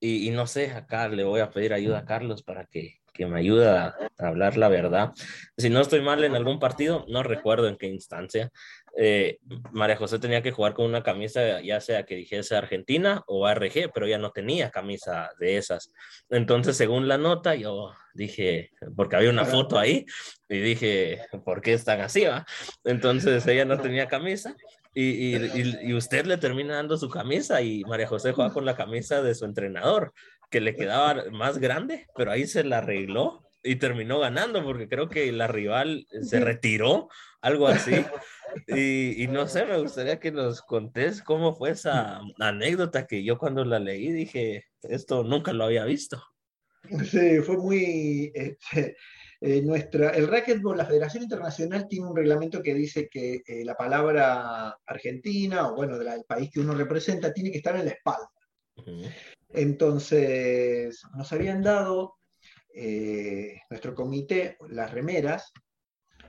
y, 0.00 0.28
y, 0.28 0.30
no 0.30 0.46
sé, 0.46 0.70
acá 0.70 1.08
le 1.08 1.24
voy 1.24 1.40
a 1.40 1.50
pedir 1.50 1.74
ayuda 1.74 1.98
a 1.98 2.04
Carlos 2.06 2.42
para 2.42 2.64
que, 2.64 3.00
que 3.14 3.26
me 3.26 3.38
ayude 3.38 3.68
a, 3.68 3.94
hablar 4.18 4.56
la 4.58 4.68
verdad. 4.68 5.12
Si 5.56 5.70
no 5.70 5.80
estoy 5.80 6.02
mal 6.02 6.22
en 6.24 6.34
algún 6.34 6.58
partido, 6.58 7.06
no 7.08 7.22
recuerdo 7.22 7.68
en 7.68 7.76
qué 7.76 7.86
instancia, 7.86 8.50
eh, 8.96 9.38
María 9.72 9.96
José 9.96 10.18
tenía 10.18 10.42
que 10.42 10.52
jugar 10.52 10.74
con 10.74 10.86
una 10.86 11.02
camisa, 11.02 11.60
ya 11.60 11.80
sea 11.80 12.04
que 12.04 12.16
dijese 12.16 12.56
Argentina 12.56 13.22
o 13.26 13.46
ARG, 13.46 13.90
pero 13.92 14.06
ya 14.06 14.18
no 14.18 14.30
tenía 14.30 14.70
camisa 14.70 15.30
de 15.38 15.56
esas. 15.56 15.92
Entonces, 16.28 16.76
según 16.76 17.08
la 17.08 17.16
nota, 17.16 17.54
yo 17.54 17.92
dije, 18.14 18.70
porque 18.96 19.16
había 19.16 19.30
una 19.30 19.44
foto 19.44 19.78
ahí, 19.78 20.04
y 20.48 20.58
dije, 20.58 21.22
¿por 21.44 21.60
qué 21.60 21.72
están 21.72 22.00
así? 22.00 22.24
Va? 22.24 22.44
Entonces, 22.84 23.46
ella 23.46 23.64
no 23.64 23.80
tenía 23.80 24.06
camisa. 24.08 24.54
Y, 24.96 25.34
y, 25.34 25.78
y, 25.82 25.94
usted 25.94 26.24
le 26.24 26.38
termina 26.38 26.76
dando 26.76 26.96
su 26.96 27.08
camisa 27.08 27.60
y 27.60 27.82
María 27.82 28.06
José 28.06 28.30
juega 28.30 28.52
con 28.52 28.64
la 28.64 28.76
camisa 28.76 29.22
de 29.22 29.34
su 29.34 29.44
entrenador, 29.44 30.12
que 30.54 30.60
le 30.60 30.76
quedaba 30.76 31.24
más 31.32 31.58
grande, 31.58 32.06
pero 32.14 32.30
ahí 32.30 32.46
se 32.46 32.62
la 32.62 32.78
arregló 32.78 33.42
y 33.60 33.74
terminó 33.74 34.20
ganando 34.20 34.62
porque 34.62 34.88
creo 34.88 35.08
que 35.08 35.32
la 35.32 35.48
rival 35.48 36.06
se 36.22 36.38
retiró, 36.38 37.08
algo 37.40 37.66
así. 37.66 37.92
Y, 38.68 39.20
y, 39.20 39.26
no 39.26 39.48
sé, 39.48 39.66
me 39.66 39.80
gustaría 39.80 40.20
que 40.20 40.30
nos 40.30 40.62
contés 40.62 41.22
cómo 41.22 41.56
fue 41.56 41.70
esa 41.70 42.20
anécdota 42.38 43.04
que 43.08 43.24
yo 43.24 43.36
cuando 43.36 43.64
la 43.64 43.80
leí 43.80 44.12
dije, 44.12 44.66
esto 44.82 45.24
nunca 45.24 45.52
lo 45.52 45.64
había 45.64 45.84
visto. 45.84 46.22
Sí, 47.02 47.40
fue 47.40 47.56
muy... 47.56 48.30
Este, 48.32 48.96
eh, 49.40 49.60
nuestra, 49.60 50.10
el 50.10 50.28
racquetball, 50.28 50.76
la 50.76 50.86
Federación 50.86 51.24
Internacional 51.24 51.88
tiene 51.88 52.06
un 52.06 52.14
reglamento 52.14 52.62
que 52.62 52.74
dice 52.74 53.08
que 53.08 53.42
eh, 53.44 53.64
la 53.64 53.74
palabra 53.74 54.78
Argentina, 54.86 55.68
o 55.68 55.74
bueno, 55.74 55.98
del 55.98 56.22
país 56.24 56.48
que 56.52 56.60
uno 56.60 56.74
representa, 56.74 57.32
tiene 57.32 57.50
que 57.50 57.58
estar 57.58 57.74
en 57.74 57.86
la 57.86 57.90
espalda. 57.90 58.30
Entonces, 59.48 61.02
nos 61.16 61.32
habían 61.32 61.62
dado 61.62 62.16
eh, 62.74 63.60
nuestro 63.70 63.94
comité 63.94 64.56
las 64.68 64.90
remeras 64.90 65.52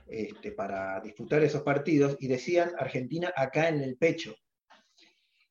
este, 0.06 0.52
para 0.52 1.00
disputar 1.00 1.42
esos 1.42 1.62
partidos 1.62 2.16
y 2.20 2.28
decían 2.28 2.72
Argentina 2.78 3.32
acá 3.34 3.68
en 3.68 3.80
el 3.80 3.96
pecho, 3.96 4.34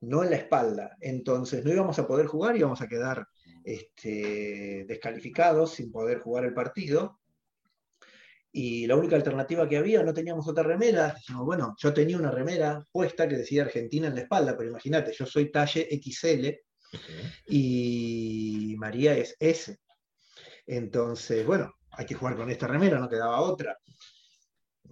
no 0.01 0.23
en 0.23 0.29
la 0.29 0.37
espalda. 0.37 0.95
Entonces, 1.01 1.63
no 1.65 1.71
íbamos 1.71 1.99
a 1.99 2.07
poder 2.07 2.27
jugar, 2.27 2.55
íbamos 2.55 2.81
a 2.81 2.87
quedar 2.87 3.27
este, 3.63 4.85
descalificados 4.87 5.73
sin 5.73 5.91
poder 5.91 6.19
jugar 6.19 6.45
el 6.45 6.53
partido 6.53 7.19
y 8.57 8.87
la 8.87 8.95
única 8.95 9.17
alternativa 9.17 9.67
que 9.67 9.75
había, 9.75 10.01
no 10.01 10.13
teníamos 10.13 10.47
otra 10.47 10.63
remera. 10.63 11.13
Dijimos, 11.13 11.43
bueno, 11.43 11.75
yo 11.77 11.93
tenía 11.93 12.17
una 12.17 12.31
remera 12.31 12.81
puesta 12.89 13.27
que 13.27 13.35
decía 13.35 13.63
Argentina 13.63 14.07
en 14.07 14.15
la 14.15 14.21
espalda, 14.21 14.55
pero 14.55 14.69
imagínate, 14.69 15.11
yo 15.11 15.25
soy 15.25 15.51
talle 15.51 15.89
XL 15.91 16.47
y 17.47 18.75
María 18.77 19.15
es 19.17 19.35
S. 19.39 19.77
Entonces, 20.67 21.45
bueno, 21.45 21.73
hay 21.91 22.05
que 22.05 22.15
jugar 22.15 22.35
con 22.35 22.49
esta 22.49 22.67
remera, 22.67 22.99
no 22.99 23.09
quedaba 23.09 23.41
otra. 23.41 23.77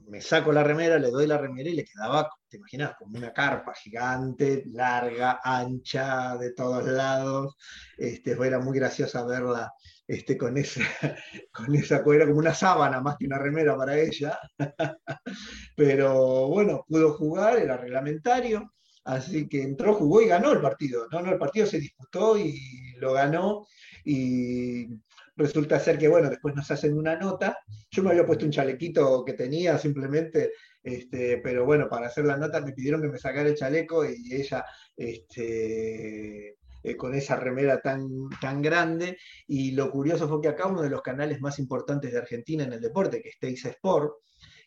Me 0.07 0.21
saco 0.21 0.51
la 0.51 0.63
remera, 0.63 0.97
le 0.99 1.09
doy 1.09 1.27
la 1.27 1.37
remera 1.37 1.69
y 1.69 1.73
le 1.73 1.85
quedaba, 1.85 2.29
te 2.49 2.57
imaginas, 2.57 2.95
como 2.97 3.17
una 3.17 3.31
carpa 3.31 3.73
gigante, 3.73 4.63
larga, 4.67 5.39
ancha, 5.43 6.37
de 6.37 6.53
todos 6.53 6.85
lados. 6.85 7.55
Este, 7.97 8.31
era 8.31 8.59
muy 8.59 8.77
graciosa 8.77 9.23
verla 9.25 9.71
este, 10.07 10.37
con, 10.37 10.57
esa, 10.57 10.81
con 11.51 11.73
esa 11.75 12.03
era 12.05 12.25
como 12.25 12.39
una 12.39 12.53
sábana 12.53 13.01
más 13.01 13.17
que 13.17 13.25
una 13.25 13.39
remera 13.39 13.75
para 13.77 13.97
ella. 13.97 14.37
Pero 15.75 16.47
bueno, 16.47 16.85
pudo 16.87 17.13
jugar, 17.13 17.57
era 17.57 17.77
reglamentario, 17.77 18.73
así 19.03 19.47
que 19.47 19.63
entró, 19.63 19.93
jugó 19.93 20.21
y 20.21 20.27
ganó 20.27 20.51
el 20.51 20.61
partido. 20.61 21.07
No, 21.11 21.19
el 21.19 21.37
partido 21.37 21.65
se 21.65 21.79
disputó 21.79 22.37
y 22.37 22.93
lo 22.97 23.13
ganó. 23.13 23.65
Y 24.05 24.87
resulta 25.35 25.79
ser 25.79 25.97
que, 25.97 26.07
bueno, 26.07 26.29
después 26.29 26.55
nos 26.55 26.69
hacen 26.71 26.97
una 26.97 27.15
nota. 27.15 27.57
Yo 27.91 28.03
me 28.03 28.11
había 28.11 28.25
puesto 28.25 28.45
un 28.45 28.51
chalequito 28.51 29.23
que 29.25 29.33
tenía 29.33 29.77
simplemente, 29.77 30.51
este, 30.83 31.37
pero 31.39 31.65
bueno, 31.65 31.87
para 31.89 32.07
hacer 32.07 32.25
la 32.25 32.37
nota 32.37 32.61
me 32.61 32.73
pidieron 32.73 33.01
que 33.01 33.09
me 33.09 33.17
sacara 33.17 33.49
el 33.49 33.55
chaleco 33.55 34.05
y 34.05 34.33
ella 34.33 34.65
este, 34.95 36.57
eh, 36.83 36.97
con 36.97 37.15
esa 37.15 37.37
remera 37.37 37.81
tan, 37.81 38.07
tan 38.41 38.61
grande. 38.61 39.17
Y 39.47 39.71
lo 39.71 39.89
curioso 39.91 40.27
fue 40.27 40.41
que 40.41 40.49
acá 40.49 40.67
uno 40.67 40.81
de 40.81 40.89
los 40.89 41.01
canales 41.01 41.41
más 41.41 41.59
importantes 41.59 42.11
de 42.11 42.19
Argentina 42.19 42.63
en 42.63 42.73
el 42.73 42.81
deporte, 42.81 43.21
que 43.21 43.29
es 43.29 43.39
Teis 43.39 43.65
Sport, 43.65 44.13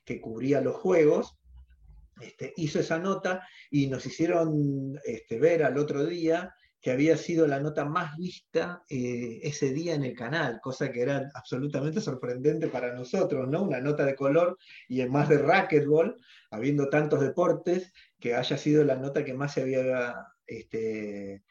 que 0.05 0.21
cubría 0.21 0.61
los 0.61 0.77
juegos, 0.77 1.37
este, 2.21 2.53
hizo 2.57 2.81
esa 2.81 2.99
nota 2.99 3.47
y 3.71 3.89
nos 3.89 4.07
hicieron 4.07 4.99
este, 5.05 5.39
ver 5.39 5.65
al 5.65 5.79
otro 5.79 6.05
día 6.05 6.55
que 6.81 6.93
había 6.93 7.17
sido 7.17 7.49
la 7.49 7.59
nota 7.59 7.85
más 7.85 8.17
vista 8.17 8.83
eh, 8.89 9.41
ese 9.43 9.73
día 9.73 9.95
en 9.95 10.05
el 10.05 10.15
canal, 10.15 10.61
cosa 10.63 10.93
que 10.93 11.03
era 11.03 11.29
absolutamente 11.35 12.01
sorprendente 12.01 12.69
para 12.69 12.95
nosotros, 12.95 13.49
¿no? 13.49 13.65
Una 13.65 13.81
nota 13.81 14.05
de 14.05 14.15
color 14.15 14.57
y 14.89 15.01
en 15.01 15.11
más 15.11 15.29
de 15.29 15.39
racquetball, 15.39 16.17
habiendo 16.51 16.89
tantos 16.89 17.21
deportes, 17.21 17.93
que 18.21 18.35
haya 18.35 18.57
sido 18.57 18.85
la 18.85 18.95
nota 18.95 19.25
que 19.25 19.35
más 19.35 19.55
se 19.55 19.63
había 19.63 20.15
este, 20.47 21.43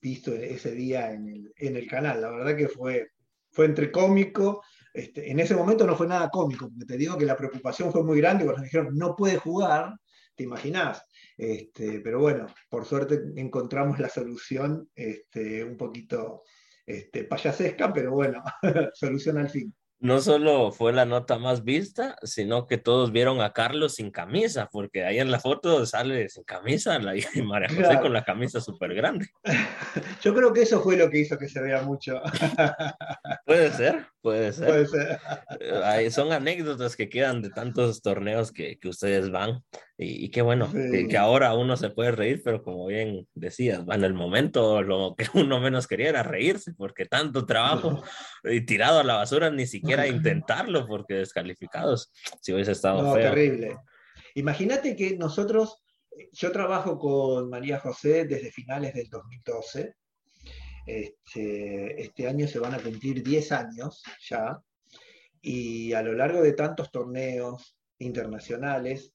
visto 0.00 0.34
ese 0.34 0.72
día 0.72 1.12
en 1.12 1.52
el, 1.56 1.86
canal. 1.86 2.20
La 2.20 2.30
verdad 2.30 2.56
que 2.56 2.68
fue, 2.68 3.10
fue 3.50 3.66
entre 3.66 3.92
cómico. 3.92 4.62
Este, 4.92 5.30
en 5.30 5.40
ese 5.40 5.54
momento 5.54 5.86
no 5.86 5.96
fue 5.96 6.06
nada 6.06 6.28
cómico, 6.28 6.68
porque 6.68 6.84
te 6.86 6.98
digo 6.98 7.16
que 7.16 7.24
la 7.24 7.36
preocupación 7.36 7.90
fue 7.92 8.04
muy 8.04 8.18
grande 8.18 8.44
cuando 8.44 8.60
nos 8.60 8.70
dijeron 8.70 8.96
no 8.96 9.16
puede 9.16 9.36
jugar, 9.36 9.94
te 10.34 10.44
imaginás. 10.44 11.02
Este, 11.36 12.00
pero 12.00 12.20
bueno, 12.20 12.46
por 12.68 12.84
suerte 12.84 13.20
encontramos 13.36 13.98
la 13.98 14.08
solución 14.08 14.88
este, 14.94 15.64
un 15.64 15.76
poquito 15.76 16.42
este, 16.84 17.24
payasesca, 17.24 17.92
pero 17.92 18.12
bueno, 18.12 18.42
solución 18.94 19.38
al 19.38 19.48
fin 19.48 19.74
no 20.02 20.20
solo 20.20 20.72
fue 20.72 20.92
la 20.92 21.04
nota 21.04 21.38
más 21.38 21.62
vista, 21.62 22.16
sino 22.24 22.66
que 22.66 22.76
todos 22.76 23.12
vieron 23.12 23.40
a 23.40 23.52
Carlos 23.52 23.94
sin 23.94 24.10
camisa, 24.10 24.68
porque 24.70 25.04
ahí 25.04 25.20
en 25.20 25.30
la 25.30 25.38
foto 25.38 25.86
sale 25.86 26.28
sin 26.28 26.42
camisa 26.42 26.98
la 26.98 27.14
y 27.34 27.42
María 27.42 27.68
José 27.68 28.00
con 28.00 28.12
la 28.12 28.24
camisa 28.24 28.60
súper 28.60 28.94
grande. 28.94 29.28
Yo 30.22 30.34
creo 30.34 30.52
que 30.52 30.62
eso 30.62 30.80
fue 30.80 30.96
lo 30.96 31.08
que 31.08 31.20
hizo 31.20 31.38
que 31.38 31.48
se 31.48 31.62
vea 31.62 31.82
mucho. 31.82 32.20
Puede 33.46 33.70
ser, 33.70 34.08
puede 34.22 34.52
ser. 34.52 34.68
Puede 34.68 34.86
ser. 34.86 36.12
son 36.12 36.32
anécdotas 36.32 36.96
que 36.96 37.08
quedan 37.08 37.42
de 37.42 37.50
tantos 37.50 38.00
torneos 38.00 38.52
que, 38.52 38.78
que 38.78 38.88
ustedes 38.88 39.30
van. 39.30 39.62
Y, 39.98 40.30
qué 40.30 40.42
bueno, 40.42 40.68
que, 40.72 41.16
ahora 41.16 41.54
uno 41.54 41.76
se 41.76 41.90
puede 41.90 42.10
reír, 42.12 42.42
pero 42.44 42.62
como 42.62 42.86
bien 42.86 43.28
decías, 43.34 43.84
en 43.88 44.04
el 44.04 44.14
momento 44.14 44.82
lo 44.82 45.14
que 45.16 45.26
uno 45.34 45.60
menos 45.60 45.86
quería 45.86 46.08
era 46.08 46.22
reírse, 46.22 46.72
porque 46.74 47.06
tanto 47.06 47.46
trabajo 47.46 48.02
y 48.44 48.62
tirado 48.62 49.00
a 49.00 49.04
la 49.04 49.16
basura, 49.16 49.50
ni 49.50 49.66
siquiera 49.66 50.06
intentarlo, 50.08 50.86
porque 50.86 51.14
descalificados, 51.14 52.10
si 52.40 52.52
hubiese 52.52 52.72
estado 52.72 53.02
no, 53.02 53.14
terrible. 53.14 53.76
Imagínate 54.34 54.96
que 54.96 55.16
nosotros, 55.16 55.82
yo 56.32 56.50
trabajo 56.52 56.98
con 56.98 57.50
María 57.50 57.78
José 57.78 58.24
desde 58.24 58.50
finales 58.50 58.94
del 58.94 59.08
2012. 59.08 59.94
Este, 60.86 62.02
este 62.02 62.26
año 62.26 62.48
se 62.48 62.58
van 62.58 62.74
a 62.74 62.82
cumplir 62.82 63.22
10 63.22 63.52
años 63.52 64.02
ya, 64.28 64.60
y 65.40 65.92
a 65.92 66.02
lo 66.02 66.12
largo 66.14 66.42
de 66.42 66.52
tantos 66.52 66.90
torneos 66.90 67.76
internacionales, 67.98 69.12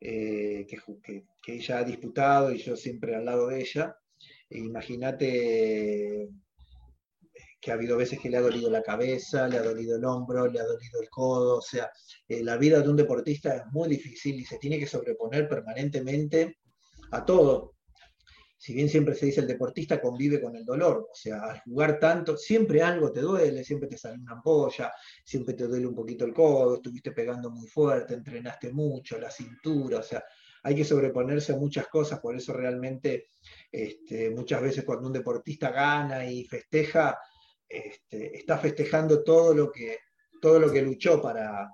eh, 0.00 0.66
que, 0.68 1.24
ella 1.46 1.78
ha 1.78 1.84
disputado 1.84 2.52
y 2.52 2.58
yo 2.58 2.76
siempre 2.76 3.14
al 3.14 3.24
lado 3.24 3.48
de 3.48 3.60
ella. 3.60 3.96
E 4.48 4.58
imagínate 4.58 6.28
que 7.60 7.70
ha 7.70 7.74
habido 7.74 7.96
veces 7.96 8.20
que 8.20 8.30
le 8.30 8.36
ha 8.36 8.40
dolido 8.42 8.70
la 8.70 8.82
cabeza, 8.82 9.48
le 9.48 9.58
ha 9.58 9.62
dolido 9.62 9.96
el 9.96 10.04
hombro, 10.04 10.46
le 10.46 10.60
ha 10.60 10.64
dolido 10.64 11.00
el 11.00 11.08
codo, 11.10 11.58
o 11.58 11.62
sea, 11.62 11.90
eh, 12.28 12.42
la 12.42 12.56
vida 12.56 12.80
de 12.80 12.88
un 12.88 12.96
deportista 12.96 13.56
es 13.56 13.62
muy 13.72 13.88
difícil 13.88 14.38
y 14.38 14.44
se 14.44 14.58
tiene 14.58 14.78
que 14.78 14.86
sobreponer 14.86 15.48
permanentemente 15.48 16.58
a 17.12 17.24
todo, 17.24 17.75
si 18.56 18.72
bien 18.72 18.88
siempre 18.88 19.14
se 19.14 19.26
dice 19.26 19.40
el 19.40 19.46
deportista 19.46 20.00
convive 20.00 20.40
con 20.40 20.56
el 20.56 20.64
dolor, 20.64 21.08
o 21.10 21.14
sea, 21.14 21.42
al 21.42 21.60
jugar 21.60 21.98
tanto, 21.98 22.36
siempre 22.36 22.82
algo 22.82 23.12
te 23.12 23.20
duele, 23.20 23.62
siempre 23.64 23.88
te 23.88 23.98
sale 23.98 24.18
una 24.18 24.32
ampolla, 24.32 24.92
siempre 25.24 25.54
te 25.54 25.66
duele 25.66 25.86
un 25.86 25.94
poquito 25.94 26.24
el 26.24 26.32
codo, 26.32 26.76
estuviste 26.76 27.12
pegando 27.12 27.50
muy 27.50 27.68
fuerte, 27.68 28.14
entrenaste 28.14 28.72
mucho, 28.72 29.18
la 29.18 29.30
cintura, 29.30 29.98
o 29.98 30.02
sea, 30.02 30.24
hay 30.62 30.74
que 30.74 30.84
sobreponerse 30.84 31.52
a 31.52 31.56
muchas 31.56 31.86
cosas, 31.88 32.18
por 32.18 32.34
eso 32.34 32.52
realmente 32.52 33.28
este, 33.70 34.30
muchas 34.30 34.62
veces 34.62 34.84
cuando 34.84 35.06
un 35.06 35.12
deportista 35.12 35.70
gana 35.70 36.28
y 36.28 36.44
festeja, 36.44 37.18
este, 37.68 38.36
está 38.36 38.58
festejando 38.58 39.22
todo 39.22 39.54
lo 39.54 39.70
que, 39.70 39.98
todo 40.40 40.58
lo 40.58 40.72
que 40.72 40.82
luchó 40.82 41.20
para, 41.20 41.72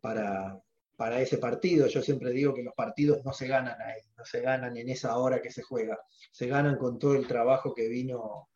para, 0.00 0.60
para 0.96 1.20
ese 1.20 1.38
partido. 1.38 1.86
Yo 1.86 2.02
siempre 2.02 2.30
digo 2.30 2.54
que 2.54 2.62
los 2.62 2.74
partidos 2.74 3.24
no 3.24 3.32
se 3.32 3.46
ganan 3.46 3.80
ahí, 3.80 4.00
no 4.16 4.24
se 4.24 4.40
ganan 4.40 4.76
en 4.76 4.88
esa 4.88 5.16
hora 5.18 5.40
que 5.40 5.50
se 5.50 5.62
juega, 5.62 5.98
se 6.32 6.46
ganan 6.46 6.76
con 6.76 6.98
todo 6.98 7.14
el 7.14 7.26
trabajo 7.26 7.74
que 7.74 7.88
vino, 7.88 8.48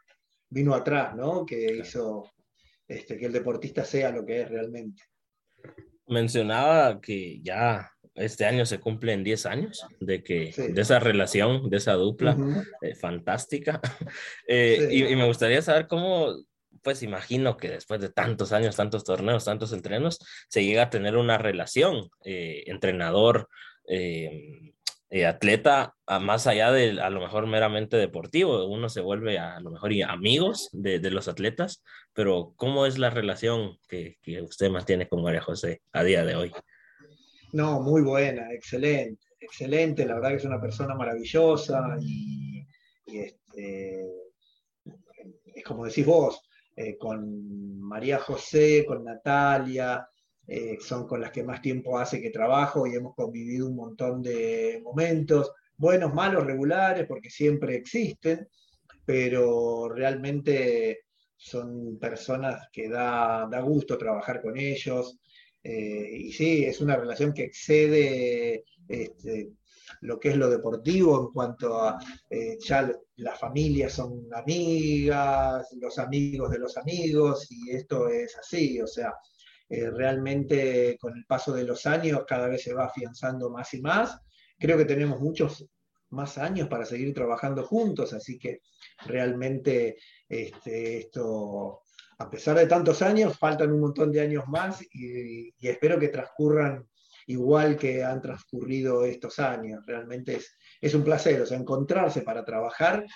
vino 0.48 0.74
atrás, 0.74 1.14
¿no? 1.14 1.44
Que 1.44 1.76
hizo 1.76 2.30
este, 2.86 3.18
que 3.18 3.26
el 3.26 3.32
deportista 3.32 3.84
sea 3.84 4.10
lo 4.10 4.24
que 4.24 4.42
es 4.42 4.48
realmente. 4.48 5.02
Mencionaba 6.06 7.00
que 7.00 7.40
ya 7.42 7.90
este 8.14 8.44
año 8.44 8.66
se 8.66 8.80
cumplen 8.80 9.22
10 9.22 9.46
años 9.46 9.86
de 10.00 10.22
que 10.22 10.52
de 10.56 10.80
esa 10.80 10.98
relación, 10.98 11.68
de 11.70 11.76
esa 11.76 11.92
dupla 11.92 12.36
eh, 12.82 12.94
fantástica. 12.94 13.80
Eh, 14.50 14.88
y, 14.90 15.04
y, 15.04 15.16
me 15.16 15.26
gustaría 15.26 15.60
saber 15.60 15.86
cómo 15.86 16.32
pues 16.82 17.02
imagino 17.02 17.56
que 17.56 17.68
después 17.68 18.00
de 18.00 18.10
tantos 18.10 18.52
años, 18.52 18.76
tantos 18.76 19.04
torneos, 19.04 19.44
tantos 19.44 19.72
entrenos, 19.72 20.18
se 20.48 20.64
llega 20.64 20.84
a 20.84 20.90
tener 20.90 21.16
una 21.16 21.38
relación 21.38 22.08
eh, 22.24 22.64
entrenador, 22.66 23.48
eh, 23.86 24.72
eh, 25.10 25.24
atleta, 25.24 25.94
más 26.20 26.46
allá 26.46 26.70
de 26.70 27.00
a 27.00 27.08
lo 27.08 27.20
mejor 27.20 27.46
meramente 27.46 27.96
deportivo. 27.96 28.66
Uno 28.66 28.90
se 28.90 29.00
vuelve 29.00 29.38
a, 29.38 29.58
lo 29.60 29.70
mejor 29.70 29.90
amigos 30.06 30.68
de, 30.72 30.98
los 31.10 31.28
atletas, 31.28 31.82
pero 32.12 32.52
¿cómo 32.56 32.84
es 32.84 32.98
la 32.98 33.08
relación 33.08 33.78
que, 33.88 34.16
usted 34.42 34.70
mantiene 34.70 35.08
con 35.08 35.22
María 35.22 35.40
José 35.40 35.80
a 35.92 36.04
día 36.04 36.24
de 36.24 36.36
hoy? 36.36 36.52
No, 37.52 37.80
muy 37.80 38.02
buena, 38.02 38.52
excelente, 38.52 39.26
excelente. 39.40 40.04
La 40.04 40.16
verdad 40.16 40.30
que 40.30 40.36
es 40.36 40.44
una 40.44 40.60
persona 40.60 40.94
maravillosa 40.94 41.96
y, 42.02 42.66
y 43.06 43.18
este, 43.20 44.04
es 45.58 45.64
como 45.64 45.84
decís 45.84 46.06
vos, 46.06 46.40
eh, 46.80 46.96
con 46.96 47.80
María 47.80 48.18
José, 48.18 48.84
con 48.86 49.02
Natalia, 49.02 50.08
eh, 50.46 50.78
son 50.80 51.08
con 51.08 51.20
las 51.20 51.32
que 51.32 51.42
más 51.42 51.60
tiempo 51.60 51.98
hace 51.98 52.22
que 52.22 52.30
trabajo 52.30 52.86
y 52.86 52.94
hemos 52.94 53.16
convivido 53.16 53.66
un 53.66 53.74
montón 53.74 54.22
de 54.22 54.80
momentos, 54.84 55.50
buenos, 55.76 56.14
malos, 56.14 56.46
regulares, 56.46 57.04
porque 57.08 57.30
siempre 57.30 57.74
existen, 57.74 58.46
pero 59.04 59.88
realmente 59.88 61.00
son 61.36 61.98
personas 61.98 62.68
que 62.72 62.88
da, 62.88 63.48
da 63.50 63.60
gusto 63.60 63.98
trabajar 63.98 64.40
con 64.40 64.56
ellos. 64.56 65.18
y 65.64 66.32
sí, 66.32 66.64
es 66.64 66.80
una 66.80 66.96
relación 66.96 67.32
que 67.34 67.42
excede 67.42 68.64
este, 68.86 69.50
lo 70.02 70.18
que 70.18 70.30
es 70.30 70.36
lo 70.36 70.48
deportivo 70.48 71.20
en 71.20 71.32
cuanto 71.32 71.82
a 71.82 71.98
eh, 72.30 72.58
ya 72.60 72.90
las 73.16 73.38
familias 73.38 73.92
son 73.92 74.28
amigas, 74.32 75.66
los 75.80 75.98
amigos 75.98 76.50
de 76.50 76.58
los 76.58 76.76
amigos, 76.76 77.46
y 77.50 77.70
esto 77.70 78.08
es 78.08 78.36
así, 78.36 78.80
o 78.80 78.86
sea, 78.86 79.14
eh, 79.68 79.90
realmente 79.90 80.96
con 81.00 81.16
el 81.16 81.24
paso 81.26 81.52
de 81.52 81.64
los 81.64 81.84
años 81.86 82.24
cada 82.26 82.48
vez 82.48 82.62
se 82.62 82.74
va 82.74 82.86
afianzando 82.86 83.50
más 83.50 83.74
y 83.74 83.80
más. 83.80 84.18
Creo 84.58 84.78
que 84.78 84.84
tenemos 84.84 85.20
muchos 85.20 85.66
más 86.10 86.38
años 86.38 86.68
para 86.68 86.86
seguir 86.86 87.12
trabajando 87.12 87.64
juntos, 87.64 88.12
así 88.12 88.38
que 88.38 88.60
realmente 89.04 89.98
este, 90.28 90.98
esto, 90.98 91.82
a 92.18 92.30
pesar 92.30 92.56
de 92.56 92.66
tantos 92.66 93.02
años, 93.02 93.36
faltan 93.36 93.72
un 93.72 93.80
montón 93.80 94.10
de 94.10 94.20
años 94.20 94.44
más 94.46 94.80
y 94.92 95.52
espero 95.60 95.98
que 95.98 96.08
transcurran 96.08 96.88
igual 97.28 97.76
que 97.76 98.02
han 98.02 98.20
transcurrido 98.20 99.04
estos 99.04 99.38
años. 99.38 99.84
Realmente 99.86 100.36
es, 100.36 100.56
es 100.80 100.94
un 100.94 101.04
placer, 101.04 101.40
o 101.40 101.46
sea, 101.46 101.58
encontrarse 101.58 102.22
para 102.22 102.44
trabajar 102.44 103.06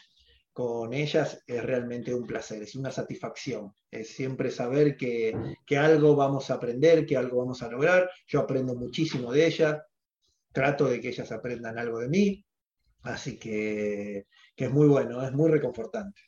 con 0.52 0.92
ellas 0.92 1.42
es 1.46 1.62
realmente 1.62 2.14
un 2.14 2.26
placer, 2.26 2.62
es 2.62 2.74
una 2.74 2.90
satisfacción, 2.90 3.72
es 3.90 4.10
siempre 4.10 4.50
saber 4.50 4.98
que, 4.98 5.34
que, 5.64 5.78
algo 5.78 6.14
vamos 6.14 6.50
a 6.50 6.54
aprender, 6.54 7.06
que 7.06 7.16
algo 7.16 7.38
vamos 7.38 7.62
a 7.62 7.70
lograr. 7.70 8.10
Yo 8.26 8.40
aprendo 8.40 8.74
muchísimo 8.74 9.32
de 9.32 9.46
ellas, 9.46 9.80
trato 10.52 10.86
de 10.88 11.00
que 11.00 11.08
ellas 11.08 11.32
aprendan 11.32 11.78
algo 11.78 12.00
de 12.00 12.08
mí, 12.08 12.44
así 13.02 13.38
que, 13.38 14.26
que 14.54 14.66
es 14.66 14.70
muy 14.70 14.88
bueno, 14.88 15.24
es 15.24 15.32
muy 15.32 15.50
reconfortante. 15.50 16.20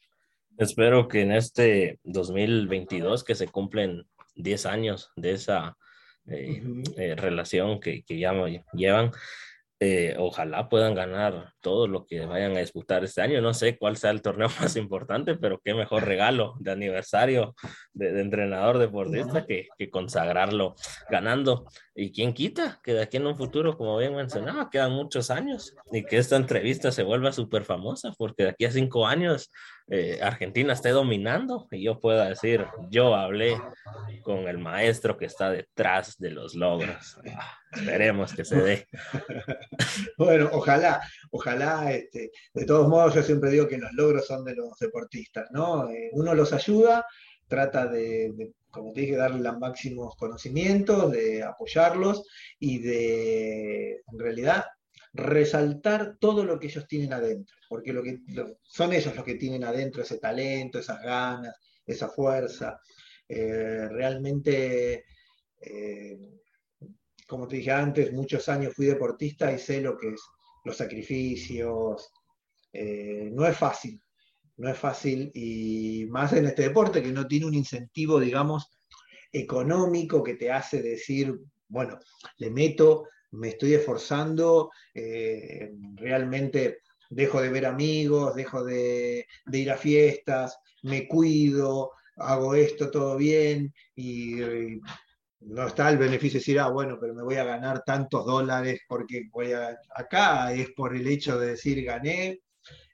Espero 0.57 1.07
que 1.07 1.21
en 1.21 1.33
este 1.33 2.01
2022, 2.05 3.25
que 3.25 3.35
se 3.35 3.49
cumplen 3.49 4.07
10 4.37 4.65
años 4.65 5.11
de 5.17 5.33
esa 5.33 5.77
eh, 6.29 6.63
eh, 6.97 7.15
relación 7.17 7.81
que, 7.81 8.03
que 8.03 8.19
ya 8.19 8.33
llevan. 8.73 9.13
Eh, 9.81 10.15
ojalá 10.19 10.69
puedan 10.69 10.95
ganar 10.95 11.53
todo 11.61 11.89
lo 11.89 12.07
que 12.07 12.25
vayan 12.25 12.57
a 12.57 12.61
disputar 12.61 13.05
este 13.05 13.21
año. 13.21 13.43
No 13.43 13.53
sé 13.53 13.77
cuál 13.77 13.97
sea 13.97 14.13
el 14.13 14.23
torneo 14.23 14.49
más 14.61 14.77
importante, 14.77 15.35
pero 15.35 15.61
qué 15.63 15.75
mejor 15.75 16.05
regalo 16.05 16.55
de 16.61 16.71
aniversario 16.71 17.55
de, 17.93 18.21
entrenador 18.21 18.79
deportista 18.79 19.45
que, 19.45 19.69
que, 19.77 19.91
consagrarlo 19.91 20.75
ganando. 21.11 21.67
Y 21.95 22.13
quién 22.13 22.33
quita 22.33 22.81
que 22.83 22.95
de 22.95 23.03
aquí 23.03 23.17
en 23.17 23.27
un 23.27 23.37
futuro, 23.37 23.77
como 23.77 23.99
bien 23.99 24.15
mencionaba, 24.15 24.71
quedan 24.71 24.93
muchos 24.93 25.31
años 25.31 25.75
y 25.93 26.05
que 26.05 26.19
esta 26.19 26.37
entrevista 26.37 26.91
se 26.93 27.03
vuelva 27.03 27.33
súper 27.33 27.65
famosa, 27.65 28.13
porque 28.17 28.45
de 28.45 28.49
aquí 28.51 28.65
a 28.65 28.71
cinco 28.71 29.07
años 29.07 29.51
eh, 29.89 30.19
Argentina 30.23 30.73
esté 30.73 30.91
dominando 30.91 31.69
y 31.71 31.83
yo 31.83 32.01
pueda 32.01 32.29
decir, 32.29 32.67
yo 32.89 33.15
hablé 33.15 33.61
con 34.23 34.49
el 34.49 34.57
maestro 34.57 35.19
que 35.19 35.27
está 35.27 35.51
detrás 35.51 36.17
de 36.19 36.31
los 36.31 36.55
logros. 36.55 37.19
Ah, 37.37 37.59
esperemos 37.73 38.33
que 38.33 38.45
se 38.45 38.57
dé. 38.57 38.87
Bueno, 40.17 40.49
ojalá, 40.53 41.03
ojalá, 41.31 41.93
este, 41.93 42.31
de 42.53 42.65
todos 42.65 42.89
modos 42.89 43.15
yo 43.15 43.23
siempre 43.23 43.51
digo 43.51 43.69
que 43.69 43.79
los 43.79 43.93
logros 43.93 44.27
son 44.27 44.45
de 44.45 44.55
los 44.55 44.79
deportistas, 44.79 45.49
¿no? 45.51 45.91
Eh, 45.91 46.11
uno 46.13 46.35
los 46.35 46.53
ayuda, 46.53 47.05
trata 47.47 47.87
de, 47.87 48.53
como 48.71 48.93
te 48.93 49.03
dije, 49.03 49.17
darle 49.17 49.43
los 49.43 49.59
máximos 49.59 50.17
conocimientos, 50.17 51.13
de 51.13 51.43
apoyarlos 51.43 52.27
y 52.59 52.79
de, 52.79 54.03
en 54.11 54.19
realidad, 54.19 54.65
resaltar 55.15 56.17
todo 56.19 56.45
lo 56.45 56.59
que 56.59 56.67
ellos 56.67 56.87
tienen 56.89 57.13
adentro, 57.13 57.57
porque 57.69 57.93
lo 57.93 58.03
que, 58.03 58.19
son 58.63 58.93
ellos 58.93 59.15
los 59.15 59.25
que 59.25 59.37
tienen 59.37 59.63
adentro 59.63 60.03
ese 60.03 60.19
talento, 60.19 60.79
esas 60.79 61.01
ganas, 61.01 61.57
esa 61.87 62.09
fuerza. 62.09 62.81
Eh, 63.29 63.89
realmente, 63.89 65.05
eh, 65.61 66.19
como 67.29 67.47
te 67.47 67.57
dije 67.57 67.71
antes, 67.71 68.13
muchos 68.13 68.49
años 68.49 68.75
fui 68.75 68.87
deportista 68.87 69.53
y 69.53 69.59
sé 69.59 69.81
lo 69.81 69.97
que 69.97 70.09
es 70.09 70.21
los 70.65 70.77
sacrificios. 70.77 72.11
Eh, 72.73 73.31
no 73.33 73.47
es 73.47 73.57
fácil, 73.57 74.01
no 74.57 74.69
es 74.69 74.77
fácil 74.77 75.31
y 75.33 76.07
más 76.11 76.33
en 76.33 76.47
este 76.47 76.63
deporte 76.63 77.03
que 77.03 77.13
no 77.13 77.29
tiene 77.29 77.47
un 77.47 77.55
incentivo, 77.55 78.19
digamos, 78.19 78.69
económico 79.31 80.25
que 80.25 80.35
te 80.35 80.51
hace 80.51 80.83
decir, 80.83 81.39
bueno, 81.69 82.01
le 82.39 82.51
meto 82.51 83.07
me 83.35 83.49
estoy 83.49 83.75
esforzando, 83.75 84.71
eh, 84.95 85.73
realmente 85.97 86.79
dejo 87.11 87.41
de 87.41 87.51
ver 87.51 87.67
amigos, 87.67 88.35
dejo 88.35 88.65
de, 88.65 89.27
ir 89.53 89.71
a 89.71 89.77
fiestas, 89.77 90.59
me 90.83 91.07
cuido, 91.07 91.93
hago 92.17 92.55
esto 92.55 92.91
todo 92.91 93.17
bien 93.17 93.73
y, 93.95 94.37
no 95.41 95.67
está 95.67 95.91
el 95.91 95.99
beneficio 95.99 96.39
de 96.39 96.41
decir, 96.41 96.59
ah, 96.59 96.69
bueno, 96.69 96.97
pero 96.99 97.13
me 97.13 97.23
voy 97.23 97.35
a 97.35 97.45
ganar 97.45 97.83
tantos 97.85 98.25
dólares 98.25 98.81
porque 98.89 99.29
voy 99.31 99.53
a... 99.53 99.79
Acá 99.95 100.55
es 100.55 100.71
por 100.71 100.97
el 100.97 101.07
hecho 101.07 101.39
de 101.39 101.49
decir 101.49 101.85
gané, 101.85 102.41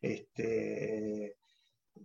este, 0.00 1.36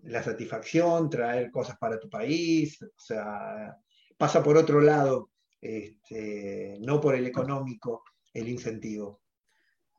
la 0.04 0.22
satisfacción, 0.22 1.10
traer 1.10 1.50
cosas 1.50 1.78
para 1.80 2.00
tu 2.00 2.10
país, 2.12 2.80
o 2.80 2.88
sea, 2.96 3.76
pasa 4.18 4.44
por 4.44 4.56
otro 4.56 4.82
lado, 4.82 5.32
este, 5.60 6.78
no 6.82 7.02
por 7.02 7.16
el 7.16 7.26
económico 7.26 8.04
el 8.36 8.50
incentivo? 8.50 9.22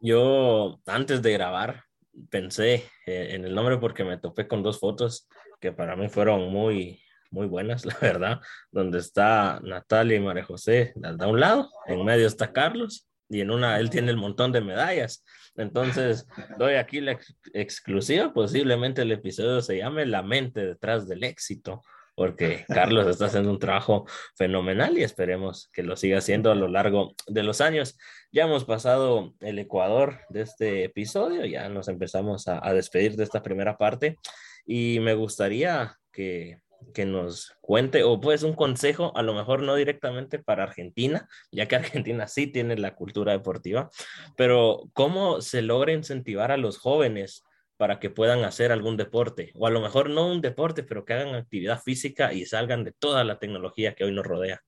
Yo 0.01 0.81
antes 0.87 1.23
de 1.23 1.33
grabar 1.33 1.83
pensé 2.31 2.85
eh, 3.07 3.29
en 3.31 3.45
el 3.45 3.55
nombre 3.55 3.79
porque 3.79 4.05
me 4.05 4.19
topé 4.19 4.47
con 4.47 4.63
dos 4.63 4.79
fotos 4.79 5.29
que 5.61 5.73
para 5.73 5.97
mí 5.97 6.09
fueron 6.09 6.53
muy, 6.53 7.01
muy 7.31 7.47
buenas, 7.47 7.85
la 7.87 7.97
verdad, 8.01 8.41
donde 8.71 8.99
está 8.99 9.61
Natalia 9.65 10.17
y 10.17 10.21
María 10.21 10.45
José 10.45 10.93
de 10.95 11.27
un 11.27 11.41
lado, 11.41 11.71
en 11.87 12.05
medio 12.05 12.27
está 12.27 12.53
Carlos 12.53 13.09
y 13.29 13.41
en 13.41 13.51
una 13.51 13.81
él 13.81 13.91
tiene 13.91 14.11
el 14.11 14.19
montón 14.19 14.53
de 14.53 14.61
medallas. 14.61 15.25
Entonces, 15.57 16.27
doy 16.59 16.75
aquí 16.75 17.01
la 17.01 17.19
exclusiva, 17.55 18.33
posiblemente 18.33 19.03
el 19.03 19.13
episodio 19.13 19.63
se 19.63 19.79
llame 19.79 20.05
La 20.07 20.23
mente 20.23 20.65
detrás 20.65 21.09
del 21.09 21.25
éxito, 21.25 21.83
porque 22.17 22.65
Carlos 22.67 23.07
está 23.07 23.27
haciendo 23.27 23.51
un 23.51 23.59
trabajo 23.59 24.07
fenomenal 24.35 24.99
y 24.99 25.05
esperemos 25.05 25.69
que 25.73 25.83
lo 25.83 25.97
siga 25.97 26.19
haciendo 26.19 26.51
a 26.51 26.55
lo 26.55 26.67
largo 26.67 27.15
de 27.27 27.43
los 27.43 27.61
años. 27.61 27.99
Ya 28.33 28.45
hemos 28.45 28.65
pasado 28.65 29.35
el 29.41 29.59
Ecuador 29.59 30.21
de 30.31 30.41
este 30.41 30.85
episodio, 30.85 31.45
ya 31.45 31.69
nos 31.69 31.89
empezamos 31.89 32.49
a, 32.49 32.73
despedir 32.73 33.17
de 33.17 33.25
esta 33.25 33.43
primera 33.43 33.77
parte 33.77 34.19
y 34.67 34.99
me 35.01 35.15
gustaría 35.15 35.97
que, 36.11 36.59
que 36.95 37.05
nos 37.05 37.53
cuente 37.61 38.03
o 38.03 38.19
pues 38.19 38.43
un 38.43 38.55
consejo, 38.55 39.15
a 39.15 39.23
lo 39.23 39.35
mejor 39.35 39.63
no 39.63 39.75
directamente 39.75 40.39
para 40.39 40.65
Argentina, 40.65 41.29
ya 41.53 41.69
que 41.69 41.77
Argentina 41.77 42.27
sí 42.29 42.47
tiene 42.47 42.77
la 42.79 42.95
cultura 42.95 43.33
deportiva, 43.33 43.91
pero 44.39 44.89
cómo 44.95 45.43
se 45.43 45.61
logra 45.61 45.93
incentivar 45.93 46.51
a 46.51 46.57
los 46.57 46.79
jóvenes 46.79 47.45
para 47.77 47.99
que 47.99 48.11
puedan 48.11 48.45
hacer 48.45 48.73
algún 48.73 48.97
deporte, 48.97 49.53
o 49.55 49.67
a 49.67 49.71
lo 49.71 49.81
mejor 49.81 50.11
no 50.11 50.31
un 50.31 50.41
deporte, 50.41 50.83
pero 50.83 51.05
que 51.05 51.13
hagan 51.15 51.35
actividad 51.35 51.83
física 51.83 52.33
y 52.33 52.47
salgan 52.47 52.85
de 52.85 52.93
toda 52.93 53.25
la 53.25 53.39
tecnología 53.39 53.95
que 53.95 54.05
hoy 54.05 54.13
nos 54.13 54.27
rodea. 54.27 54.63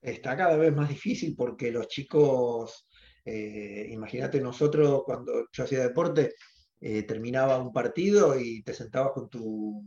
Está 0.00 0.36
cada 0.36 0.56
vez 0.56 0.74
más 0.74 0.88
difícil 0.88 1.34
porque 1.36 1.70
los 1.70 1.88
chicos, 1.88 2.86
eh, 3.24 3.88
imagínate 3.90 4.40
nosotros 4.40 5.02
cuando 5.04 5.46
yo 5.52 5.64
hacía 5.64 5.80
deporte, 5.80 6.34
eh, 6.80 7.02
terminaba 7.02 7.58
un 7.58 7.72
partido 7.72 8.38
y 8.38 8.62
te 8.62 8.72
sentabas 8.72 9.12
con 9.12 9.28
tu 9.28 9.84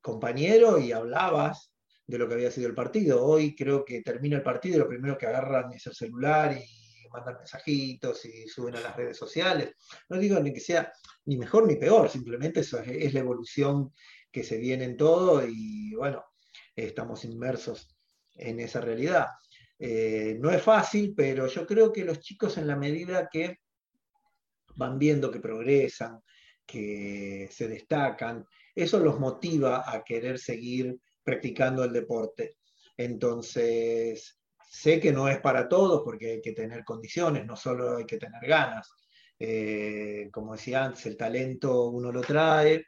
compañero 0.00 0.78
y 0.78 0.92
hablabas 0.92 1.72
de 2.06 2.18
lo 2.18 2.28
que 2.28 2.34
había 2.34 2.50
sido 2.50 2.68
el 2.68 2.74
partido. 2.74 3.24
Hoy 3.24 3.54
creo 3.54 3.84
que 3.84 4.02
termina 4.02 4.36
el 4.36 4.42
partido 4.42 4.76
y 4.76 4.78
lo 4.80 4.88
primero 4.88 5.16
que 5.16 5.26
agarran 5.26 5.72
es 5.72 5.86
el 5.86 5.94
celular 5.94 6.56
y 6.56 6.79
mandan 7.10 7.36
mensajitos 7.36 8.24
y 8.24 8.48
suben 8.48 8.76
a 8.76 8.80
las 8.80 8.96
redes 8.96 9.16
sociales. 9.16 9.74
No 10.08 10.18
digo 10.18 10.38
ni 10.40 10.52
que 10.52 10.60
sea 10.60 10.92
ni 11.24 11.36
mejor 11.36 11.66
ni 11.66 11.76
peor, 11.76 12.08
simplemente 12.08 12.60
eso 12.60 12.80
es, 12.80 13.12
la 13.14 13.20
evolución 13.20 13.92
que 14.30 14.44
se 14.44 14.58
viene 14.58 14.84
en 14.84 14.96
todo 14.96 15.46
y 15.46 15.94
bueno, 15.94 16.24
estamos 16.74 17.24
inmersos 17.24 17.96
en 18.34 18.60
esa 18.60 18.80
realidad. 18.80 19.26
Eh, 19.78 20.36
no 20.40 20.50
es 20.50 20.62
fácil, 20.62 21.14
pero 21.16 21.46
yo 21.46 21.66
creo 21.66 21.92
que 21.92 22.04
los 22.04 22.20
chicos 22.20 22.58
en 22.58 22.66
la 22.66 22.76
medida 22.76 23.28
que 23.30 23.58
van 24.76 24.98
viendo 24.98 25.30
que 25.30 25.40
progresan, 25.40 26.20
que 26.66 27.48
se 27.50 27.66
destacan, 27.66 28.44
eso 28.74 28.98
los 29.00 29.18
motiva 29.18 29.90
a 29.90 30.04
querer 30.04 30.38
seguir 30.38 30.98
practicando 31.22 31.84
el 31.84 31.92
deporte. 31.92 32.56
Entonces, 32.96 34.39
Sé 34.72 35.00
que 35.00 35.10
no 35.10 35.28
es 35.28 35.40
para 35.40 35.68
todos 35.68 36.02
porque 36.04 36.30
hay 36.30 36.40
que 36.40 36.52
tener 36.52 36.84
condiciones, 36.84 37.44
no 37.44 37.56
solo 37.56 37.96
hay 37.96 38.06
que 38.06 38.18
tener 38.18 38.40
ganas. 38.46 38.88
Eh, 39.36 40.28
como 40.30 40.52
decía 40.52 40.84
antes, 40.84 41.06
el 41.06 41.16
talento 41.16 41.88
uno 41.88 42.12
lo 42.12 42.20
trae, 42.20 42.86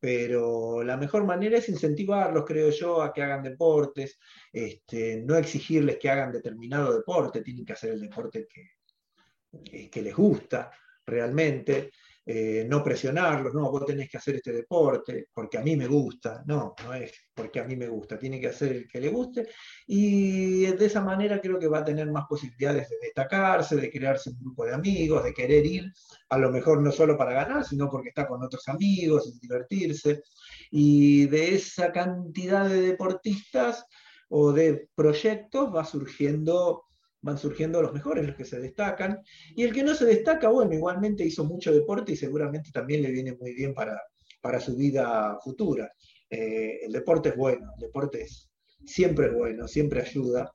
pero 0.00 0.82
la 0.82 0.96
mejor 0.96 1.26
manera 1.26 1.58
es 1.58 1.68
incentivarlos, 1.68 2.46
creo 2.46 2.70
yo, 2.70 3.02
a 3.02 3.12
que 3.12 3.22
hagan 3.22 3.42
deportes, 3.42 4.18
este, 4.50 5.20
no 5.20 5.36
exigirles 5.36 5.98
que 5.98 6.08
hagan 6.08 6.32
determinado 6.32 6.96
deporte, 6.96 7.42
tienen 7.42 7.66
que 7.66 7.74
hacer 7.74 7.92
el 7.92 8.00
deporte 8.00 8.48
que, 8.48 9.90
que 9.90 10.02
les 10.02 10.16
gusta 10.16 10.70
realmente. 11.04 11.90
Eh, 12.30 12.66
no 12.68 12.84
presionarlos, 12.84 13.54
no, 13.54 13.70
vos 13.70 13.86
tenés 13.86 14.10
que 14.10 14.18
hacer 14.18 14.34
este 14.34 14.52
deporte 14.52 15.28
porque 15.32 15.56
a 15.56 15.62
mí 15.62 15.76
me 15.76 15.86
gusta, 15.86 16.42
no, 16.44 16.74
no 16.84 16.92
es 16.92 17.10
porque 17.34 17.58
a 17.58 17.64
mí 17.64 17.74
me 17.74 17.88
gusta, 17.88 18.18
tiene 18.18 18.38
que 18.38 18.48
hacer 18.48 18.72
el 18.72 18.86
que 18.86 19.00
le 19.00 19.08
guste. 19.08 19.48
Y 19.86 20.66
de 20.66 20.84
esa 20.84 21.00
manera 21.00 21.40
creo 21.40 21.58
que 21.58 21.68
va 21.68 21.78
a 21.78 21.84
tener 21.86 22.10
más 22.10 22.26
posibilidades 22.28 22.90
de 22.90 22.96
destacarse, 23.00 23.76
de 23.76 23.90
crearse 23.90 24.28
un 24.28 24.40
grupo 24.40 24.66
de 24.66 24.74
amigos, 24.74 25.24
de 25.24 25.32
querer 25.32 25.64
ir, 25.64 25.90
a 26.28 26.36
lo 26.36 26.50
mejor 26.50 26.82
no 26.82 26.92
solo 26.92 27.16
para 27.16 27.32
ganar, 27.32 27.64
sino 27.64 27.88
porque 27.88 28.10
está 28.10 28.28
con 28.28 28.42
otros 28.44 28.68
amigos 28.68 29.32
y 29.34 29.38
divertirse, 29.40 30.22
y 30.70 31.26
de 31.28 31.54
esa 31.54 31.90
cantidad 31.92 32.68
de 32.68 32.82
deportistas 32.82 33.86
o 34.28 34.52
de 34.52 34.86
proyectos 34.94 35.74
va 35.74 35.86
surgiendo 35.86 36.87
van 37.20 37.38
surgiendo 37.38 37.82
los 37.82 37.92
mejores, 37.92 38.26
los 38.26 38.36
que 38.36 38.44
se 38.44 38.60
destacan, 38.60 39.20
y 39.54 39.64
el 39.64 39.72
que 39.72 39.82
no 39.82 39.94
se 39.94 40.04
destaca, 40.04 40.48
bueno, 40.48 40.72
igualmente 40.74 41.24
hizo 41.24 41.44
mucho 41.44 41.72
deporte 41.72 42.12
y 42.12 42.16
seguramente 42.16 42.70
también 42.72 43.02
le 43.02 43.10
viene 43.10 43.34
muy 43.34 43.54
bien 43.54 43.74
para, 43.74 44.00
para 44.40 44.60
su 44.60 44.76
vida 44.76 45.38
futura. 45.42 45.92
Eh, 46.30 46.80
el 46.84 46.92
deporte 46.92 47.30
es 47.30 47.36
bueno, 47.36 47.72
el 47.76 47.86
deporte 47.86 48.22
es, 48.22 48.50
siempre 48.84 49.26
es 49.26 49.34
bueno, 49.34 49.66
siempre 49.66 50.02
ayuda, 50.02 50.52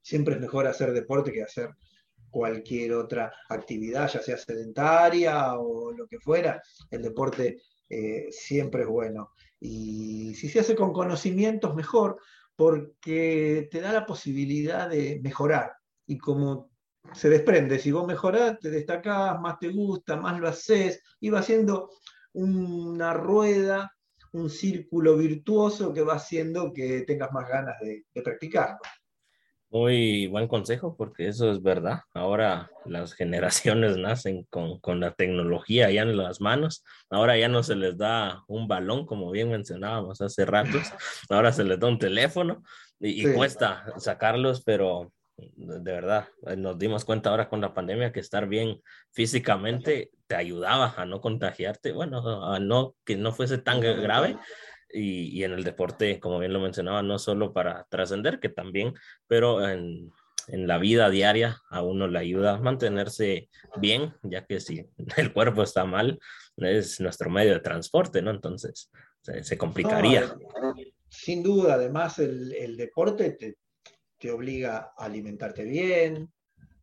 siempre 0.00 0.34
es 0.34 0.40
mejor 0.40 0.66
hacer 0.66 0.92
deporte 0.92 1.32
que 1.32 1.42
hacer 1.42 1.70
cualquier 2.30 2.94
otra 2.94 3.32
actividad, 3.48 4.10
ya 4.10 4.22
sea 4.22 4.36
sedentaria 4.38 5.54
o 5.58 5.92
lo 5.92 6.06
que 6.06 6.18
fuera, 6.18 6.62
el 6.90 7.02
deporte 7.02 7.58
eh, 7.88 8.26
siempre 8.30 8.82
es 8.82 8.88
bueno. 8.88 9.30
Y 9.60 10.34
si 10.34 10.48
se 10.48 10.60
hace 10.60 10.74
con 10.74 10.92
conocimientos, 10.92 11.74
mejor, 11.74 12.18
porque 12.62 13.66
te 13.72 13.80
da 13.80 13.92
la 13.92 14.06
posibilidad 14.06 14.88
de 14.88 15.18
mejorar. 15.20 15.72
Y 16.06 16.16
como 16.16 16.70
se 17.12 17.28
desprende, 17.28 17.80
si 17.80 17.90
vos 17.90 18.06
mejorás, 18.06 18.60
te 18.60 18.70
destacás, 18.70 19.40
más 19.40 19.58
te 19.58 19.70
gusta, 19.70 20.14
más 20.14 20.38
lo 20.38 20.46
haces, 20.46 21.02
y 21.18 21.28
va 21.30 21.42
siendo 21.42 21.90
una 22.34 23.14
rueda, 23.14 23.92
un 24.30 24.48
círculo 24.48 25.16
virtuoso 25.16 25.92
que 25.92 26.02
va 26.02 26.14
haciendo 26.14 26.72
que 26.72 27.00
tengas 27.00 27.32
más 27.32 27.48
ganas 27.48 27.80
de, 27.80 28.04
de 28.14 28.22
practicarlo. 28.22 28.78
Muy 29.72 30.26
buen 30.26 30.48
consejo 30.48 30.94
porque 30.98 31.28
eso 31.28 31.50
es 31.50 31.62
verdad. 31.62 32.00
Ahora 32.12 32.70
las 32.84 33.14
generaciones 33.14 33.96
nacen 33.96 34.44
con, 34.50 34.78
con, 34.80 35.00
la 35.00 35.14
tecnología 35.14 35.90
ya 35.90 36.02
en 36.02 36.14
las 36.14 36.42
manos. 36.42 36.84
Ahora 37.08 37.38
ya 37.38 37.48
no 37.48 37.62
se 37.62 37.74
les 37.74 37.96
da 37.96 38.44
un 38.48 38.68
balón, 38.68 39.06
como 39.06 39.30
bien 39.30 39.50
mencionábamos 39.50 40.20
hace 40.20 40.44
ratos. 40.44 40.92
Ahora 41.30 41.52
se 41.52 41.64
les 41.64 41.80
da 41.80 41.88
un 41.88 41.98
teléfono 41.98 42.62
y, 43.00 43.26
y 43.26 43.32
cuesta 43.32 43.86
sacarlos, 43.96 44.62
pero 44.62 45.10
de 45.38 45.92
verdad, 45.92 46.28
nos 46.56 46.78
dimos 46.78 47.06
cuenta 47.06 47.30
ahora 47.30 47.48
con 47.48 47.62
la 47.62 47.72
pandemia 47.72 48.12
que 48.12 48.20
estar 48.20 48.46
bien 48.46 48.80
físicamente 49.12 50.10
te 50.26 50.36
ayudaba 50.36 50.94
a 50.96 51.06
no 51.06 51.22
contagiarte, 51.22 51.92
bueno, 51.92 52.52
a 52.52 52.58
no 52.60 52.94
que 53.04 53.16
no 53.16 53.32
fuese 53.32 53.58
tan 53.58 53.80
grave 53.80 54.36
y, 54.92 55.42
en 55.44 55.52
el 55.52 55.64
deporte, 55.64 56.20
como 56.20 56.38
bien 56.38 56.52
lo 56.52 56.60
mencionaba, 56.60 57.02
no 57.02 57.18
solo 57.18 57.52
para 57.52 57.86
trascender, 57.90 58.40
que 58.40 58.48
también, 58.48 58.94
pero 59.26 59.68
en, 59.68 60.10
en, 60.48 60.66
la 60.66 60.78
vida 60.78 61.10
diaria 61.10 61.60
a 61.70 61.82
uno 61.82 62.08
le 62.08 62.18
ayuda 62.18 62.54
a 62.54 62.60
mantenerse 62.60 63.48
bien, 63.76 64.14
ya 64.22 64.46
que 64.46 64.60
si 64.60 64.86
el 65.16 65.32
cuerpo 65.32 65.62
está 65.62 65.84
mal, 65.84 66.18
es 66.56 67.00
nuestro 67.00 67.30
medio 67.30 67.54
de 67.54 67.60
transporte, 67.60 68.22
¿no? 68.22 68.30
Entonces, 68.30 68.90
se, 69.22 69.56
complicaría. 69.56 70.34
sin 71.08 71.42
duda, 71.42 71.74
además 71.74 72.18
el, 72.18 72.52
el 72.52 72.76
deporte 72.76 73.32
te, 73.32 73.56
te 74.18 74.30
obliga 74.30 74.92
a 74.96 75.04
alimentarte 75.04 75.64
bien, 75.64 76.32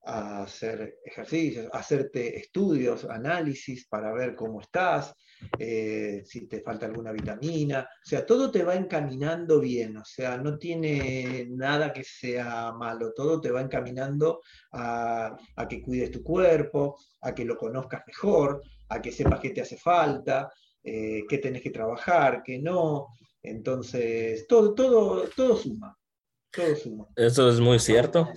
a 0.04 0.44
hacer 0.44 0.98
ejercicios, 1.06 1.70
a 1.72 1.80
hacerte 1.80 2.38
estudios, 2.38 3.06
análisis 3.06 3.88
para 3.88 4.14
ver 4.14 4.36
cómo 4.36 4.62
estás, 4.62 5.14
eh, 5.58 6.24
si 6.26 6.48
te 6.48 6.62
falta 6.62 6.86
alguna 6.86 7.12
vitamina, 7.12 7.82
o 7.82 8.06
sea, 8.08 8.26
todo 8.26 8.52
te 8.52 8.64
va 8.64 8.76
encaminando 8.76 9.60
bien, 9.60 9.98
o 9.98 10.06
sea, 10.06 10.38
no 10.38 10.58
tiene 10.58 11.48
nada 11.50 11.92
que 11.94 12.04
sea 12.04 12.72
malo, 12.72 13.14
todo 13.16 13.40
te 13.40 13.52
va 13.52 13.62
encaminando 13.62 14.42
a, 14.74 15.38
que 15.70 15.82
cuides 15.82 16.12
tu 16.12 16.24
cuerpo, 16.24 16.98
a 17.22 17.34
que 17.34 17.46
lo 17.46 17.58
conozcas 17.58 18.04
mejor, 18.08 18.62
a 18.90 19.02
que 19.02 19.12
sepas 19.12 19.40
qué 19.40 19.52
te 19.52 19.62
hace 19.62 19.78
falta, 19.78 20.52
eh, 20.84 21.24
qué 21.28 21.38
tenés 21.38 21.62
que 21.62 21.72
trabajar, 21.72 22.42
qué 22.44 22.60
no, 22.60 23.08
entonces, 23.42 24.48
todo, 24.48 24.74
todo. 24.74 25.24
Todo 25.36 25.56
suma. 25.56 25.98
Eso 27.16 27.50
es 27.50 27.60
muy 27.60 27.80
cierto. 27.80 28.28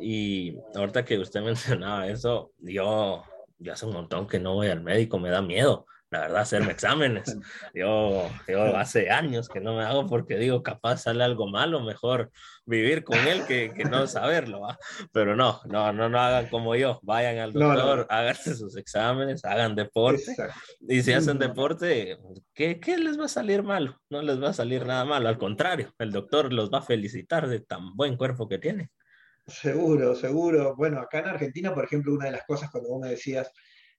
Y 0.00 0.56
ahorita 0.74 1.04
que 1.04 1.18
usted 1.18 1.40
mencionaba 1.44 2.08
eso, 2.08 2.52
yo 2.58 3.22
ya 3.58 3.74
hace 3.74 3.86
un 3.86 3.92
montón 3.92 4.26
que 4.26 4.38
no 4.38 4.54
voy 4.54 4.68
al 4.68 4.82
médico, 4.82 5.18
me 5.18 5.30
da 5.30 5.42
miedo 5.42 5.86
la 6.10 6.20
verdad, 6.20 6.40
hacerme 6.42 6.72
exámenes. 6.72 7.36
Yo, 7.74 8.28
yo 8.48 8.76
hace 8.76 9.10
años 9.10 9.48
que 9.48 9.60
no 9.60 9.76
me 9.76 9.84
hago 9.84 10.06
porque 10.06 10.36
digo, 10.36 10.62
capaz 10.62 10.98
sale 10.98 11.22
algo 11.22 11.46
malo, 11.46 11.80
mejor 11.80 12.30
vivir 12.66 13.04
con 13.04 13.18
él 13.18 13.44
que, 13.46 13.72
que 13.74 13.84
no 13.84 14.06
saberlo. 14.06 14.60
¿va? 14.60 14.78
Pero 15.12 15.36
no, 15.36 15.60
no, 15.66 15.92
no, 15.92 16.08
no 16.08 16.20
hagan 16.20 16.48
como 16.48 16.74
yo. 16.74 16.98
Vayan 17.02 17.38
al 17.38 17.52
doctor, 17.52 18.06
háganse 18.10 18.54
sus 18.54 18.76
exámenes, 18.76 19.44
hagan 19.44 19.74
deporte. 19.76 20.34
Y 20.88 21.02
si 21.02 21.12
hacen 21.12 21.38
deporte, 21.38 22.18
¿qué, 22.54 22.80
¿qué 22.80 22.98
les 22.98 23.18
va 23.18 23.26
a 23.26 23.28
salir 23.28 23.62
malo? 23.62 23.96
No 24.10 24.22
les 24.22 24.42
va 24.42 24.50
a 24.50 24.54
salir 24.54 24.84
nada 24.86 25.04
malo. 25.04 25.28
Al 25.28 25.38
contrario, 25.38 25.92
el 25.98 26.10
doctor 26.10 26.52
los 26.52 26.70
va 26.70 26.78
a 26.78 26.82
felicitar 26.82 27.48
de 27.48 27.60
tan 27.60 27.94
buen 27.96 28.16
cuerpo 28.16 28.48
que 28.48 28.58
tiene. 28.58 28.90
Seguro, 29.46 30.14
seguro. 30.14 30.76
Bueno, 30.76 31.00
acá 31.00 31.20
en 31.20 31.28
Argentina, 31.28 31.74
por 31.74 31.84
ejemplo, 31.84 32.14
una 32.14 32.26
de 32.26 32.32
las 32.32 32.44
cosas 32.46 32.70
cuando 32.70 32.90
vos 32.90 33.00
me 33.00 33.10
decías, 33.10 33.50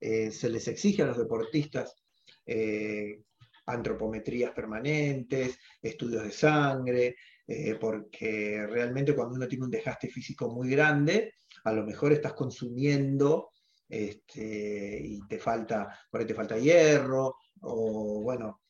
eh, 0.02 0.32
se 0.32 0.50
les 0.50 0.68
exige 0.68 1.04
a 1.04 1.06
los 1.06 1.18
deportistas 1.18 1.96
eh, 2.44 3.22
antropometrías 3.68 4.52
permanentes, 4.52 5.60
estudios 5.80 6.24
de 6.24 6.32
sangre, 6.32 7.16
eh, 7.48 7.78
porque 7.80 8.66
realmente 8.68 9.14
cuando 9.14 9.36
uno 9.36 9.48
tiene 9.48 9.66
un 9.66 9.70
desgaste 9.70 10.10
físico 10.10 10.50
muy 10.50 10.72
grande, 10.72 11.36
a 11.66 11.72
lo 11.72 11.86
mejor 11.86 12.14
estás 12.14 12.34
consumiendo 12.34 13.52
este, 13.88 15.00
y 15.04 15.20
te 15.28 15.38
falta, 15.38 16.00
por 16.10 16.22
ahí 16.22 16.28
te 16.28 16.34
falta 16.34 16.58
hierro, 16.58 17.36
o 17.62 18.22
bueno, 18.24 18.62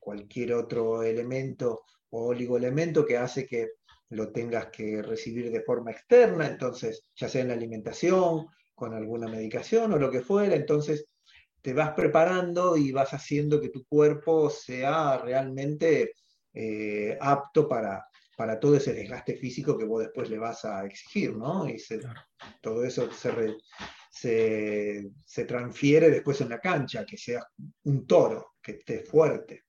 cualquier 0.00 0.54
otro 0.54 1.02
elemento 1.02 1.82
o 2.10 2.26
oligoelemento 2.26 3.04
que 3.04 3.16
hace 3.16 3.46
que 3.46 3.70
lo 4.10 4.32
tengas 4.32 4.66
que 4.66 5.02
recibir 5.02 5.50
de 5.50 5.62
forma 5.62 5.90
externa, 5.92 6.46
entonces, 6.46 7.08
ya 7.14 7.28
sea 7.28 7.42
en 7.42 7.48
la 7.48 7.54
alimentación, 7.54 8.46
con 8.74 8.94
alguna 8.94 9.28
medicación 9.28 9.92
o 9.92 9.98
lo 9.98 10.10
que 10.10 10.20
fuera, 10.20 10.54
entonces 10.54 11.06
te 11.62 11.72
vas 11.72 11.92
preparando 11.92 12.76
y 12.76 12.92
vas 12.92 13.14
haciendo 13.14 13.60
que 13.60 13.70
tu 13.70 13.84
cuerpo 13.86 14.50
sea 14.50 15.18
realmente 15.18 16.12
eh, 16.52 17.16
apto 17.20 17.66
para, 17.68 18.06
para 18.36 18.58
todo 18.60 18.76
ese 18.76 18.92
desgaste 18.92 19.36
físico 19.36 19.78
que 19.78 19.84
vos 19.84 20.02
después 20.02 20.28
le 20.30 20.38
vas 20.38 20.64
a 20.64 20.84
exigir, 20.84 21.36
¿no? 21.36 21.68
Y 21.68 21.76
todo 22.60 22.84
eso 22.84 23.08
se, 23.12 25.10
se, 25.24 25.44
transfiere 25.44 26.10
después 26.10 26.40
en 26.40 26.50
la 26.50 26.60
cancha, 26.60 27.04
que 27.04 27.16
sea 27.16 27.46
un 27.84 28.06
toro, 28.06 28.54
que 28.62 28.72
esté 28.72 29.00
fuerte. 29.00 29.63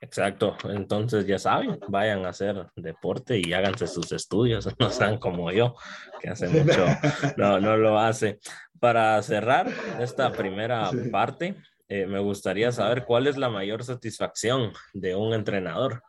Exacto, 0.00 0.56
entonces 0.68 1.26
ya 1.26 1.38
saben, 1.38 1.80
vayan 1.88 2.26
a 2.26 2.28
hacer 2.28 2.66
deporte 2.76 3.38
y 3.38 3.52
háganse 3.52 3.86
sus 3.86 4.12
estudios, 4.12 4.68
no 4.78 4.90
sean 4.90 5.18
como 5.18 5.50
yo, 5.50 5.74
que 6.20 6.28
hace 6.28 6.48
mucho 6.48 6.86
no, 7.36 7.60
no 7.60 7.76
lo 7.76 7.98
hace. 7.98 8.38
Para 8.78 9.20
cerrar 9.22 9.68
esta 9.98 10.30
primera 10.32 10.90
parte, 11.10 11.56
eh, 11.88 12.06
me 12.06 12.18
gustaría 12.18 12.72
saber 12.72 13.04
cuál 13.04 13.26
es 13.26 13.38
la 13.38 13.48
mayor 13.48 13.82
satisfacción 13.84 14.72
de 14.92 15.14
un 15.14 15.32
entrenador. 15.32 16.02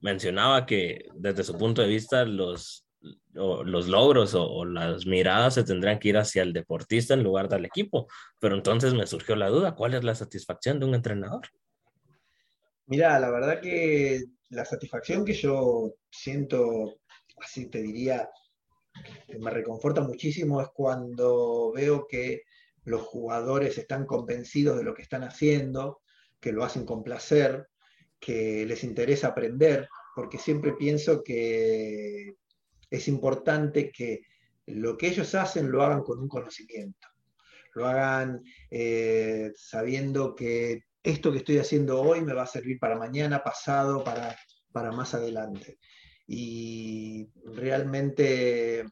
Mencionaba 0.00 0.64
que 0.64 1.08
desde 1.14 1.44
su 1.44 1.58
punto 1.58 1.82
de 1.82 1.88
vista 1.88 2.24
los, 2.24 2.86
los 3.32 3.88
logros 3.88 4.34
o, 4.34 4.64
las 4.64 5.06
miradas 5.06 5.54
se 5.54 5.64
tendrían 5.64 5.98
que 5.98 6.08
ir 6.08 6.16
hacia 6.16 6.42
el 6.42 6.52
deportista 6.52 7.14
en 7.14 7.22
lugar 7.22 7.48
del 7.48 7.64
equipo, 7.64 8.06
pero 8.40 8.54
entonces 8.54 8.94
me 8.94 9.06
surgió 9.06 9.36
la 9.36 9.48
duda, 9.48 9.74
¿cuál 9.74 9.94
es 9.94 10.04
la 10.04 10.14
satisfacción 10.14 10.78
de 10.78 10.86
un 10.86 10.94
entrenador? 10.94 11.48
Mira, 12.86 13.18
la 13.18 13.30
verdad 13.30 13.60
que 13.60 14.24
la 14.50 14.64
satisfacción 14.64 15.24
que 15.24 15.32
yo 15.32 15.94
siento, 16.10 17.00
así 17.38 17.70
te 17.70 17.80
diría, 17.82 18.28
me 19.38 19.50
reconforta 19.50 20.02
muchísimo 20.02 20.60
es 20.60 20.68
cuando 20.74 21.72
veo 21.72 22.06
que 22.06 22.42
los 22.84 23.02
jugadores 23.02 23.78
están 23.78 24.04
convencidos 24.04 24.76
de 24.76 24.84
lo 24.84 24.94
que 24.94 25.02
están 25.02 25.24
haciendo, 25.24 26.02
que 26.40 26.52
lo 26.52 26.62
hacen 26.62 26.84
con 26.84 27.02
placer, 27.02 27.68
que 28.20 28.66
les 28.66 28.84
interesa 28.84 29.28
aprender, 29.28 29.88
porque 30.14 30.38
siempre 30.38 30.74
pienso 30.74 31.24
que 31.24 32.34
es 32.90 33.08
importante 33.08 33.90
que 33.90 34.20
lo 34.66 34.96
que 34.98 35.08
ellos 35.08 35.34
hacen 35.34 35.70
lo 35.70 35.82
hagan 35.82 36.02
con 36.02 36.20
un 36.20 36.28
conocimiento, 36.28 37.08
lo 37.74 37.86
hagan 37.86 38.42
eh, 38.70 39.52
sabiendo 39.56 40.34
que 40.34 40.82
esto 41.04 41.30
que 41.30 41.38
estoy 41.38 41.58
haciendo 41.58 42.00
hoy 42.00 42.22
me 42.22 42.32
va 42.32 42.42
a 42.42 42.46
servir 42.46 42.78
para 42.78 42.96
mañana, 42.96 43.44
pasado, 43.44 44.02
para, 44.02 44.36
para 44.72 44.90
más 44.90 45.12
adelante. 45.14 45.78
Y 46.26 47.28
realmente 47.44 48.86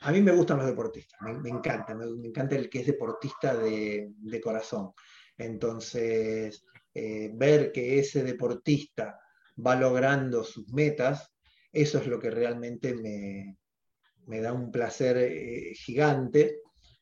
a 0.00 0.12
mí 0.12 0.20
me 0.22 0.32
gustan 0.32 0.58
los 0.58 0.66
deportistas, 0.66 1.18
me, 1.40 1.50
encanta, 1.50 1.94
me, 1.94 2.04
encanta 2.28 2.54
el 2.54 2.70
que 2.70 2.80
es 2.80 2.86
deportista 2.86 3.56
de, 3.56 4.40
corazón. 4.42 4.92
Entonces, 5.36 6.64
eh, 6.94 7.30
ver 7.34 7.72
que 7.72 7.98
ese 7.98 8.22
deportista 8.22 9.18
va 9.66 9.74
logrando 9.74 10.44
sus 10.44 10.72
metas, 10.72 11.32
eso 11.72 11.98
es 11.98 12.06
lo 12.06 12.20
que 12.20 12.30
realmente 12.30 12.94
me, 12.94 14.40
da 14.40 14.52
un 14.52 14.70
placer 14.70 15.16
eh, 15.16 15.72
gigante, 15.74 16.60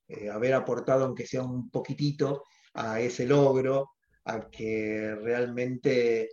eh, 0.08 0.30
haber 0.30 0.54
aportado, 0.54 1.04
aunque 1.04 1.26
sea 1.26 1.42
un 1.42 1.70
poquitito, 1.70 2.44
a 2.74 3.00
ese 3.00 3.26
logro, 3.26 3.90
a 4.24 4.48
que 4.50 5.14
realmente 5.20 6.30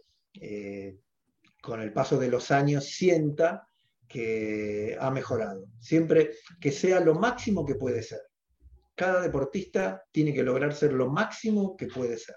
con 1.61 1.81
el 1.81 1.91
paso 1.91 2.17
de 2.17 2.29
los 2.29 2.51
años 2.51 2.85
sienta 2.85 3.67
que 4.07 4.97
ha 4.99 5.11
mejorado. 5.11 5.65
Siempre 5.79 6.31
que 6.59 6.71
sea 6.71 6.99
lo 6.99 7.15
máximo 7.15 7.65
que 7.65 7.75
puede 7.75 8.01
ser. 8.01 8.21
Cada 8.95 9.21
deportista 9.21 10.03
tiene 10.11 10.33
que 10.33 10.43
lograr 10.43 10.73
ser 10.73 10.91
lo 10.93 11.09
máximo 11.09 11.77
que 11.77 11.87
puede 11.87 12.17
ser. 12.17 12.35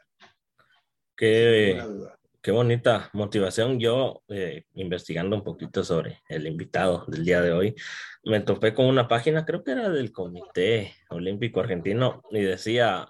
Qué, 1.16 1.82
qué 2.40 2.50
bonita 2.50 3.10
motivación. 3.14 3.80
Yo, 3.80 4.22
eh, 4.28 4.66
investigando 4.74 5.34
un 5.34 5.42
poquito 5.42 5.82
sobre 5.82 6.20
el 6.28 6.46
invitado 6.46 7.04
del 7.08 7.24
día 7.24 7.40
de 7.40 7.52
hoy, 7.52 7.74
me 8.24 8.40
topé 8.40 8.74
con 8.74 8.86
una 8.86 9.08
página, 9.08 9.44
creo 9.44 9.64
que 9.64 9.72
era 9.72 9.88
del 9.88 10.12
Comité 10.12 10.94
Olímpico 11.08 11.60
Argentino, 11.60 12.22
y 12.30 12.42
decía, 12.42 13.08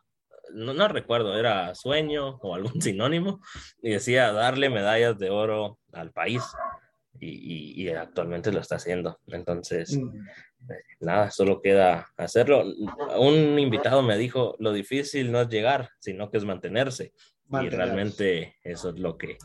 no, 0.53 0.75
no 0.75 0.89
recuerdo, 0.89 1.39
era 1.39 1.75
sueño 1.75 2.39
o 2.43 2.55
algún 2.55 2.81
sinónimo, 2.83 3.41
y 3.83 3.91
decía 3.91 4.33
darle 4.33 4.71
medallas 4.71 5.19
de 5.19 5.31
oro 5.31 5.79
al 5.93 6.13
país 6.13 6.43
y, 7.21 7.89
actualmente 7.89 8.53
lo 8.53 8.61
está 8.61 8.77
haciendo. 8.77 9.21
Entonces, 9.29 9.97
mm. 9.97 10.71
eh, 10.71 10.83
nada, 11.01 11.31
solo 11.31 11.61
queda 11.61 12.09
hacerlo. 12.17 12.65
Un 13.17 13.59
invitado 13.59 14.03
me 14.03 14.19
dijo, 14.19 14.57
lo 14.59 14.73
difícil 14.73 15.31
no 15.31 15.43
es 15.43 15.49
llegar, 15.49 15.91
sino 16.01 16.31
que 16.31 16.39
es 16.39 16.45
mantenerse. 16.45 17.13
Y 17.51 17.69
realmente 17.69 18.57
eso 18.63 18.91
es 18.91 18.99
lo 18.99 19.19
que... 19.19 19.37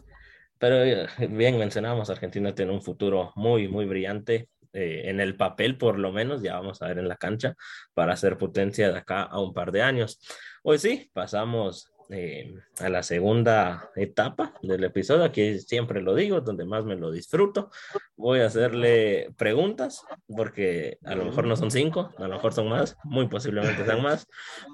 Pero 0.60 0.84
eh, 0.84 1.08
bien 1.30 1.58
mencionamos, 1.58 2.10
Argentina 2.10 2.56
tiene 2.56 2.72
un 2.72 2.82
futuro 2.82 3.32
muy, 3.36 3.68
muy 3.68 3.86
brillante. 3.86 4.50
Eh, 4.80 5.10
en 5.10 5.20
el 5.20 5.36
papel, 5.36 5.76
por 5.76 5.98
lo 5.98 6.12
menos, 6.12 6.44
ya 6.44 6.54
vamos 6.54 6.84
a 6.84 6.88
ver 6.88 7.00
en 7.00 7.08
la 7.08 7.16
cancha 7.16 7.56
para 7.96 8.14
hacer 8.14 8.38
potencia 8.38 8.92
de 8.92 9.00
acá 9.00 9.24
a 9.24 9.42
un 9.42 9.52
par 9.52 9.72
de 9.72 9.82
años. 9.82 10.20
Hoy 10.62 10.78
sí, 10.78 11.10
pasamos 11.14 11.92
eh, 12.12 12.54
a 12.78 12.88
la 12.88 13.02
segunda 13.02 13.90
etapa 13.96 14.54
del 14.62 14.84
episodio, 14.84 15.24
aquí 15.24 15.58
siempre 15.62 16.00
lo 16.00 16.14
digo, 16.14 16.42
donde 16.42 16.64
más 16.64 16.86
me 16.86 16.96
lo 16.96 17.10
disfruto. 17.10 17.72
Voy 18.16 18.42
a 18.42 18.46
hacerle 18.46 19.34
preguntas, 19.36 20.06
porque 20.28 21.00
a 21.04 21.16
lo 21.16 21.26
mejor 21.26 21.48
no 21.48 21.56
son 21.56 21.72
cinco, 21.72 22.14
a 22.16 22.28
lo 22.28 22.36
mejor 22.36 22.54
son 22.54 22.70
más, 22.70 22.98
muy 23.04 23.28
posiblemente 23.28 23.84
sean 23.84 24.04
más, 24.04 24.28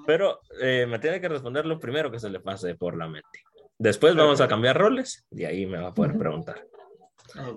pero 0.06 0.40
eh, 0.60 0.84
me 0.86 0.98
tiene 0.98 1.18
que 1.18 1.30
responder 1.30 1.64
lo 1.64 1.80
primero 1.80 2.10
que 2.10 2.20
se 2.20 2.28
le 2.28 2.40
pase 2.40 2.74
por 2.74 2.94
la 2.98 3.08
mente. 3.08 3.40
Después 3.78 4.14
vamos 4.14 4.42
a 4.42 4.48
cambiar 4.48 4.76
roles 4.76 5.24
y 5.30 5.44
ahí 5.44 5.64
me 5.64 5.78
va 5.78 5.88
a 5.88 5.94
poder 5.94 6.18
preguntar. 6.18 6.62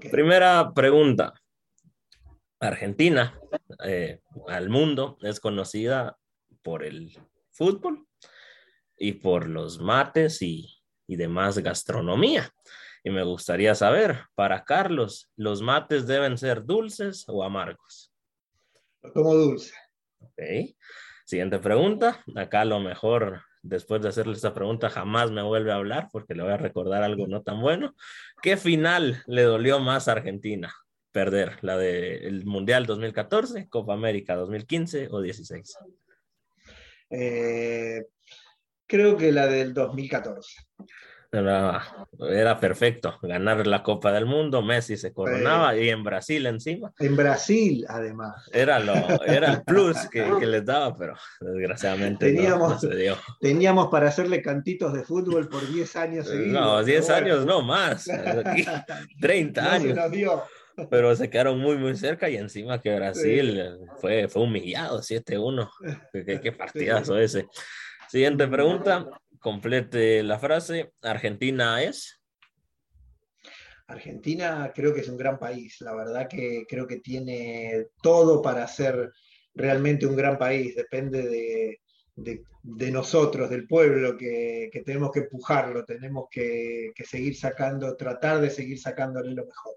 Primera 0.09 0.71
pregunta. 0.73 1.33
Argentina 2.59 3.39
eh, 3.83 4.21
al 4.47 4.69
mundo 4.69 5.17
es 5.21 5.39
conocida 5.39 6.17
por 6.63 6.83
el 6.83 7.17
fútbol 7.51 8.07
y 8.97 9.13
por 9.13 9.47
los 9.47 9.79
mates 9.79 10.41
y, 10.41 10.73
demás 11.07 11.57
gastronomía. 11.59 12.51
Y 13.03 13.11
me 13.11 13.23
gustaría 13.23 13.75
saber, 13.75 14.25
para 14.35 14.65
Carlos, 14.65 15.31
¿los 15.37 15.61
mates 15.61 16.05
deben 16.05 16.37
ser 16.37 16.65
dulces 16.65 17.23
o 17.27 17.43
amargos? 17.43 18.11
Como 19.13 19.33
dulce. 19.33 19.73
Ok. 20.19 20.75
Siguiente 21.25 21.59
pregunta. 21.59 22.23
Acá 22.35 22.61
a 22.61 22.65
lo 22.65 22.79
mejor, 22.81 23.43
después 23.61 24.01
de 24.01 24.09
hacerle 24.09 24.33
esta 24.33 24.53
pregunta, 24.53 24.89
jamás 24.89 25.31
me 25.31 25.43
vuelve 25.43 25.71
a 25.71 25.75
hablar 25.75 26.09
porque 26.11 26.35
le 26.35 26.43
voy 26.43 26.51
a 26.51 26.57
recordar 26.57 27.03
algo 27.03 27.27
no 27.27 27.43
tan 27.43 27.61
bueno. 27.61 27.95
¿Qué 28.41 28.57
final 28.57 29.23
le 29.27 29.43
dolió 29.43 29.79
más 29.79 30.07
a 30.07 30.13
Argentina? 30.13 30.73
Perder, 31.17 31.57
la 31.63 31.75
del 31.77 32.45
Mundial 32.45 32.85
2014, 32.85 33.69
Copa 33.69 33.95
América 33.95 34.35
2015 34.35 35.07
o 35.09 35.19
16. 35.19 35.77
Eh, 37.09 38.05
creo 38.85 39.17
que 39.17 39.31
la 39.31 39.47
del 39.47 39.73
2014. 39.73 40.57
Era, 41.31 42.59
perfecto 42.59 43.17
ganar 43.23 43.65
la 43.65 43.81
Copa 43.81 44.11
del 44.11 44.27
Mundo, 44.27 44.61
Messi 44.61 44.95
se 44.95 45.11
coronaba 45.11 45.75
y 45.75 45.89
en 45.89 46.03
Brasil 46.03 46.45
encima. 46.45 46.93
En 46.99 47.15
Brasil, 47.15 47.83
además. 47.89 48.47
Era, 48.53 48.79
lo, 48.79 48.93
era 49.25 49.53
el 49.53 49.63
plus 49.63 49.97
que, 50.09 50.21
les 50.45 50.65
daba, 50.65 50.95
pero 50.95 51.15
desgraciadamente 51.41 52.27
teníamos, 52.27 52.83
no, 52.83 52.95
dio. 52.95 53.17
Teníamos 53.41 53.87
para 53.87 54.09
hacerle 54.09 54.43
cantitos 54.43 54.93
de 54.93 55.03
fútbol 55.03 55.49
por 55.49 55.67
10 55.67 55.95
años 55.95 56.27
seguidos. 56.27 56.53
No, 56.53 56.83
10 56.83 57.09
años 57.09 57.45
no 57.47 57.63
más, 57.63 58.07
30 59.19 59.73
años. 59.73 59.99
Pero 60.89 61.15
se 61.15 61.29
quedaron 61.29 61.59
muy, 61.59 61.77
muy 61.77 61.95
cerca 61.95 62.29
y 62.29 62.37
encima 62.37 62.81
que 62.81 62.95
Brasil 62.95 63.79
fue, 63.99 64.27
fue 64.27 64.43
humillado 64.43 65.01
7-1. 65.01 65.69
Qué, 66.25 66.39
qué 66.41 66.51
partidazo 66.51 67.17
ese. 67.17 67.47
Siguiente 68.09 68.47
pregunta, 68.47 69.09
complete 69.39 70.23
la 70.23 70.39
frase. 70.39 70.93
¿Argentina 71.01 71.83
es? 71.83 72.21
Argentina 73.87 74.71
creo 74.75 74.93
que 74.93 75.01
es 75.01 75.07
un 75.07 75.17
gran 75.17 75.39
país, 75.39 75.79
la 75.79 75.95
verdad 75.95 76.27
que 76.27 76.65
creo 76.67 76.85
que 76.85 76.99
tiene 76.99 77.87
todo 78.01 78.41
para 78.41 78.67
ser 78.67 79.11
realmente 79.55 80.05
un 80.05 80.15
gran 80.15 80.37
país, 80.37 80.75
depende 80.75 81.79
de, 82.15 82.91
nosotros, 82.91 83.49
del 83.49 83.65
pueblo, 83.65 84.17
que, 84.17 84.69
tenemos 84.85 85.11
que 85.11 85.21
empujarlo, 85.21 85.85
tenemos 85.85 86.27
que, 86.29 86.91
seguir 87.05 87.35
sacando, 87.35 87.95
tratar 87.95 88.41
de 88.41 88.49
seguir 88.49 88.79
sacándole 88.79 89.33
lo 89.33 89.45
mejor. 89.45 89.75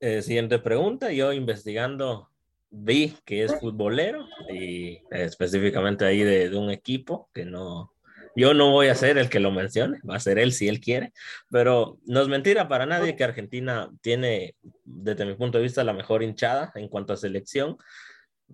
Eh, 0.00 0.22
siguiente 0.22 0.60
pregunta, 0.60 1.10
yo 1.10 1.32
investigando 1.32 2.30
vi 2.70 3.16
que 3.24 3.42
es 3.44 3.58
futbolero 3.58 4.26
y 4.48 5.00
específicamente 5.10 6.04
ahí 6.04 6.22
de, 6.22 6.56
un 6.56 6.70
equipo 6.70 7.28
que 7.34 7.44
no, 7.44 7.92
yo 8.36 8.54
no 8.54 8.70
voy 8.70 8.88
a 8.88 8.94
ser 8.94 9.18
el 9.18 9.28
que 9.28 9.40
lo 9.40 9.50
mencione, 9.50 9.98
va 10.08 10.14
a 10.14 10.20
ser 10.20 10.38
él 10.38 10.52
si 10.52 10.68
él 10.68 10.80
quiere, 10.80 11.12
pero 11.50 11.98
no 12.06 12.22
es 12.22 12.28
mentira 12.28 12.68
para 12.68 12.86
nadie 12.86 13.16
que 13.16 13.24
Argentina 13.24 13.90
tiene, 14.00 14.54
desde 14.84 15.24
mi 15.24 15.34
punto 15.34 15.58
de 15.58 15.64
vista, 15.64 15.82
la 15.82 15.92
mejor 15.94 16.22
hinchada 16.22 16.70
en 16.76 16.88
cuanto 16.88 17.12
a 17.12 17.16
selección, 17.16 17.76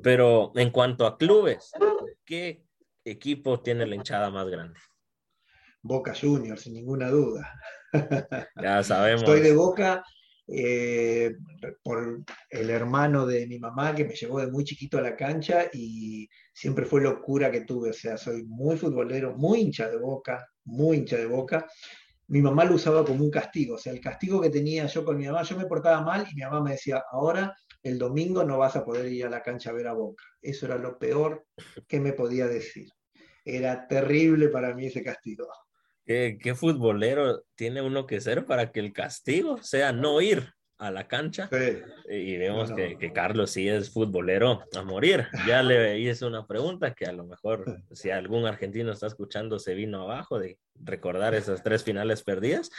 pero 0.03 0.53
en 0.55 0.71
cuanto 0.71 1.07
a 1.07 1.19
clubes, 1.19 1.73
¿qué 2.25 2.65
equipo 3.05 3.61
tiene 3.61 3.87
la 3.87 3.97
hinchada 3.97 4.31
más 4.31 4.49
grande? 4.49 4.81
Boca 5.83 6.15
Juniors, 6.19 6.63
sin 6.63 6.73
ninguna 6.73 7.11
duda. 7.11 7.53
Ya 8.63 8.83
sabemos. 8.83 9.23
Estoy 9.23 9.41
de 9.41 9.55
Boca 9.55 10.03
eh, 10.47 11.37
por 11.83 12.23
el 12.51 12.71
hermano 12.71 13.27
de 13.27 13.47
mi 13.47 13.59
mamá 13.59 13.95
que 13.95 14.05
me 14.05 14.15
llevó 14.15 14.41
de 14.41 14.51
muy 14.51 14.65
chiquito 14.65 14.99
a 14.99 15.03
la 15.03 15.17
cancha 15.17 15.67
y 15.73 16.29
siempre 16.53 16.85
fue 16.85 17.01
locura 17.01 17.51
que 17.51 17.63
tuve, 17.63 17.91
o 17.91 17.95
sea, 17.95 18.17
soy 18.17 18.45
muy 18.45 18.77
futbolero, 18.77 19.35
muy 19.37 19.61
hincha 19.61 19.89
de 19.89 19.99
boca, 19.99 20.47
muy 20.65 20.99
hincha 20.99 21.17
de 21.17 21.27
boca. 21.27 21.67
Mi 22.29 22.41
mamá 22.41 22.65
lo 22.65 22.75
usaba 22.77 23.05
como 23.05 23.25
un 23.25 23.31
castigo, 23.31 23.75
o 23.77 23.79
sea, 23.79 23.93
el 23.93 24.01
castigo 24.01 24.41
que 24.41 24.51
tenía 24.51 24.87
yo 24.87 25.05
con 25.05 25.17
mi 25.17 25.27
mamá, 25.27 25.43
yo 25.43 25.57
me 25.57 25.67
portaba 25.67 26.01
mal 26.03 26.27
y 26.31 26.35
mi 26.35 26.43
mamá 26.43 26.63
me 26.63 26.73
decía, 26.73 27.03
ahora 27.11 27.55
el 27.83 27.99
domingo 27.99 28.45
no 28.45 28.59
vas 28.59 28.77
a 28.77 28.85
poder 28.85 29.13
ir 29.13 29.27
a 29.27 29.31
la 29.31 29.43
cancha 29.43 29.71
a 29.71 29.75
ver 29.75 29.87
a 29.87 29.93
Boca. 29.93 30.25
Eso 30.41 30.67
era 30.67 30.79
lo 30.79 30.99
peor 30.99 31.47
que 31.87 32.01
me 32.01 32.15
podía 32.15 32.47
decir. 32.47 32.89
Era 33.45 33.87
terrible 33.87 34.49
para 34.49 34.75
mí 34.75 34.87
ese 34.87 35.03
castigo. 35.05 35.47
¿Qué, 36.07 36.55
futbolero 36.55 37.45
tiene 37.55 37.81
uno 37.81 38.07
que 38.07 38.21
ser 38.21 38.45
para 38.45 38.73
que 38.73 38.81
el 38.81 38.93
castigo 38.93 39.63
sea 39.63 39.93
no 39.93 40.21
ir 40.21 40.53
a 40.77 40.91
la 40.91 41.09
cancha? 41.09 41.49
Y 42.11 42.37
vemos 42.37 42.73
que, 42.73 43.13
Carlos 43.13 43.53
sí 43.53 43.69
es 43.69 43.91
futbolero 43.91 44.63
a 44.77 44.83
morir. 44.83 45.27
Ya 45.47 45.63
le 45.63 45.99
hice 45.99 46.27
una 46.27 46.47
pregunta 46.47 46.93
que 46.93 47.07
a 47.07 47.13
lo 47.13 47.25
mejor 47.25 47.81
si 47.93 48.11
algún 48.11 48.45
argentino 48.45 48.93
está 48.93 49.07
escuchando 49.07 49.59
se 49.59 49.75
vino 49.75 50.03
abajo 50.03 50.39
de 50.39 50.59
recordar 50.75 51.35
esas 51.35 51.63
tres 51.63 51.83
finales 51.85 52.23
perdidas. 52.23 52.71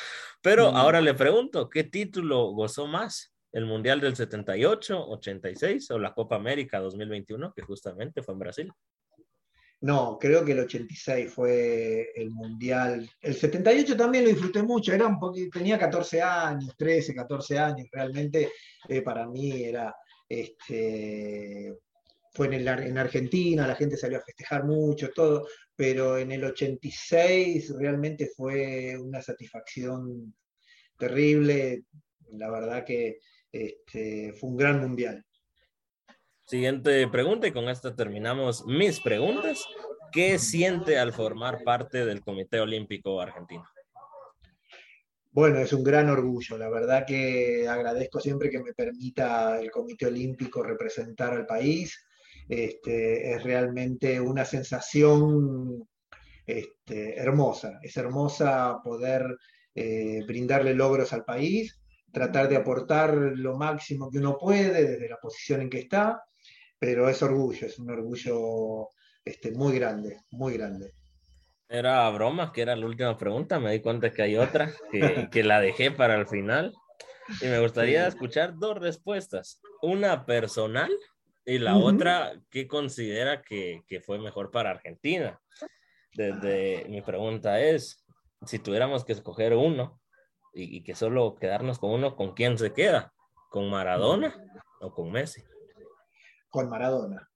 Pero 0.44 0.72
mm. 0.72 0.76
ahora 0.76 1.02
le 1.02 1.16
pregunto, 1.16 1.70
¿qué 1.70 1.84
título 1.84 2.52
gozó 2.52 2.86
más? 2.86 3.34
¿El 3.52 3.66
Mundial 3.66 4.02
del 4.02 4.16
78, 4.16 5.08
86 5.10 5.90
o 5.92 5.98
la 5.98 6.14
Copa 6.14 6.36
América 6.36 6.80
2021, 6.80 7.54
que 7.54 7.62
justamente 7.62 8.22
fue 8.22 8.34
en 8.34 8.40
Brasil? 8.40 8.74
No, 9.82 10.18
creo 10.20 10.44
que 10.44 10.54
el 10.54 10.60
86 10.60 11.32
fue 11.32 12.12
el 12.16 12.32
mundial. 12.32 13.10
El 13.22 13.36
78 13.36 13.96
también 13.96 14.24
lo 14.24 14.30
disfruté 14.32 14.64
mucho, 14.64 14.94
era 14.94 15.06
un 15.06 15.20
poquito, 15.20 15.60
tenía 15.60 15.78
14 15.78 16.22
años, 16.22 16.76
13, 16.78 17.14
14 17.14 17.60
años, 17.60 17.88
realmente 17.92 18.52
eh, 18.88 19.02
para 19.02 19.28
mí 19.28 19.64
era 19.64 19.96
este, 20.28 21.78
fue 22.32 22.48
en, 22.48 22.68
en 22.68 22.98
Argentina, 22.98 23.68
la 23.68 23.76
gente 23.76 23.98
salió 23.98 24.18
a 24.18 24.24
festejar 24.24 24.64
mucho, 24.66 25.12
todo, 25.12 25.48
pero 25.76 26.18
en 26.18 26.32
el 26.32 26.44
86 26.44 27.74
realmente 27.78 28.30
fue 28.36 28.98
una 28.98 29.22
satisfacción 29.22 30.34
terrible, 30.98 31.84
la 32.32 32.50
verdad 32.50 32.86
que 32.86 33.20
este, 33.52 34.34
fue 34.34 34.50
un 34.50 34.58
gran 34.58 34.82
mundial. 34.82 35.24
Siguiente 36.48 37.08
pregunta 37.08 37.48
y 37.48 37.52
con 37.52 37.70
esta 37.70 37.96
terminamos 37.96 38.68
mis 38.68 39.00
preguntas. 39.00 39.66
¿Qué 40.12 40.38
siente 40.38 41.00
al 41.00 41.12
formar 41.12 41.64
parte 41.64 42.06
del 42.06 42.22
Comité 42.22 42.60
Olímpico 42.60 43.20
Argentino? 43.20 43.66
Bueno, 45.32 45.58
es 45.58 45.74
un 45.74 45.84
gran 45.84 46.08
orgullo. 46.08 46.56
La 46.60 46.70
verdad 46.70 47.04
que 47.08 47.68
agradezco 47.68 48.20
siempre 48.20 48.52
que 48.52 48.62
me 48.62 48.74
permita 48.74 49.60
el 49.60 49.72
Comité 49.72 50.06
Olímpico 50.06 50.62
representar 50.62 51.34
al 51.34 51.48
país. 51.48 52.06
Este, 52.48 53.34
es 53.34 53.44
realmente 53.44 54.22
una 54.22 54.46
sensación 54.46 55.90
este, 56.46 57.20
hermosa. 57.20 57.80
Es 57.82 57.98
hermosa 57.98 58.82
poder 58.84 59.36
eh, 59.74 60.22
brindarle 60.28 60.76
logros 60.76 61.12
al 61.12 61.26
país, 61.26 61.82
tratar 62.12 62.48
de 62.50 62.58
aportar 62.58 63.16
lo 63.16 63.58
máximo 63.58 64.12
que 64.12 64.20
uno 64.20 64.38
puede 64.38 64.86
desde 64.92 65.10
la 65.10 65.18
posición 65.18 65.62
en 65.62 65.72
que 65.72 65.80
está, 65.80 66.22
pero 66.80 67.10
es 67.10 67.22
orgullo, 67.22 67.68
es 67.68 67.80
un 67.80 67.90
orgullo 67.90 68.90
este, 69.24 69.52
muy 69.52 69.78
grande, 69.78 70.22
muy 70.32 70.54
grande. 70.54 70.94
Era 71.68 72.10
broma, 72.12 72.52
que 72.54 72.62
era 72.62 72.76
la 72.76 72.86
última 72.86 73.18
pregunta. 73.18 73.60
Me 73.60 73.72
di 73.72 73.80
cuenta 73.80 74.12
que 74.12 74.22
hay 74.22 74.38
otra 74.38 74.72
que, 74.92 75.30
que 75.32 75.44
la 75.44 75.60
dejé 75.60 75.92
para 75.92 76.16
el 76.16 76.28
final. 76.28 76.74
Y 77.42 77.46
me 77.46 77.60
gustaría 77.60 78.08
escuchar 78.08 78.54
dos 78.58 78.78
respuestas. 78.78 79.62
Una 79.82 80.26
personal 80.26 80.92
y 81.44 81.58
la 81.58 81.78
otra 81.78 82.40
que 82.52 82.68
considera 82.68 83.42
que, 83.42 83.84
que, 83.88 84.00
fue 84.00 84.20
mejor 84.20 84.52
para 84.52 84.72
Argentina. 84.72 85.40
Desde 86.14 86.86
mi 86.88 87.02
pregunta 87.02 87.60
es, 87.60 88.06
si 88.46 88.60
tuviéramos 88.60 89.04
que 89.04 89.14
escoger 89.14 89.54
uno 89.54 90.00
y, 90.54 90.78
y, 90.78 90.84
que 90.84 90.96
solo 90.96 91.36
quedarnos 91.36 91.80
con 91.80 91.92
uno, 91.92 92.16
¿con 92.16 92.34
quién 92.34 92.58
se 92.58 92.74
queda? 92.74 93.14
¿Con 93.50 93.70
Maradona 93.70 94.36
o 94.82 94.94
con 94.94 95.12
Messi? 95.12 95.44
Con 96.56 96.70
Maradona. 96.70 97.30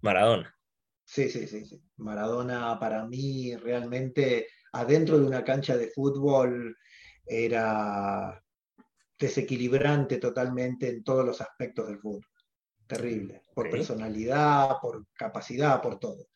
Maradona. 0.00 0.56
Sí, 1.04 1.28
sí, 1.28 1.46
sí, 1.46 1.66
sí. 1.66 1.78
Maradona 1.98 2.80
para 2.80 3.04
mí 3.04 3.54
realmente 3.54 4.48
adentro 4.72 5.18
de 5.18 5.26
una 5.26 5.44
cancha 5.44 5.76
de 5.76 5.88
fútbol 5.88 6.74
era 7.26 8.42
desequilibrante 9.18 10.16
totalmente 10.16 10.88
en 10.88 11.04
todos 11.04 11.22
los 11.22 11.38
aspectos 11.42 11.86
del 11.86 11.98
fútbol. 11.98 12.24
Terrible, 12.86 13.42
por 13.54 13.66
okay. 13.66 13.78
personalidad, 13.78 14.78
por 14.80 15.04
capacidad, 15.12 15.82
por 15.82 15.98
todo. 15.98 16.26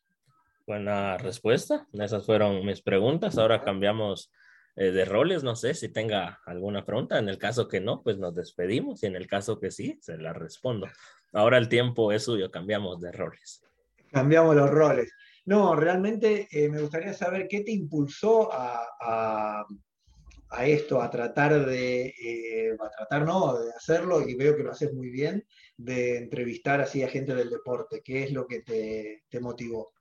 Buena 0.66 1.16
respuesta. 1.16 1.86
Esas 1.94 2.26
fueron 2.26 2.66
mis 2.66 2.82
preguntas. 2.82 3.38
Ahora 3.38 3.62
cambiamos 3.62 4.30
eh, 4.76 4.90
de 4.90 5.06
roles. 5.06 5.42
No 5.42 5.56
sé 5.56 5.72
si 5.72 5.88
tenga 5.88 6.38
alguna 6.44 6.84
pregunta. 6.84 7.18
En 7.18 7.30
el 7.30 7.38
caso 7.38 7.66
que 7.66 7.80
no, 7.80 8.02
pues 8.02 8.18
nos 8.18 8.34
despedimos. 8.34 9.02
Y 9.04 9.06
en 9.06 9.16
el 9.16 9.26
caso 9.26 9.58
que 9.58 9.70
sí, 9.70 9.98
se 10.02 10.18
la 10.18 10.34
respondo. 10.34 10.86
Ahora 11.32 11.58
el 11.58 11.68
tiempo 11.68 12.12
es 12.12 12.24
suyo. 12.24 12.50
Cambiamos 12.50 13.00
de 13.00 13.12
roles. 13.12 13.62
Cambiamos 14.10 14.56
los 14.56 14.70
roles. 14.70 15.12
No, 15.46 15.74
realmente 15.74 16.48
eh, 16.50 16.68
me 16.68 16.80
gustaría 16.80 17.14
saber 17.14 17.48
qué 17.48 17.62
te 17.62 17.72
impulsó 17.72 18.52
a, 18.52 19.64
a, 20.50 20.66
esto, 20.66 21.00
a 21.00 21.10
tratar 21.10 21.64
de, 21.66 22.06
eh, 22.06 22.76
a 22.78 22.90
tratar 22.90 23.24
no, 23.24 23.58
de 23.58 23.72
hacerlo, 23.72 24.28
y 24.28 24.34
veo 24.34 24.56
que 24.56 24.62
lo 24.62 24.72
haces 24.72 24.92
muy 24.92 25.10
bien, 25.10 25.44
de 25.76 26.18
entrevistar 26.18 26.80
así 26.80 27.02
a 27.02 27.08
gente 27.08 27.34
del 27.34 27.50
deporte. 27.50 28.02
¿Qué 28.04 28.24
es 28.24 28.32
lo 28.32 28.46
que 28.46 28.60
te, 28.60 29.24
te 29.28 29.40
motivó? 29.40 29.92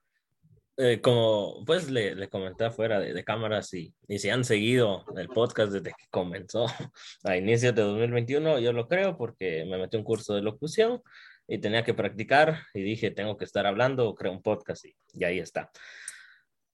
Eh, 0.82 1.02
como 1.02 1.62
pues 1.66 1.90
le, 1.90 2.30
comenté 2.30 2.64
afuera 2.64 2.98
de, 2.98 3.12
de 3.12 3.22
cámaras 3.22 3.74
y, 3.74 3.92
y, 4.08 4.18
si 4.18 4.30
han 4.30 4.44
seguido 4.44 5.04
el 5.14 5.28
podcast 5.28 5.72
desde 5.72 5.90
que 5.90 6.06
comenzó 6.10 6.64
a 7.24 7.36
inicios 7.36 7.74
de 7.74 7.82
2021, 7.82 8.60
yo 8.60 8.72
lo 8.72 8.88
creo 8.88 9.18
porque 9.18 9.66
me 9.66 9.76
metí 9.76 9.98
un 9.98 10.04
curso 10.04 10.34
de 10.34 10.40
locución 10.40 11.02
y 11.46 11.58
tenía 11.58 11.84
que 11.84 11.92
practicar 11.92 12.62
y 12.72 12.80
dije, 12.80 13.10
tengo 13.10 13.36
que 13.36 13.44
estar 13.44 13.66
hablando, 13.66 14.14
creo 14.14 14.32
un 14.32 14.40
podcast 14.42 14.86
y, 14.86 14.96
y 15.12 15.24
ahí 15.24 15.38
está. 15.38 15.70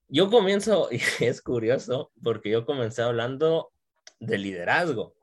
Yo 0.07 0.29
comienzo, 0.29 0.87
y 0.91 1.01
es 1.25 1.41
curioso, 1.41 2.13
porque 2.23 2.49
yo 2.49 2.65
comencé 2.65 3.01
hablando 3.01 3.73
de 4.21 4.37
liderazgo, 4.37 5.15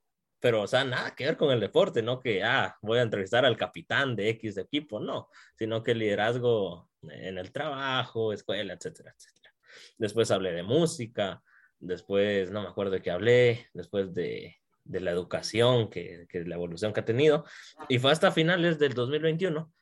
pero, 0.44 0.60
o 0.60 0.66
sea, 0.66 0.84
nada 0.84 1.14
que 1.14 1.24
ver 1.24 1.38
con 1.38 1.50
el 1.52 1.60
deporte, 1.60 2.02
no 2.02 2.20
que, 2.20 2.44
ah, 2.44 2.76
voy 2.82 2.98
a 2.98 3.02
entrevistar 3.02 3.46
al 3.46 3.56
capitán 3.56 4.14
de 4.14 4.28
X 4.28 4.58
equipo, 4.58 5.00
no, 5.00 5.30
sino 5.56 5.82
que 5.82 5.94
liderazgo 5.94 6.90
en 7.02 7.38
el 7.38 7.50
trabajo, 7.50 8.30
escuela, 8.30 8.74
etcétera, 8.74 9.14
etcétera. 9.16 9.54
Después 9.96 10.30
hablé 10.30 10.52
de 10.52 10.62
música, 10.62 11.42
después 11.78 12.50
no 12.50 12.60
me 12.60 12.68
acuerdo 12.68 12.92
de 12.92 13.00
qué 13.00 13.10
hablé, 13.10 13.68
después 13.72 14.12
de 14.12 14.58
de 14.84 15.00
la 15.00 15.12
educación, 15.12 15.88
que, 15.88 16.26
que 16.28 16.44
la 16.44 16.56
evolución 16.56 16.92
que 16.92 17.00
ha 17.00 17.06
tenido. 17.06 17.46
Y 17.88 17.98
fue 17.98 18.12
hasta 18.12 18.30
finales 18.30 18.78
del 18.78 18.92
2021 18.92 19.72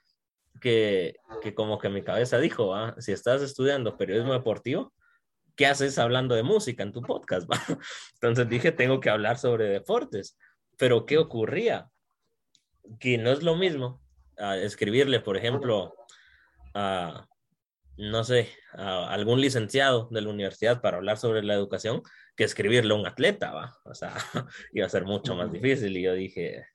que, 0.61 1.17
que 1.43 1.57
como 1.57 1.81
que 1.81 1.89
mi 1.89 2.05
cabeza 2.05 2.39
dijo, 2.39 2.73
ah, 2.73 2.95
si 3.01 3.11
estás 3.11 3.43
estudiando 3.43 3.99
periodismo 3.99 4.33
deportivo, 4.33 4.93
¿qué 5.57 5.67
haces 5.67 5.99
hablando 5.99 6.35
de 6.35 6.43
música 6.43 6.83
en 6.83 6.93
tu 6.93 7.03
podcast? 7.03 7.51
¿va? 7.51 7.57
Entonces 8.15 8.49
dije, 8.49 8.73
tengo 8.73 9.01
que 9.01 9.11
hablar 9.11 9.39
sobre 9.39 9.69
deportes. 9.69 10.39
Pero 10.79 11.07
¿qué 11.07 11.19
ocurría? 11.19 11.91
Que 12.99 13.19
no 13.19 13.31
es 13.31 13.43
lo 13.43 13.57
mismo 13.57 14.03
a 14.39 14.57
escribirle, 14.57 15.21
por 15.21 15.37
ejemplo, 15.37 15.95
a, 16.75 17.27
no 17.97 18.25
sé, 18.25 18.49
a 18.73 19.13
algún 19.13 19.41
licenciado 19.41 20.09
de 20.11 20.23
la 20.23 20.31
universidad 20.31 20.81
para 20.81 20.97
hablar 20.97 21.19
sobre 21.19 21.43
la 21.43 21.55
educación 21.55 22.03
que 22.37 22.45
escribirle 22.45 22.95
a 22.95 22.97
un 22.97 23.07
atleta, 23.07 23.53
¿va? 23.53 23.77
O 23.85 23.95
sea, 23.95 24.15
iba 24.73 24.87
a 24.87 24.91
ser 24.91 25.05
mucho 25.05 25.35
más 25.35 25.53
difícil 25.53 25.97
y 25.97 26.03
yo 26.03 26.15
dije, 26.15 26.67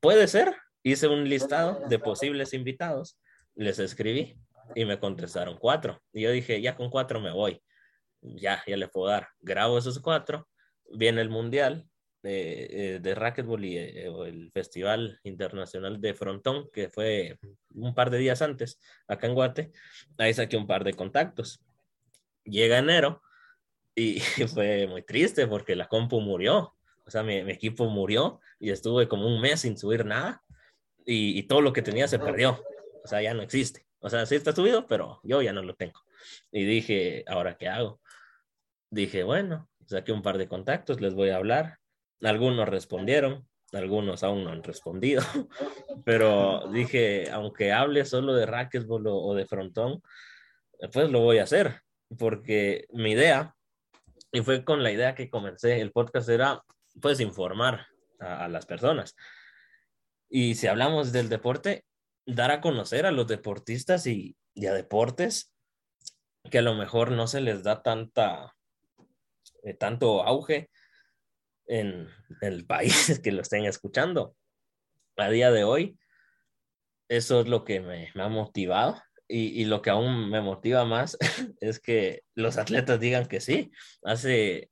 puede 0.00 0.26
ser, 0.26 0.54
hice 0.82 1.08
un 1.08 1.28
listado 1.28 1.82
de 1.88 1.98
posibles 1.98 2.54
invitados, 2.54 3.18
les 3.54 3.78
escribí 3.78 4.38
y 4.74 4.84
me 4.84 4.98
contestaron 4.98 5.58
cuatro. 5.58 6.02
Y 6.12 6.22
yo 6.22 6.30
dije, 6.30 6.60
ya 6.60 6.74
con 6.74 6.90
cuatro 6.90 7.20
me 7.20 7.32
voy, 7.32 7.62
ya, 8.20 8.62
ya 8.66 8.76
le 8.76 8.88
puedo 8.88 9.08
dar, 9.08 9.28
grabo 9.40 9.78
esos 9.78 9.98
cuatro, 9.98 10.48
viene 10.94 11.20
el 11.20 11.28
mundial, 11.28 11.86
de, 12.22 13.00
de 13.02 13.14
racquetball 13.14 13.64
y 13.64 13.78
eh, 13.78 14.06
el 14.26 14.50
Festival 14.52 15.18
Internacional 15.24 16.00
de 16.00 16.14
Frontón, 16.14 16.70
que 16.72 16.88
fue 16.88 17.38
un 17.74 17.94
par 17.94 18.10
de 18.10 18.18
días 18.18 18.42
antes, 18.42 18.78
acá 19.08 19.26
en 19.26 19.34
Guate, 19.34 19.72
ahí 20.18 20.32
saqué 20.32 20.56
un 20.56 20.66
par 20.66 20.84
de 20.84 20.94
contactos. 20.94 21.60
Llega 22.44 22.78
enero 22.78 23.22
y 23.94 24.20
fue 24.54 24.86
muy 24.86 25.02
triste 25.02 25.46
porque 25.46 25.76
la 25.76 25.88
compu 25.88 26.20
murió, 26.20 26.76
o 27.04 27.10
sea, 27.10 27.22
mi, 27.22 27.42
mi 27.42 27.52
equipo 27.52 27.86
murió 27.86 28.40
y 28.58 28.70
estuve 28.70 29.08
como 29.08 29.26
un 29.26 29.40
mes 29.40 29.60
sin 29.60 29.76
subir 29.76 30.04
nada 30.04 30.42
y, 31.04 31.38
y, 31.38 31.42
todo 31.44 31.60
lo 31.60 31.72
que 31.72 31.82
tenía 31.82 32.06
se 32.06 32.20
perdió, 32.20 32.62
o 33.02 33.08
sea, 33.08 33.20
ya 33.20 33.34
no 33.34 33.42
existe. 33.42 33.86
O 33.98 34.08
sea, 34.08 34.26
sí 34.26 34.36
está 34.36 34.52
subido, 34.52 34.86
pero 34.86 35.20
yo 35.24 35.42
ya 35.42 35.52
no 35.52 35.62
lo 35.62 35.74
tengo. 35.74 36.00
Y 36.50 36.64
dije, 36.64 37.24
¿ahora 37.26 37.56
qué 37.56 37.68
hago? 37.68 38.00
Dije, 38.90 39.24
bueno, 39.24 39.68
saqué 39.86 40.12
un 40.12 40.22
par 40.22 40.38
de 40.38 40.48
contactos, 40.48 41.00
les 41.00 41.14
voy 41.14 41.30
a 41.30 41.36
hablar 41.36 41.78
algunos 42.22 42.68
respondieron, 42.68 43.46
algunos 43.72 44.22
aún 44.22 44.44
no 44.44 44.50
han 44.50 44.62
respondido, 44.62 45.22
pero 46.04 46.68
dije, 46.72 47.30
aunque 47.30 47.72
hable 47.72 48.04
solo 48.04 48.34
de 48.34 48.46
racquetball 48.46 49.06
o, 49.06 49.34
de 49.34 49.46
frontón, 49.46 50.02
pues 50.92 51.10
lo 51.10 51.20
voy 51.20 51.38
a 51.38 51.44
hacer, 51.44 51.80
porque 52.18 52.86
mi 52.90 53.12
idea, 53.12 53.54
y 54.32 54.40
fue 54.40 54.64
con 54.64 54.82
la 54.82 54.92
idea 54.92 55.14
que 55.14 55.30
comencé 55.30 55.80
el 55.80 55.92
podcast, 55.92 56.28
era 56.28 56.62
pues 57.00 57.20
informar 57.20 57.86
a, 58.20 58.44
a 58.44 58.48
las 58.48 58.66
personas. 58.66 59.16
Y 60.28 60.54
si 60.54 60.66
hablamos 60.66 61.12
del 61.12 61.28
deporte, 61.28 61.84
dar 62.26 62.50
a 62.50 62.60
conocer 62.60 63.06
a 63.06 63.12
los 63.12 63.26
deportistas 63.26 64.06
y, 64.06 64.36
y, 64.54 64.66
a 64.66 64.72
deportes 64.72 65.52
que 66.50 66.58
a 66.58 66.62
lo 66.62 66.74
mejor 66.74 67.10
no 67.10 67.26
se 67.26 67.40
les 67.40 67.62
da 67.62 67.82
tanta, 67.82 68.54
eh, 69.62 69.74
tanto 69.74 70.22
auge 70.22 70.70
en 71.66 72.08
el 72.40 72.66
país 72.66 73.20
que 73.22 73.32
lo 73.32 73.42
estén 73.42 73.64
escuchando. 73.64 74.36
A 75.16 75.28
día 75.28 75.50
de 75.50 75.64
hoy, 75.64 75.98
eso 77.08 77.40
es 77.40 77.48
lo 77.48 77.64
que 77.64 77.80
me, 77.80 78.10
ha 78.14 78.28
motivado 78.28 79.02
y, 79.28 79.60
y, 79.60 79.64
lo 79.66 79.82
que 79.82 79.90
aún 79.90 80.30
me 80.30 80.40
motiva 80.40 80.84
más 80.84 81.18
es 81.60 81.80
que 81.80 82.22
los 82.34 82.56
atletas 82.58 82.98
digan 82.98 83.26
que 83.26 83.40
sí. 83.40 83.70
Hace 84.02 84.70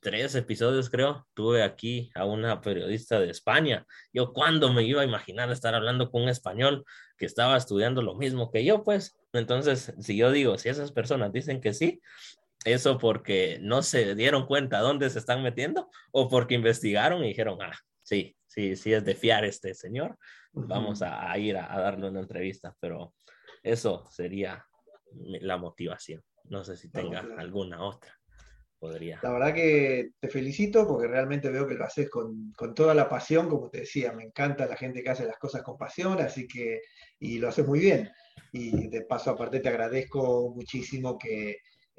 tres 0.00 0.34
episodios, 0.34 0.90
creo, 0.90 1.26
tuve 1.34 1.62
aquí 1.62 2.10
a 2.14 2.24
una 2.24 2.60
periodista 2.60 3.18
de 3.18 3.30
España. 3.30 3.86
Yo 4.12 4.32
cuando 4.32 4.72
me 4.72 4.84
iba 4.84 5.02
a 5.02 5.04
imaginar 5.04 5.50
estar 5.50 5.74
hablando 5.74 6.10
con 6.10 6.22
un 6.22 6.28
español 6.28 6.84
que 7.16 7.26
estaba 7.26 7.56
estudiando 7.56 8.02
lo 8.02 8.14
mismo 8.14 8.50
que 8.50 8.64
yo, 8.64 8.84
pues. 8.84 9.16
Entonces, 9.32 9.92
si 10.00 10.16
yo 10.16 10.30
digo, 10.30 10.58
si 10.58 10.68
esas 10.68 10.92
personas 10.92 11.32
dicen 11.32 11.60
que 11.60 11.74
sí, 11.74 12.00
eso 12.64 12.98
porque 12.98 13.58
no 13.62 13.82
se 13.82 14.14
dieron 14.14 14.46
cuenta 14.46 14.80
dónde 14.80 15.08
se 15.10 15.18
están 15.18 15.42
metiendo 15.42 15.90
o 16.12 16.28
porque 16.28 16.54
investigaron 16.54 17.24
y 17.24 17.28
dijeron, 17.28 17.58
ah, 17.62 17.76
sí, 18.02 18.36
sí, 18.46 18.76
sí 18.76 18.92
es 18.92 19.04
de 19.04 19.14
fiar 19.14 19.44
este 19.44 19.74
señor, 19.74 20.18
vamos 20.52 21.02
a, 21.02 21.36
ir 21.38 21.56
a, 21.56 21.80
darle 21.80 22.08
una 22.08 22.20
entrevista, 22.20 22.74
pero 22.80 23.14
eso 23.62 24.04
sería 24.10 24.64
la 25.12 25.56
motivación. 25.56 26.22
No 26.44 26.64
sé 26.64 26.76
si 26.76 26.90
tenga 26.90 27.24
alguna 27.38 27.82
otra. 27.82 28.16
Podría. 28.78 29.20
La 29.22 29.32
verdad 29.32 29.52
que 29.52 30.12
te 30.18 30.28
felicito 30.28 30.88
porque 30.88 31.06
realmente 31.06 31.50
veo 31.50 31.68
que 31.68 31.74
lo 31.74 31.84
haces 31.84 32.08
con, 32.08 32.50
con, 32.56 32.74
toda 32.74 32.94
la 32.94 33.10
pasión, 33.10 33.46
como 33.50 33.68
te 33.68 33.80
decía, 33.80 34.10
me 34.12 34.24
encanta 34.24 34.64
la 34.64 34.74
gente 34.74 35.02
que 35.02 35.10
hace 35.10 35.26
las 35.26 35.36
cosas 35.36 35.62
con 35.62 35.76
pasión, 35.76 36.18
así 36.18 36.48
que, 36.48 36.80
y 37.18 37.36
lo 37.38 37.50
haces 37.50 37.66
muy 37.66 37.78
bien. 37.78 38.10
Y 38.52 38.88
de 38.88 39.02
paso 39.02 39.32
aparte 39.32 39.60
te 39.60 39.68
agradezco 39.68 40.54
muchísimo 40.54 41.18
que 41.18 41.58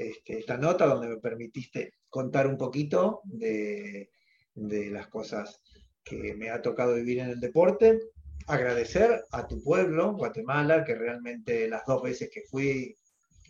este, 0.10 0.40
esta 0.40 0.57
nota 0.57 0.86
donde 0.86 1.07
me 1.07 1.18
permitiste 1.18 1.94
contar 2.10 2.48
un 2.48 2.57
poquito 2.57 3.22
de, 3.23 4.10
las 4.56 5.07
cosas 5.07 5.61
que 6.03 6.34
me 6.34 6.49
ha 6.49 6.61
tocado 6.61 6.95
vivir 6.95 7.19
en 7.19 7.30
el 7.30 7.40
deporte. 7.40 7.99
Agradecer 8.48 9.23
a 9.32 9.48
tu 9.48 9.61
pueblo, 9.64 10.14
Guatemala, 10.14 10.84
que 10.84 10.95
realmente 10.95 11.69
las 11.69 11.86
dos 11.86 12.02
veces 12.02 12.30
que 12.34 12.41
fui 12.41 12.98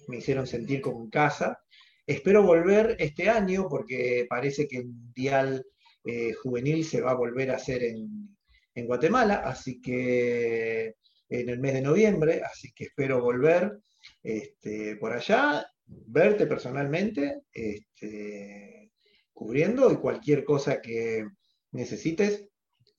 me 0.07 0.17
hicieron 0.17 0.45
sentir 0.45 0.81
como 0.81 1.03
en 1.03 1.09
casa. 1.09 1.59
Espero 2.05 2.43
volver 2.43 2.95
este 2.99 3.29
año 3.29 3.67
porque 3.69 4.25
parece 4.29 4.67
que 4.67 4.77
el 4.77 4.87
Mundial 4.87 5.65
eh, 6.03 6.33
Juvenil 6.33 6.83
se 6.83 7.01
va 7.01 7.11
a 7.11 7.15
volver 7.15 7.51
a 7.51 7.55
hacer 7.55 7.83
en, 7.83 8.35
en, 8.75 8.85
Guatemala, 8.85 9.35
así 9.45 9.79
que 9.79 10.95
en 11.29 11.49
el 11.49 11.59
mes 11.59 11.73
de 11.73 11.81
noviembre, 11.81 12.41
así 12.43 12.71
que 12.73 12.85
espero 12.85 13.21
volver 13.21 13.79
este, 14.23 14.97
por 14.97 15.13
allá, 15.13 15.65
verte 16.07 16.47
personalmente, 16.47 17.43
este, 17.51 18.91
cubriendo 19.33 19.91
y 19.91 19.97
cualquier 19.97 20.43
cosa 20.43 20.81
que 20.81 21.25
necesites 21.71 22.47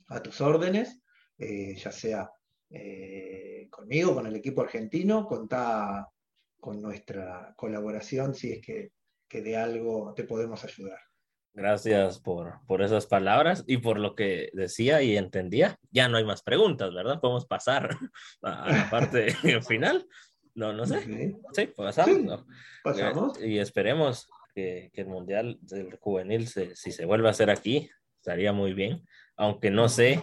a 0.08 0.22
tus 0.22 0.40
órdenes, 0.40 1.00
eh, 1.38 1.74
ya 1.76 1.92
sea 1.92 2.30
eh, 2.70 3.68
conmigo, 3.70 4.14
con 4.14 4.26
el 4.26 4.36
equipo 4.36 4.62
argentino, 4.62 5.26
contá 5.26 6.08
con 6.58 6.80
nuestra 6.80 7.52
colaboración 7.56 8.34
si 8.34 8.52
es 8.52 8.60
que, 8.64 8.92
que 9.28 9.42
de 9.42 9.56
algo 9.56 10.14
te 10.14 10.24
podemos 10.24 10.64
ayudar. 10.64 10.98
Gracias 11.54 12.18
por, 12.18 12.60
por 12.66 12.80
esas 12.80 13.06
palabras 13.06 13.62
y 13.66 13.76
por 13.76 13.98
lo 13.98 14.14
que 14.14 14.48
decía 14.54 15.02
y 15.02 15.18
entendía. 15.18 15.76
Ya 15.90 16.08
no 16.08 16.16
hay 16.16 16.24
más 16.24 16.42
preguntas, 16.42 16.94
¿verdad? 16.94 17.20
Podemos 17.20 17.46
pasar 17.46 17.90
a 18.42 18.72
la 18.72 18.90
parte 18.90 19.32
final. 19.68 20.06
No, 20.54 20.72
no 20.72 20.86
sé. 20.86 21.02
Sí, 21.52 21.66
pasamos. 21.76 22.44
pasamos. 22.84 23.42
Y 23.42 23.58
esperemos 23.58 24.28
que, 24.54 24.90
que, 24.92 25.00
el 25.02 25.08
Mundial 25.08 25.58
del 25.62 25.96
Juvenil, 25.96 26.46
se, 26.48 26.76
si 26.76 26.92
se 26.92 27.04
vuelve 27.06 27.28
a 27.28 27.30
hacer 27.30 27.50
aquí, 27.50 27.90
estaría 28.18 28.52
muy 28.52 28.74
bien. 28.74 29.06
Aunque 29.36 29.70
no 29.70 29.88
sé 29.88 30.22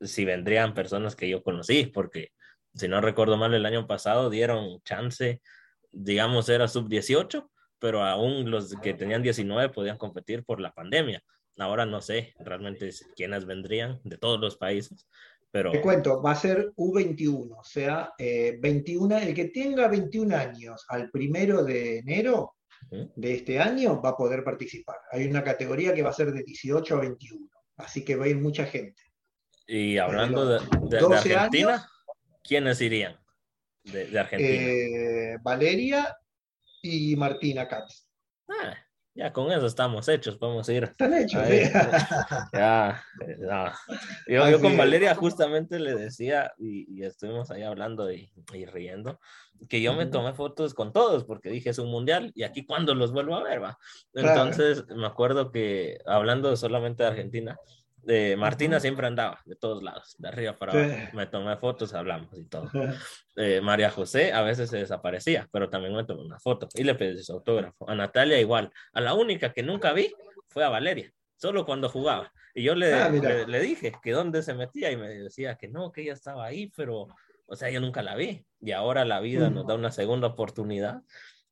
si 0.00 0.24
vendrían 0.24 0.74
personas 0.74 1.16
que 1.16 1.28
yo 1.28 1.42
conocí, 1.42 1.86
porque 1.86 2.32
si 2.74 2.88
no 2.88 3.00
recuerdo 3.00 3.36
mal, 3.36 3.54
el 3.54 3.66
año 3.66 3.86
pasado 3.86 4.28
dieron 4.28 4.82
chance 4.82 5.40
digamos, 5.94 6.48
era 6.48 6.68
sub-18, 6.68 7.48
pero 7.78 8.04
aún 8.04 8.50
los 8.50 8.74
que 8.82 8.94
tenían 8.94 9.22
19 9.22 9.72
podían 9.72 9.96
competir 9.96 10.44
por 10.44 10.60
la 10.60 10.72
pandemia. 10.72 11.22
Ahora 11.58 11.86
no 11.86 12.00
sé 12.00 12.34
realmente 12.40 12.90
quiénes 13.14 13.46
vendrían 13.46 14.00
de 14.02 14.18
todos 14.18 14.40
los 14.40 14.56
países, 14.56 15.06
pero... 15.54 15.70
Te 15.70 15.80
cuento, 15.80 16.20
va 16.20 16.32
a 16.32 16.34
ser 16.34 16.72
U21, 16.74 17.60
o 17.60 17.62
sea, 17.62 18.12
21, 18.18 19.18
eh, 19.18 19.28
el 19.28 19.34
que 19.34 19.44
tenga 19.50 19.86
21 19.86 20.36
años 20.36 20.84
al 20.88 21.12
primero 21.12 21.62
de 21.62 21.98
enero 21.98 22.56
de 22.90 23.34
este 23.34 23.60
año 23.60 24.02
va 24.02 24.08
a 24.10 24.16
poder 24.16 24.42
participar. 24.42 24.96
Hay 25.12 25.28
una 25.28 25.44
categoría 25.44 25.94
que 25.94 26.02
va 26.02 26.10
a 26.10 26.12
ser 26.12 26.32
de 26.32 26.42
18 26.42 26.96
a 26.96 27.00
21, 27.02 27.48
así 27.76 28.04
que 28.04 28.16
va 28.16 28.24
a 28.24 28.28
ir 28.28 28.36
mucha 28.38 28.66
gente. 28.66 29.00
Y 29.68 29.96
hablando 29.96 30.44
de, 30.44 30.98
Argentina, 30.98 31.88
¿quiénes 32.42 32.80
irían? 32.80 33.16
de, 33.84 34.18
Argentina? 34.18 34.50
Eh, 34.50 35.38
Valeria 35.40 36.18
y 36.82 37.14
Martina 37.14 37.68
Katz. 37.68 38.08
Ah, 38.48 38.76
ya 39.14 39.32
con 39.32 39.52
eso 39.52 39.66
estamos 39.66 40.08
hechos, 40.08 40.36
podemos 40.36 40.68
ir. 40.68 40.84
Están 40.84 41.14
hechos, 41.14 41.42
Ya, 42.52 43.02
Yo, 44.26 44.60
con 44.60 44.76
Valeria 44.76 45.14
justamente 45.14 45.78
le 45.78 45.94
decía, 45.94 46.52
y, 46.58 47.02
estuvimos 47.02 47.50
ahí 47.50 47.62
hablando 47.62 48.10
y, 48.10 48.30
riendo, 48.72 49.20
que 49.68 49.80
yo 49.80 49.94
me 49.94 50.06
tomé 50.06 50.34
fotos 50.34 50.74
con 50.74 50.92
todos 50.92 51.24
porque 51.24 51.48
dije 51.48 51.70
es 51.70 51.78
un 51.78 51.90
mundial 51.90 52.32
y 52.34 52.42
aquí 52.42 52.66
cuando 52.66 52.94
los 52.94 53.12
vuelvo 53.12 53.36
a 53.36 53.42
ver, 53.44 53.62
va. 53.62 53.78
Entonces 54.12 54.84
me 54.88 55.06
acuerdo 55.06 55.52
que 55.52 55.98
hablando 56.06 56.54
solamente 56.56 57.04
de 57.04 57.10
Argentina, 57.10 57.56
Martina 58.36 58.80
siempre 58.80 59.06
andaba 59.06 59.40
de 59.44 59.56
todos 59.56 59.82
lados, 59.82 60.14
de 60.18 60.28
arriba 60.28 60.56
para 60.56 60.72
abajo. 60.72 61.16
Me 61.16 61.26
tomé 61.26 61.56
fotos, 61.56 61.94
hablamos 61.94 62.36
y 62.38 62.44
todo. 62.44 62.70
Eh, 63.36 63.60
María 63.60 63.90
José 63.90 64.32
a 64.32 64.42
veces 64.42 64.70
se 64.70 64.78
desaparecía, 64.78 65.48
pero 65.50 65.68
también 65.68 65.94
me 65.94 66.04
tomé 66.04 66.22
una 66.22 66.38
foto 66.38 66.68
y 66.74 66.84
le 66.84 66.94
pedí 66.94 67.22
su 67.22 67.32
autógrafo. 67.32 67.88
A 67.88 67.94
Natalia 67.94 68.38
igual. 68.40 68.70
A 68.92 69.00
la 69.00 69.14
única 69.14 69.52
que 69.52 69.62
nunca 69.62 69.92
vi 69.92 70.12
fue 70.48 70.64
a 70.64 70.68
Valeria, 70.68 71.10
solo 71.36 71.64
cuando 71.64 71.88
jugaba. 71.88 72.32
Y 72.54 72.62
yo 72.62 72.74
le, 72.74 72.94
ah, 72.94 73.08
le, 73.10 73.60
dije 73.60 73.92
que 74.00 74.12
dónde 74.12 74.42
se 74.42 74.54
metía 74.54 74.92
y 74.92 74.96
me 74.96 75.08
decía 75.08 75.56
que 75.56 75.68
no, 75.68 75.90
que 75.90 76.02
ella 76.02 76.12
estaba 76.12 76.44
ahí, 76.44 76.70
pero, 76.76 77.08
o 77.46 77.56
sea, 77.56 77.68
yo 77.70 77.80
nunca 77.80 78.02
la 78.02 78.14
vi. 78.14 78.46
Y 78.60 78.70
ahora 78.70 79.04
la 79.04 79.18
vida 79.18 79.50
nos 79.50 79.66
da 79.66 79.74
una 79.74 79.90
segunda 79.90 80.28
oportunidad 80.28 81.02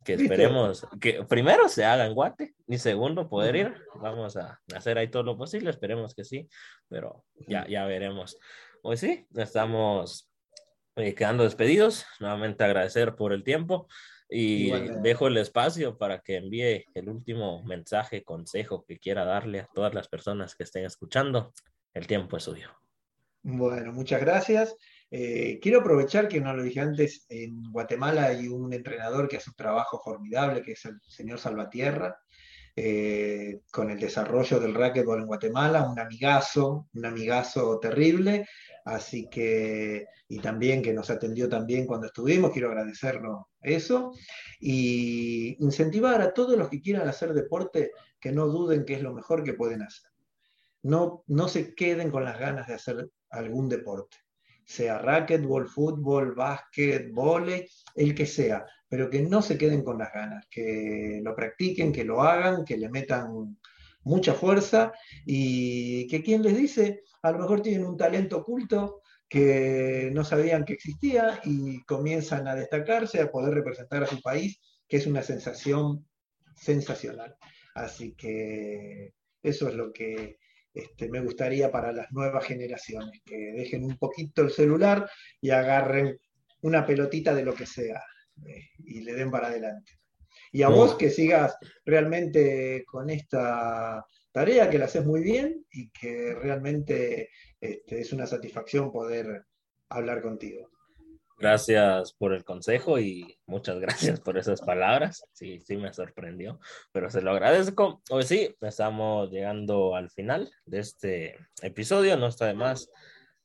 que 0.04 0.14
esperemos 0.14 0.86
que 1.00 1.24
primero 1.24 1.68
se 1.68 1.84
haga 1.84 2.06
en 2.06 2.14
Guate 2.14 2.54
y 2.66 2.78
segundo 2.78 3.28
poder 3.28 3.56
ir. 3.56 3.74
Vamos 3.96 4.36
a 4.36 4.60
hacer 4.74 4.98
ahí 4.98 5.08
todo 5.08 5.22
lo 5.22 5.36
posible, 5.36 5.70
esperemos 5.70 6.14
que 6.14 6.24
sí, 6.24 6.48
pero 6.88 7.24
ya, 7.46 7.66
ya 7.68 7.84
veremos. 7.84 8.38
Pues 8.82 9.00
sí, 9.00 9.26
estamos 9.34 10.30
eh, 10.96 11.14
quedando 11.14 11.44
despedidos. 11.44 12.04
Nuevamente 12.20 12.64
agradecer 12.64 13.14
por 13.14 13.32
el 13.32 13.44
tiempo 13.44 13.86
y 14.28 14.70
dejo 15.02 15.26
el 15.26 15.36
espacio 15.36 15.98
para 15.98 16.20
que 16.20 16.36
envíe 16.36 16.86
el 16.94 17.08
último 17.08 17.62
mensaje, 17.64 18.24
consejo 18.24 18.84
que 18.86 18.98
quiera 18.98 19.24
darle 19.24 19.60
a 19.60 19.68
todas 19.74 19.92
las 19.94 20.08
personas 20.08 20.54
que 20.54 20.64
estén 20.64 20.84
escuchando. 20.84 21.52
El 21.92 22.06
tiempo 22.06 22.38
es 22.38 22.44
suyo. 22.44 22.70
Bueno, 23.42 23.92
muchas 23.92 24.20
gracias. 24.20 24.76
Eh, 25.14 25.58
quiero 25.60 25.80
aprovechar 25.80 26.26
que 26.26 26.40
no 26.40 26.54
lo 26.56 26.62
dije 26.62 26.80
antes, 26.80 27.26
en 27.28 27.70
Guatemala 27.70 28.28
hay 28.28 28.48
un 28.48 28.72
entrenador 28.72 29.28
que 29.28 29.36
hace 29.36 29.50
un 29.50 29.56
trabajo 29.56 30.00
formidable, 30.02 30.62
que 30.62 30.72
es 30.72 30.86
el 30.86 30.98
señor 31.06 31.38
Salvatierra, 31.38 32.18
eh, 32.74 33.60
con 33.70 33.90
el 33.90 34.00
desarrollo 34.00 34.58
del 34.58 34.74
racquetball 34.74 35.20
en 35.20 35.26
Guatemala, 35.26 35.86
un 35.86 36.00
amigazo, 36.00 36.88
un 36.94 37.04
amigazo 37.04 37.78
terrible, 37.78 38.48
así 38.86 39.28
que, 39.28 40.06
y 40.28 40.38
también 40.38 40.80
que 40.80 40.94
nos 40.94 41.10
atendió 41.10 41.46
también 41.46 41.84
cuando 41.86 42.06
estuvimos, 42.06 42.50
quiero 42.50 42.68
agradecerlo 42.68 43.50
eso, 43.60 44.12
y 44.60 45.62
incentivar 45.62 46.22
a 46.22 46.32
todos 46.32 46.56
los 46.56 46.70
que 46.70 46.80
quieran 46.80 47.06
hacer 47.06 47.34
deporte 47.34 47.90
que 48.18 48.32
no 48.32 48.46
duden 48.46 48.86
que 48.86 48.94
es 48.94 49.02
lo 49.02 49.12
mejor 49.12 49.44
que 49.44 49.52
pueden 49.52 49.82
hacer. 49.82 50.10
No, 50.82 51.22
no 51.26 51.48
se 51.48 51.74
queden 51.74 52.10
con 52.10 52.24
las 52.24 52.38
ganas 52.38 52.66
de 52.66 52.74
hacer 52.74 53.10
algún 53.28 53.68
deporte 53.68 54.16
sea 54.64 54.98
racquetball, 54.98 55.68
fútbol, 55.68 56.34
básquet, 56.34 57.10
vole, 57.12 57.68
el 57.94 58.14
que 58.14 58.26
sea, 58.26 58.64
pero 58.88 59.10
que 59.10 59.22
no 59.22 59.42
se 59.42 59.58
queden 59.58 59.82
con 59.82 59.98
las 59.98 60.12
ganas, 60.12 60.46
que 60.50 61.20
lo 61.22 61.34
practiquen, 61.34 61.92
que 61.92 62.04
lo 62.04 62.22
hagan, 62.22 62.64
que 62.64 62.76
le 62.76 62.88
metan 62.88 63.58
mucha 64.04 64.34
fuerza 64.34 64.92
y 65.24 66.06
que 66.08 66.22
quien 66.22 66.42
les 66.42 66.56
dice, 66.56 67.02
a 67.22 67.32
lo 67.32 67.38
mejor 67.38 67.60
tienen 67.62 67.86
un 67.86 67.96
talento 67.96 68.38
oculto 68.38 69.02
que 69.28 70.10
no 70.12 70.24
sabían 70.24 70.64
que 70.64 70.74
existía 70.74 71.40
y 71.44 71.82
comienzan 71.84 72.46
a 72.48 72.54
destacarse, 72.54 73.20
a 73.20 73.30
poder 73.30 73.54
representar 73.54 74.02
a 74.02 74.06
su 74.06 74.20
país, 74.20 74.60
que 74.86 74.98
es 74.98 75.06
una 75.06 75.22
sensación 75.22 76.06
sensacional. 76.54 77.34
Así 77.74 78.14
que 78.14 79.14
eso 79.42 79.68
es 79.68 79.74
lo 79.74 79.92
que 79.92 80.38
este, 80.74 81.08
me 81.08 81.20
gustaría 81.20 81.70
para 81.70 81.92
las 81.92 82.10
nuevas 82.12 82.44
generaciones, 82.44 83.20
que 83.24 83.36
dejen 83.36 83.84
un 83.84 83.98
poquito 83.98 84.42
el 84.42 84.50
celular 84.50 85.08
y 85.40 85.50
agarren 85.50 86.18
una 86.62 86.86
pelotita 86.86 87.34
de 87.34 87.44
lo 87.44 87.54
que 87.54 87.66
sea 87.66 88.02
eh, 88.46 88.70
y 88.84 89.00
le 89.02 89.14
den 89.14 89.30
para 89.30 89.48
adelante. 89.48 89.98
Y 90.50 90.62
a 90.62 90.68
vos 90.68 90.96
que 90.96 91.10
sigas 91.10 91.56
realmente 91.84 92.84
con 92.86 93.08
esta 93.10 94.04
tarea, 94.30 94.68
que 94.68 94.78
la 94.78 94.84
haces 94.86 95.04
muy 95.04 95.22
bien 95.22 95.64
y 95.70 95.90
que 95.90 96.34
realmente 96.34 97.30
este, 97.60 98.00
es 98.00 98.12
una 98.12 98.26
satisfacción 98.26 98.92
poder 98.92 99.46
hablar 99.88 100.20
contigo. 100.20 100.71
Gracias 101.42 102.12
por 102.12 102.34
el 102.34 102.44
consejo 102.44 103.00
y 103.00 103.36
muchas 103.46 103.80
gracias 103.80 104.20
por 104.20 104.38
esas 104.38 104.60
palabras. 104.60 105.24
Sí, 105.32 105.58
sí 105.58 105.76
me 105.76 105.92
sorprendió, 105.92 106.60
pero 106.92 107.10
se 107.10 107.20
lo 107.20 107.32
agradezco. 107.32 108.00
Hoy 108.10 108.22
sí, 108.22 108.54
estamos 108.60 109.28
llegando 109.32 109.96
al 109.96 110.08
final 110.08 110.52
de 110.66 110.78
este 110.78 111.36
episodio. 111.60 112.16
No 112.16 112.28
está 112.28 112.46
de 112.46 112.54
más 112.54 112.92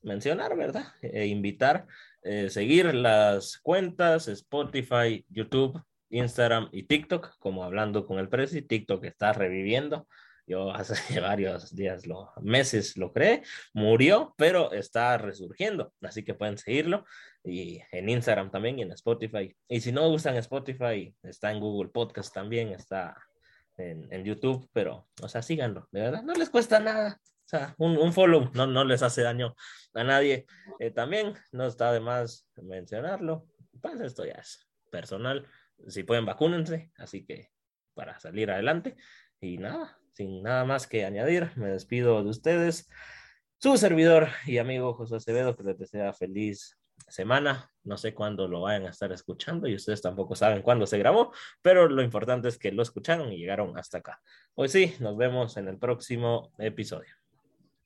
mencionar, 0.00 0.56
¿verdad? 0.56 0.84
E 1.02 1.26
invitar, 1.26 1.88
eh, 2.22 2.50
seguir 2.50 2.94
las 2.94 3.58
cuentas 3.58 4.28
Spotify, 4.28 5.26
YouTube, 5.28 5.82
Instagram 6.10 6.68
y 6.70 6.84
TikTok, 6.84 7.36
como 7.40 7.64
hablando 7.64 8.06
con 8.06 8.20
el 8.20 8.28
Prezi. 8.28 8.62
TikTok 8.62 9.02
está 9.06 9.32
reviviendo 9.32 10.06
Yo 10.48 10.72
hace 10.72 10.94
varios 11.20 11.74
días, 11.74 12.06
lo, 12.06 12.32
meses 12.40 12.96
lo 12.96 13.12
creé, 13.12 13.42
murió, 13.74 14.34
pero 14.36 14.72
está 14.72 15.18
resurgiendo, 15.18 15.92
así 16.00 16.24
que 16.24 16.34
pueden 16.34 16.56
seguirlo 16.56 17.04
y 17.44 17.80
en 17.92 18.08
Instagram 18.08 18.50
también 18.50 18.78
y 18.78 18.82
en 18.82 18.92
Spotify. 18.92 19.54
Y 19.68 19.80
si 19.80 19.92
no 19.92 20.08
usan 20.08 20.36
Spotify, 20.36 21.14
está 21.22 21.52
en 21.52 21.60
Google 21.60 21.90
Podcast 21.90 22.34
también, 22.34 22.70
está 22.70 23.14
en, 23.76 24.10
en 24.12 24.24
YouTube, 24.24 24.68
pero, 24.72 25.08
o 25.20 25.28
sea, 25.28 25.42
síganlo, 25.42 25.86
de 25.92 26.00
verdad, 26.00 26.22
no 26.22 26.32
les 26.32 26.50
cuesta 26.50 26.80
nada. 26.80 27.20
O 27.22 27.50
sea, 27.50 27.74
un, 27.78 27.96
un 27.96 28.12
follow 28.12 28.50
no, 28.52 28.66
no 28.66 28.84
les 28.84 29.02
hace 29.02 29.22
daño 29.22 29.54
a 29.94 30.04
nadie. 30.04 30.44
Eh, 30.80 30.90
también 30.90 31.34
no 31.50 31.66
está 31.66 31.92
de 31.92 32.00
más 32.00 32.46
mencionarlo. 32.56 33.46
Pues 33.80 33.98
esto 34.02 34.26
ya 34.26 34.34
es 34.34 34.68
personal. 34.90 35.46
Si 35.86 36.02
pueden, 36.02 36.26
vacúnense. 36.26 36.92
Así 36.98 37.24
que 37.24 37.50
para 37.94 38.20
salir 38.20 38.50
adelante. 38.50 38.96
Y 39.40 39.56
nada, 39.56 39.98
sin 40.18 40.42
nada 40.42 40.64
más 40.64 40.88
que 40.88 41.04
añadir, 41.04 41.52
me 41.54 41.68
despido 41.68 42.24
de 42.24 42.30
ustedes. 42.30 42.90
Su 43.58 43.76
servidor 43.76 44.30
y 44.46 44.58
amigo 44.58 44.92
José 44.94 45.14
Acevedo, 45.14 45.56
que 45.56 45.62
les 45.62 45.78
desea 45.78 46.12
feliz 46.12 46.76
semana. 47.08 47.70
No 47.84 47.96
sé 47.96 48.14
cuándo 48.14 48.48
lo 48.48 48.62
vayan 48.62 48.86
a 48.86 48.90
estar 48.90 49.12
escuchando 49.12 49.68
y 49.68 49.76
ustedes 49.76 50.02
tampoco 50.02 50.34
saben 50.34 50.62
cuándo 50.62 50.86
se 50.88 50.98
grabó, 50.98 51.32
pero 51.62 51.88
lo 51.88 52.02
importante 52.02 52.48
es 52.48 52.58
que 52.58 52.72
lo 52.72 52.82
escucharon 52.82 53.32
y 53.32 53.38
llegaron 53.38 53.78
hasta 53.78 53.98
acá. 53.98 54.20
Hoy 54.54 54.68
sí, 54.68 54.96
nos 54.98 55.16
vemos 55.16 55.56
en 55.56 55.68
el 55.68 55.78
próximo 55.78 56.52
episodio. 56.58 57.17